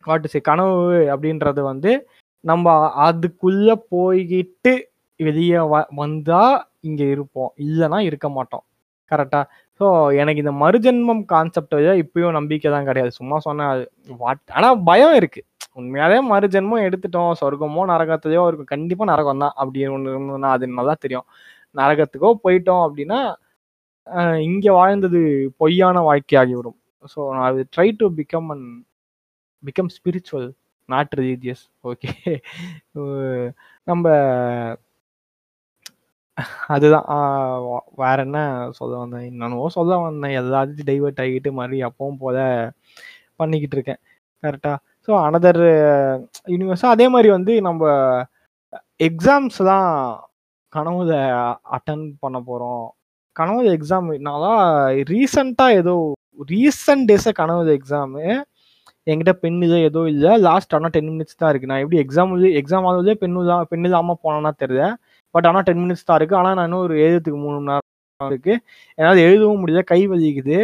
வாட்டு 0.03 0.31
சே 0.33 0.39
கனவு 0.49 0.77
அப்படின்றது 1.13 1.61
வந்து 1.71 1.91
நம்ம 2.43 2.65
அதுக்குள்ள 3.07 3.69
போய்கிட்டு 3.93 4.73
வெளியே 5.19 5.59
வ 5.71 5.81
வந்தா 6.01 6.43
இங்க 6.81 7.01
இருப்போம். 7.13 7.51
இல்லைன்னா 7.65 7.99
இருக்க 8.09 8.27
மாட்டோம். 8.37 8.63
கரெக்டா 9.11 9.41
ஸோ 9.79 9.87
எனக்கு 10.21 10.41
இந்த 10.43 10.53
மறுஜென்மம் 10.63 11.21
கான்செப்ட் 11.33 11.75
இப்பயும் 12.03 12.35
நம்பிக்கை 12.39 12.69
தான் 12.75 12.87
கிடையாது. 12.89 13.11
சும்மா 13.19 13.37
சொன்ன 13.47 13.67
வாட் 14.21 14.41
ஆனால் 14.57 14.79
பயம் 14.89 15.15
இருக்கு. 15.19 15.41
உண்மையாவே 15.79 16.17
மறுஜென்மம் 16.31 16.85
எடுத்துட்டோம். 16.87 17.31
சொர்க்கமோ 17.41 17.83
நரகத்தையோ 17.93 18.43
இருக்கும். 18.49 18.71
கண்டிப்பாக 18.73 19.09
நரகம் 19.11 19.43
தான் 19.43 19.55
அப்படி 19.61 19.85
ஒன்று 19.97 20.13
இருந்ததுன்னா 20.15 20.51
அது 20.57 20.67
நல்லா 20.79 20.95
தெரியும். 21.05 21.27
நரகத்துக்கோ 21.81 22.31
போயிட்டோம் 22.45 22.83
அப்படின்னா 22.87 23.19
இங்கே 24.49 24.71
வாழ்ந்தது 24.79 25.19
பொய்யான 25.61 26.01
வாழ்க்கையாகிவிடும். 26.09 26.77
ஸோ 27.13 27.19
நான் 27.39 27.59
try 27.75 27.89
to 28.01 28.05
become 28.19 28.49
an 28.55 28.67
become 29.63 29.91
spiritual 29.97 30.47
not 30.89 31.13
religious 31.19 31.63
okay 31.89 32.11
நம்ம 33.87 34.05
அதுதான். 36.75 37.07
வேற 38.03 38.17
என்ன 38.27 38.39
சொல்ல 38.79 38.93
வந்தேன்? 39.03 39.25
என்னென்னவோ 39.29 39.67
சொல்ல 39.77 39.97
வந்தேன். 40.05 40.35
எல்லாத்தையும் 40.41 40.89
டைவர்ட் 40.89 41.21
ஆகிட்டு 41.23 41.51
மறுபடியும் 41.59 41.89
அப்பவும் 41.89 42.21
போல 42.23 42.37
பண்ணிக்கிட்டு 43.41 43.77
இருக்கேன். 43.77 44.01
கரெக்டா 44.43 44.73
ஸோ 45.07 45.11
அனதர் 45.27 45.61
யூனிவர்ஸாக 46.53 46.95
அதே 46.95 47.05
மாதிரி 47.13 47.29
வந்து 47.37 47.53
நம்ம 47.67 47.83
எக்ஸாம்ஸ் 49.07 49.59
தான் 49.71 49.89
கனவுல 50.73 51.13
அட்டன் 51.77 52.05
பண்ண 52.23 52.37
போகிறோம் 52.49 52.85
கனவுல 53.35 53.69
எக்ஸாம் 53.77 54.07
நான் 54.27 54.45
ரீசண்டாக 55.11 55.77
ஏதோ 55.81 55.95
ரீசன்ட் 56.53 57.07
டேஸை 57.11 57.31
கனவுல 57.41 57.71
எக்ஸாமு 57.79 58.23
என்கிட்ட 59.07 59.33
பெண் 59.43 59.61
இதோ 59.67 59.77
ஏதோ 59.89 60.01
இல்லை. 60.13 60.31
லாஸ்ட் 60.47 60.73
ஆனால் 60.77 60.93
டென் 60.95 61.09
மினிட்ஸ் 61.13 61.39
தான் 61.41 61.51
இருக்குது 61.51 61.71
நான் 61.71 61.83
எப்படி 61.83 61.99
எக்ஸாம் 62.03 62.33
எக்ஸாம் 62.61 62.87
ஆகுது 62.89 63.11
பெண்ணு 63.21 63.45
தான் 63.51 63.63
பென் 63.71 63.87
இல்லாமல் 63.89 64.19
போனேன்னா 64.25 64.51
தெரியல. 64.63 64.83
பட் 65.35 65.47
ஆனால் 65.49 65.65
டென் 65.67 65.81
மினிட்ஸ் 65.83 66.07
தான் 66.09 66.17
இருக்குது 66.19 66.39
ஆனால் 66.41 66.55
நான் 66.57 66.67
இன்னும் 66.69 66.83
ஒரு 66.87 66.95
எழுதுறதுக்கு 67.05 67.39
மூணு 67.45 67.57
மணி 67.57 67.69
நேரம் 67.71 68.31
இருக்குது 68.31 68.61
என்னால் 68.97 69.23
எழுதவும் 69.27 69.61
முடியல. 69.63 69.81
கை 69.91 70.01
வலிக்குது. 70.13 70.57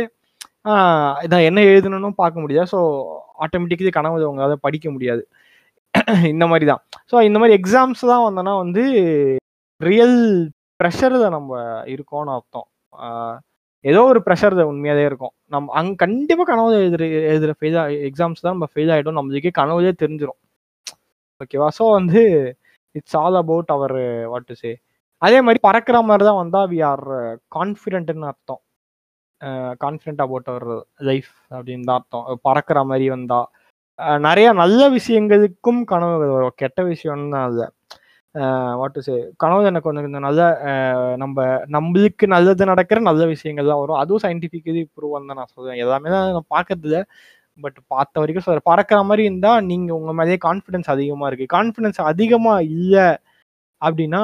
நான் 1.32 1.46
என்ன 1.50 1.60
எழுதணும்னு 1.72 2.10
பார்க்க 2.24 2.44
முடியாது 2.44 2.70
ஸோ 2.74 2.80
ஆட்டோமேட்டிக்கலி 3.46 3.92
கனவு 3.98 4.30
உங்களால் 4.32 4.64
படிக்க 4.68 4.88
முடியாது. 4.96 5.24
இந்த 6.34 6.46
மாதிரி 6.52 6.66
தான். 6.72 6.82
ஸோ 7.12 7.16
இந்த 7.28 7.38
மாதிரி 7.42 7.56
எக்ஸாம்ஸ் 7.60 8.02
தான் 8.12 8.24
வந்தோன்னா 8.28 8.54
வந்து 8.64 8.84
ரியல் 9.82 10.18
ப்ரெஷரில் 10.80 11.28
நம்ம 11.36 11.52
இருக்கோம்னு 11.94 12.34
அர்த்தம். 12.38 12.68
ஏதோ 13.86 14.02
ஒரு 14.12 14.20
ப்ரெஷர் 14.28 14.56
உண்மையாகவே 14.72 15.04
இருக்கும். 15.10 15.34
நம்ம 15.54 15.74
அங்கே 15.80 15.96
கண்டிப்பாக 16.04 16.48
கனவு 16.52 16.72
எழுதுற 16.82 17.04
எழுதுகிற 17.32 17.54
ஃபெயில் 17.60 17.78
எக்ஸாம்ஸ் 18.10 18.44
தான் 18.46 18.56
நம்ம 18.56 18.68
ஃபெயில் 18.74 18.94
ஆகிடும் 18.96 19.18
நம்மளுக்கே 19.20 19.52
கனவுலே 19.62 19.94
தெரிஞ்சிடும் 20.04 20.40
ஓகேவா 21.42 21.68
ஸோ 21.80 21.86
வந்து 22.00 22.22
it's 23.00 23.18
all 23.24 23.38
about 23.44 23.72
our 23.78 23.98
what 24.34 24.50
to 24.52 24.56
say 24.64 24.72
அதே 25.22 25.38
மாதிரி 25.46 25.60
பறக்கிற 25.68 25.98
மாதிரி 26.10 26.24
தான் 26.30 26.40
வந்தால் 26.42 26.68
வி 26.74 26.80
ஆர் 26.92 27.04
கான்ஃபிடென்ட்னு 27.58 28.28
அர்த்தம். 28.32 28.62
கான்ஃபிடென்ட் 29.84 30.24
அபவுட் 30.26 30.50
அவர் 30.54 30.68
லைஃப் 31.10 31.32
அப்படின்னு 31.56 31.88
தான் 31.90 32.00
அர்த்தம். 32.02 32.26
பறக்கிற 32.48 32.80
மாதிரி 32.92 33.08
வந்தால் 33.16 33.48
நிறைய 34.28 34.48
நல்ல 34.62 34.82
விஷயங்களுக்கும் 34.98 35.82
கனவு 35.92 36.16
வரும். 36.36 36.56
கெட்ட 36.62 36.80
விஷயம்னு 36.94 37.34
தான் 37.36 37.48
இல்லை 37.52 37.68
வாட் 38.80 38.96
டு 38.96 39.02
சே 39.08 39.14
கனவு 39.42 39.68
எனக்கு 39.70 39.88
கொஞ்சம் 39.88 40.06
கொஞ்சம் 40.08 40.26
நல்ல 40.28 40.42
நம்ம 41.22 41.38
நம்மளுக்கு 41.76 42.26
நல்லது 42.36 42.64
நடக்கிற 42.72 43.00
நல்ல 43.10 43.24
விஷயங்கள் 43.34 43.70
தான் 43.72 43.82
வரும். 43.84 44.00
அதுவும் 44.04 44.24
சயின்டிஃபிக்கலி 44.26 44.82
ப்ரூவ் 44.96 45.16
தான் 45.30 45.40
நான் 45.42 45.54
சொல்லுவேன் 45.56 45.82
எல்லாமே 45.86 46.10
தான் 46.16 46.26
நான் 46.38 46.52
பார்க்கறதுல 46.56 47.00
பட் 47.60 47.78
பார்த்த 47.94 48.22
வரைக்கும் 48.22 48.46
சொல்ற 48.48 48.62
பறக்கிற 48.70 49.00
மாதிரி 49.10 49.24
இருந்தா 49.30 49.52
நீங்க 49.70 49.92
உங்க 50.00 50.14
மேலேயே 50.20 50.38
கான்ஃபிடன்ஸ் 50.48 50.90
அதிகமா 50.96 51.28
இருக்கு. 51.30 51.48
கான்ஃபிடன்ஸ் 51.58 52.00
அதிகமா 52.12 52.54
இல்லை 52.60 53.08
அப்படின்னா 53.82 54.24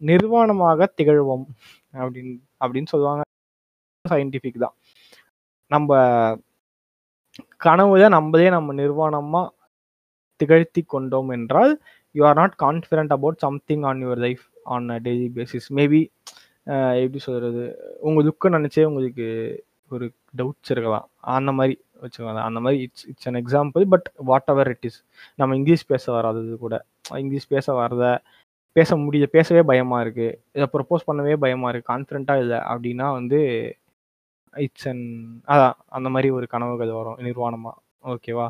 நிர்வாணமாக 0.00 0.88
திகழ்வோம் 0.98 1.46
அப்படின்னு 1.94 2.34
அப்படின்னு 2.64 2.92
சொல்லுவாங்க. 2.94 3.22
சயின்டிஃபிக் 4.04 4.64
தான். 4.64 4.74
நம்ம 5.70 5.90
கனவுல 7.66 8.08
நம்மளே 8.16 8.48
நம்ம 8.56 8.74
நிர்வாணமா 8.82 9.42
திகழ்த்தி 10.40 10.82
கொண்டோம் 10.94 11.30
என்றால் 11.36 11.72
you 12.14 12.22
are 12.28 12.38
not 12.40 12.56
confident 12.64 13.14
about 13.16 13.42
something 13.46 13.84
on 13.90 14.02
your 14.04 14.22
life 14.26 14.44
on 14.74 14.88
a 14.96 14.98
daily 15.06 15.28
basis 15.38 15.68
maybe 15.78 16.02
எப்படி 17.02 17.20
சொல்றது? 17.28 17.64
உங்க 18.00 18.20
துக்கம் 18.28 18.56
நினைச்சே 18.56 18.84
உங்களுக்கு 18.90 19.26
ஒரு 19.90 20.06
டவுட்ஸ் 20.38 20.72
இருக்கலாம். 20.74 21.08
அந்த 21.36 21.52
மாதிரி. 21.52 21.74
வச்சுக்கோங்க 22.02 22.40
அந்த 22.48 22.60
மாதிரி 22.60 22.82
it's 22.82 23.06
it's 23.08 23.28
an 23.28 23.38
example 23.44 23.84
but 23.88 24.08
whatever 24.52 24.68
it 24.68 24.84
is 24.88 24.98
நம்ம 25.36 25.56
இங்கிலீஷ் 25.56 25.86
பேச 25.86 26.12
வராதது 26.12 26.56
கூட. 26.58 26.74
இங்கிலீஷ் 27.14 27.48
பேச 27.48 27.72
வரத 27.72 28.04
பேச 28.76 28.96
முடியல 28.96 29.26
பேசவே 29.26 29.62
பயமா 29.62 30.00
இருக்கு. 30.00 30.28
இதை 30.52 30.68
ப்ரப்போஸ் 30.72 31.08
பண்ணவே 31.10 31.34
பயமா 31.36 31.68
இருக்கு. 31.68 31.92
கான்ஃபிடென்ட்டா 31.92 32.38
இல்லை 32.38 32.58
அப்படின்னா 32.72 33.12
வந்து 33.12 33.40
இட்ஸ் 34.54 34.88
அன் 34.88 35.04
அதான் 35.48 35.72
அந்த 35.88 36.08
மாதிரி 36.08 36.30
ஒரு 36.30 36.46
கனவுகள் 36.46 36.92
வரும் 36.92 37.18
நிர்வாணமா. 37.18 37.72
ஓகேவா 38.04 38.48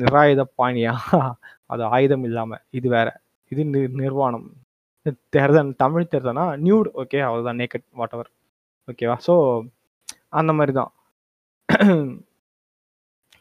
நிராயுத 0.00 0.42
பாணியா? 0.58 0.92
அது 1.72 1.82
ஆயுதம் 1.84 2.24
இல்லாம. 2.24 2.58
இது 2.70 2.88
வேற. 2.88 3.08
இது 3.52 3.62
நி- 3.64 3.90
நிர்வாணம். 4.02 4.46
தேர்தல் 5.30 5.76
தமிழ் 5.76 6.06
தேர்தல்னா 6.10 6.44
நியூட் 6.66 6.88
ஓகே 6.96 7.18
அவ்வளோதான் 7.28 7.60
நேக்கட் 7.62 7.86
வாட் 7.92 8.12
எவர் 8.12 8.30
ஓகேவா 8.88 9.16
ஸோ 9.26 9.34
அந்த 10.30 10.52
மாதிரி 10.52 10.72
தான். 10.72 10.92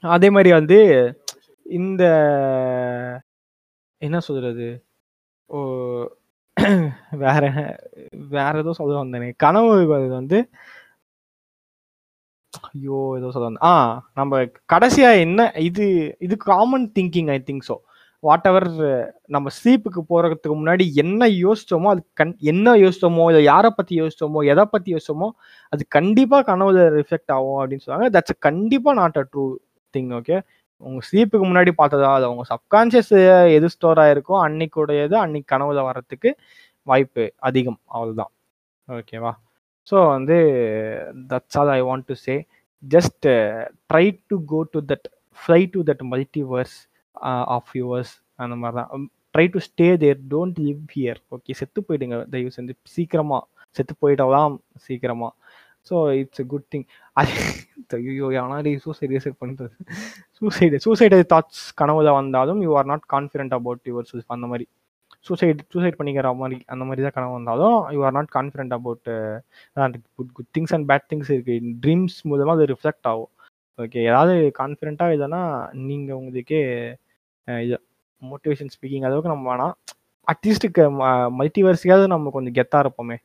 அதே 0.03 0.29
மாதிரி 0.35 0.51
வந்து 0.59 0.77
இந்த 1.65 2.03
என்ன 4.01 4.17
சொல்றது? 4.27 4.67
ஓ 5.49 5.59
வேற 7.23 7.43
வேற 8.35 8.53
ஏதோ 8.63 8.73
சொல்ல 8.79 9.01
வந்தேனே. 9.03 9.29
கனவு 9.43 9.71
வந்து 10.19 10.39
ஐயோ 12.69 12.97
ஏதோ 13.19 13.29
சொல்ல 13.35 13.47
வந்தேன். 13.47 13.65
ஆ 13.69 13.73
நம்ம 14.19 14.33
கடைசியா 14.73 15.09
என்ன 15.25 15.39
இது 15.69 15.85
இது 16.25 16.35
common 16.51 16.85
thinking 16.97 17.31
I 17.35 17.37
think 17.49 17.65
so 17.69 17.75
whatever 18.49 18.67
நம்ம 19.35 19.47
ஸ்லீப்புக்கு 19.57 20.01
போறதுக்கு 20.11 20.57
முன்னாடி 20.59 20.85
என்ன 21.03 21.27
யோசிச்சோமோ 21.43 21.89
அது 21.93 22.01
கண் 22.21 22.33
என்ன 22.51 22.75
யோசிச்சோமோ 22.83 23.25
இல்லை 23.31 23.43
யாரை 23.45 23.71
பத்தி 23.79 23.93
யோசிச்சோமோ 24.01 24.41
எதை 24.53 24.65
பத்தி 24.65 24.89
யோசிச்சோமோ 24.95 25.29
அது 25.73 25.83
கண்டிப்பா 25.97 26.39
கனவுல 26.51 26.85
ரிஃப்ளெக்ட் 26.99 27.33
ஆகும் 27.37 27.59
அப்படின்னு 27.61 27.85
சொல்லுவாங்க. 27.85 28.09
தட்ஸ் 28.17 28.37
கண்டிப்பா 28.49 28.93
not 29.01 29.19
a 29.23 29.25
true 29.33 29.45
thing 29.95 30.11
okay 30.19 30.37
உங்க 30.83 30.99
ஸ்லீப்புக்கு 31.09 31.45
முன்னாடி 31.49 31.71
பார்த்ததா? 31.79 32.09
அது 32.17 32.25
உங்க 32.33 32.43
சப்கான்சியஸ் 32.51 33.11
எது 33.57 33.67
ஸ்டோர் 33.75 34.01
ஆயிருக்கோ 34.03 34.35
அன்னைக்குடையது 34.45 35.15
அன்னைக்கு 35.23 35.51
கனவுல 35.53 35.83
வர்றதுக்கு 35.89 36.29
வாய்ப்பு 36.87 37.25
அதிகம். 37.49 37.79
அவ்வளோதான் 37.95 38.31
ஓகேவா 38.87 39.31
ஸோ 39.87 39.97
வந்து 40.15 40.37
that's 41.31 41.57
all 41.59 41.71
I 41.77 41.79
want 41.89 42.07
to 42.11 42.15
say 42.25 42.35
just 42.83 43.27
try 43.91 44.05
to 44.31 44.37
go 44.51 44.59
to 44.73 44.79
that 44.91 45.07
fly 45.39 45.61
to 45.73 45.81
that 45.89 46.03
multiverse 46.13 46.75
of 47.55 47.71
yours 47.79 48.13
அந்த 48.43 48.55
மாதிரி 48.61 48.77
தான் 48.79 49.07
try 49.35 49.45
to 49.53 49.59
stay 49.67 49.87
there 50.03 50.19
don't 50.33 50.59
live 50.67 50.81
here 50.95 51.19
okay 51.35 51.53
செத்து 51.59 51.79
போயிடுங்க. 51.87 52.17
தயவு 52.33 52.51
செஞ்சு. 52.57 52.73
சீக்கிரமாக 52.95 53.41
செத்து 53.75 53.93
போயிடலாம் 54.03 54.55
சீக்கிரமாக 54.85 55.31
so 55.89 55.95
it's 56.19 56.41
a 56.43 56.45
good 56.53 56.67
thing 56.73 56.85
அது 57.21 57.33
ஐயோ 57.97 58.27
ஆனால் 58.43 58.69
சூசைட் 58.85 59.13
சூசைட் 59.15 59.39
பண்ணுறது 59.41 59.75
சூசைடு 60.39 60.77
சூசைடு 60.85 61.19
தாட்ஸ் 61.33 61.65
கனவுல 61.81 62.13
வந்தாலும் 62.19 62.61
you 62.67 62.71
are 62.79 62.89
not 62.91 63.05
confident 63.15 63.55
about 63.59 63.83
yourself 64.11 64.33
அந்த 64.35 64.47
மாதிரி. 64.53 64.67
சூசைட் 65.27 65.59
சூசைட் 65.73 65.97
பண்ணிக்கிற 65.99 66.29
மாதிரி 66.39 66.57
அந்த 66.73 66.83
மாதிரி 66.87 67.01
தான் 67.05 67.15
கனவு 67.17 67.33
வந்தாலும் 67.37 67.75
you 67.95 67.99
are 68.07 68.15
not 68.17 68.31
confident 68.37 68.73
about 68.77 69.05
good 70.17 70.33
good 70.37 70.49
things 70.55 70.73
and 70.77 70.87
bad 70.89 71.07
things 71.11 71.31
இருக்குது 71.35 71.71
ட்ரீம்ஸ் 71.83 72.17
மூலமாக 72.29 72.55
அது 72.57 72.65
ரிஃப்ளெக்ட் 72.73 73.07
ஆகும். 73.11 73.31
ஓகே 73.79 73.99
ஏதாவது 74.09 74.33
கான்ஃபிடென்ட்டாக 74.61 75.15
இல்லைன்னா 75.15 75.41
நீங்கள் 75.89 76.17
உங்களுக்கே 76.19 76.61
இது 77.65 77.77
மோட்டிவேஷன் 78.21 78.73
ஸ்பீக்கிங் 78.75 79.05
அளவுக்கு 79.07 79.33
நம்ம 79.33 79.45
வேணாம் 79.51 79.73
அட்லீஸ்ட் 80.31 80.67
மல்டிவர்ஸியாவது 81.39 82.05
நம்ம 82.13 82.31
கொஞ்சம் 82.35 82.55
கெத்தாக 82.57 82.83
இருப்போமே 82.85 83.17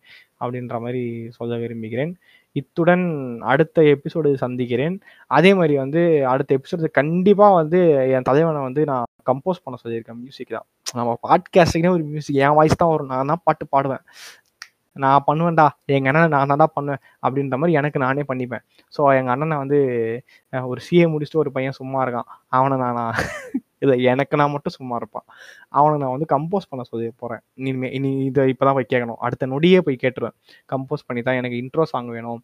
அப்படின்ற 0.43 0.77
மாதிரி 0.85 1.03
சொல்ல 1.37 1.59
விரும்புகிறேன். 1.65 2.13
இத்துடன் 2.61 3.05
அடுத்த 3.53 3.83
எபிசோடு 3.95 4.31
சந்திக்கிறேன். 4.45 4.97
அதே 5.39 5.51
மாதிரி 5.59 5.75
வந்து 5.85 6.01
அடுத்த 6.33 6.57
எபிசோடு 6.59 6.91
கண்டிப்பாக 7.01 7.59
வந்து 7.61 7.81
என் 8.17 8.27
தலைவனை 8.31 8.63
வந்து 8.69 8.83
நான் 8.91 9.09
கம்போஸ் 9.31 9.63
பண்ண 9.65 9.79
சொல்லியிருக்கேன் 9.85 10.21
மியூசிக் 10.25 10.57
தான். 10.57 10.67
நம்ம 10.99 11.11
பாட்காஸ்டிங்னே 11.27 11.95
ஒரு 11.97 12.05
மியூசிக் 12.13 12.43
என் 12.47 12.57
வாய்ஸ் 12.59 12.81
தான் 12.83 12.93
வரும். 12.95 13.11
நான் 13.15 13.33
தான் 13.33 13.45
பாட்டு 13.47 13.67
பாடுவேன். 13.77 14.05
நான் 15.05 15.25
பண்ணுவேன்டா. 15.27 15.67
எங்கள் 15.97 16.11
அண்ணனை 16.11 16.29
நான் 16.35 16.61
தான் 16.63 16.75
பண்ணுவேன் 16.77 17.03
அப்படின்ற 17.25 17.57
மாதிரி 17.61 17.77
எனக்கு 17.81 17.99
நானே 18.05 18.23
பண்ணிப்பேன். 18.31 18.65
ஸோ 18.95 19.01
எங்கள் 19.19 19.35
அண்ணனை 19.35 19.57
வந்து 19.63 19.79
ஒரு 20.71 20.81
சிஏ 20.87 21.07
முடிச்சுட்டு 21.13 21.43
ஒரு 21.45 21.53
பையன் 21.57 21.79
சும்மா 21.81 22.01
இருக்கான். 22.05 22.29
அவனை 22.59 22.79
நான் 22.85 23.03
இல்லை 23.85 23.97
எனக்கு 24.12 24.39
நான் 24.41 24.53
மட்டும் 24.55 24.74
சும்மா 24.76 24.97
இருப்பான். 25.01 25.26
அவனை 25.79 25.95
நான் 26.03 26.14
வந்து 26.14 26.29
கம்போஸ் 26.35 26.68
பண்ண 26.70 26.85
சொல்லி 26.91 27.09
போகிறேன் 27.22 27.43
இனிமே 27.61 27.91
இனி 27.99 28.11
இதை 28.29 28.47
இப்போ 28.53 28.64
தான் 28.68 28.76
போய் 28.79 28.91
கேட்கணும். 28.95 29.20
அடுத்த 29.26 29.49
நொடியே 29.55 29.81
போய் 29.89 30.03
கேட்டுருவேன். 30.05 30.37
கம்போஸ் 30.72 31.07
பண்ணி 31.09 31.22
தான் 31.29 31.39
எனக்கு 31.41 31.61
இன்ட்ரோ 31.62 31.87
சாங் 31.93 32.11
வேணும். 32.16 32.41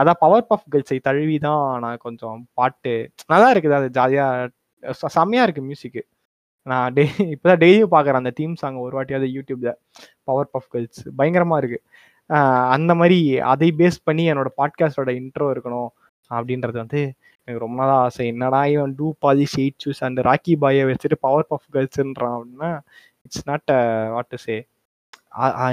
அதான் 0.00 0.20
பவர் 0.24 0.48
பஃப் 0.52 0.68
கேர்ள்ஸை 0.74 0.98
தழுவி 1.08 1.38
தான் 1.48 1.64
நான் 1.86 2.04
கொஞ்சம் 2.06 2.38
பாட்டு 2.60 2.94
நல்லா 3.34 3.50
இருக்குது. 3.54 3.76
அது 3.80 3.90
ஜாலியாக 3.98 4.50
செம்மையாக 5.16 5.46
இருக்குது 5.46 5.68
மியூசிக்கு 5.70 6.02
நான் 6.66 6.92
டெய் 6.96 7.12
இப்போதான் 7.34 7.60
டெய்லியும் 7.62 7.92
பார்க்குறேன் 7.94 8.22
அந்த 8.22 8.32
தீம் 8.38 8.54
சாங் 8.60 8.78
ஒரு 8.84 8.94
வாட்டியாவது 8.98 9.28
யூடியூப்ல 9.36 9.70
பவர் 10.28 10.50
பஃப் 10.54 10.70
கேர்ள்ஸ் 10.72 11.02
பயங்கரமாக 11.18 11.60
இருக்கு. 11.62 11.78
அந்த 12.74 12.92
மாதிரி 13.00 13.18
அதை 13.52 13.68
பேஸ் 13.78 13.98
பண்ணி 14.08 14.24
என்னோட 14.32 14.48
பாட்காஸ்டோட 14.60 15.10
இன்ட்ரோ 15.20 15.46
இருக்கணும் 15.54 15.90
அப்படின்றது 16.30 16.78
வந்து 16.82 17.00
எனக்கு 17.48 17.64
ரொம்ப 17.66 17.80
நாள் 17.88 18.00
ஆசை. 18.06 18.24
என்னடா 18.32 18.60
இவன் 18.72 18.94
டூ 18.98 19.06
பாலிஷ் 19.24 19.54
எயிட் 19.62 19.82
ஷூஸ் 19.84 20.02
அந்த 20.08 20.20
ராக்கி 20.28 20.54
பாயை 20.62 20.82
வச்சுட்டு 20.88 21.16
பவர் 21.26 21.48
பஃப் 21.52 21.68
கேர்ள்ஸ்ன்றான் 21.74 22.34
அப்படின்னா 22.38 22.70
it's 23.26 23.46
not 23.50 23.70
what 24.14 24.30
to 24.34 24.38
say 24.46 24.56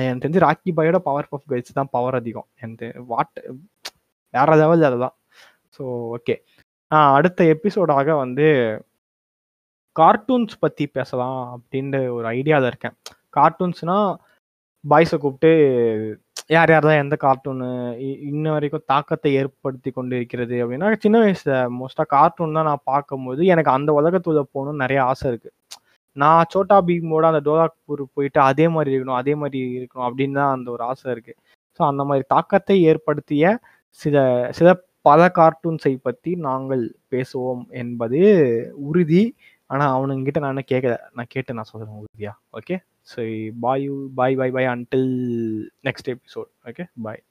எனக்கு 0.06 0.22
தெரிஞ்சு 0.24 0.42
ராக்கி 0.48 0.72
பாயோட 0.78 0.98
பவர் 1.10 1.30
பஃப் 1.32 1.48
கேர்ள்ஸ் 1.52 1.78
தான் 1.80 1.92
பவர் 1.96 2.18
அதிகம். 2.20 2.48
எனக்கு 2.64 2.88
வாட் 3.12 3.40
வேற 4.34 4.50
லெவல் 4.62 4.88
அதுதான். 4.90 5.16
ஸோ 5.76 5.84
ஓகே 6.18 6.36
அடுத்த 7.18 7.44
எபிசோடாக 7.54 8.10
வந்து 8.24 8.48
கார்ட்டூன்ஸ் 9.96 10.56
பற்றி 10.64 10.86
பேசலாம் 10.98 11.40
அப்படின்ற 11.56 11.98
ஒரு 12.18 12.26
ஐடியாவில் 12.38 12.70
இருக்கேன். 12.72 12.96
கார்ட்டூன்ஸ்னால் 13.38 14.10
பாய்ஸை 14.84 15.18
கூப்பிட்டு 15.24 15.52
யார் 16.50 16.72
யார் 16.72 16.88
தான் 16.88 17.00
எந்த 17.04 17.16
கார்ட்டூனு 17.24 17.68
இன்ன 18.30 18.52
வரைக்கும் 18.56 18.84
தாக்கத்தை 18.92 19.30
ஏற்படுத்தி 19.40 19.90
கொண்டு 19.92 20.14
இருக்கிறது 20.20 20.56
அப்படின்னா 20.64 20.90
சின்ன 21.06 21.20
வயசுல 21.24 21.54
மோஸ்ட்டாக 21.78 22.08
கார்ட்டூன் 22.14 22.58
தான் 22.58 22.70
நான் 22.70 22.84
பார்க்கும்போது 22.92 23.42
எனக்கு 23.54 23.72
அந்த 23.78 23.92
உலகத்துல 24.00 24.44
போகணும்னு 24.54 24.84
நிறைய 24.84 25.00
ஆசை 25.12 25.26
இருக்கு. 25.32 25.50
நான் 26.18 26.50
சோட்டா 26.54 26.78
பீமோட 26.88 27.26
அந்த 27.32 27.42
டோலாக்பூர் 27.48 28.04
போயிட்டு 28.18 28.40
அதே 28.50 28.66
மாதிரி 28.76 28.94
இருக்கணும் 28.94 29.20
அதே 29.22 29.34
மாதிரி 29.42 29.60
இருக்கணும் 29.78 30.08
அப்படின்னு 30.10 30.38
தான் 30.42 30.54
அந்த 30.58 30.68
ஒரு 30.76 30.84
ஆசை 30.92 31.08
இருக்கு. 31.16 31.34
ஸோ 31.80 31.82
அந்த 31.92 32.04
மாதிரி 32.10 32.26
தாக்கத்தை 32.36 32.78
ஏற்படுத்திய 32.92 33.46
சில 34.00 34.18
சில 34.60 34.70
பல 35.06 35.22
கார்ட்டூன்ஸை 35.40 35.94
பற்றி 36.08 36.32
நாங்கள் 36.48 36.84
பேசுவோம் 37.14 37.64
என்பது 37.82 38.22
உறுதி. 38.90 39.24
ஆனால் 39.70 39.94
அவனுங்கிட்ட 39.96 40.40
நான் 40.40 40.54
இன்னும் 40.54 40.72
கேட்கல 40.72 40.96
நான் 41.14 41.30
கேட்டு 41.30 41.54
நான் 41.54 41.70
சொல்கிறேன் 41.72 41.98
உறுதியா. 42.00 42.32
Okay 42.52 42.76
so 43.10 43.22
bye 43.60 43.86
bye 44.16 44.36
bye 44.36 44.52
bye 44.52 44.66
until 44.66 45.10
next 45.84 46.10
episode 46.10 46.50
okay 46.66 46.86
bye 47.02 47.22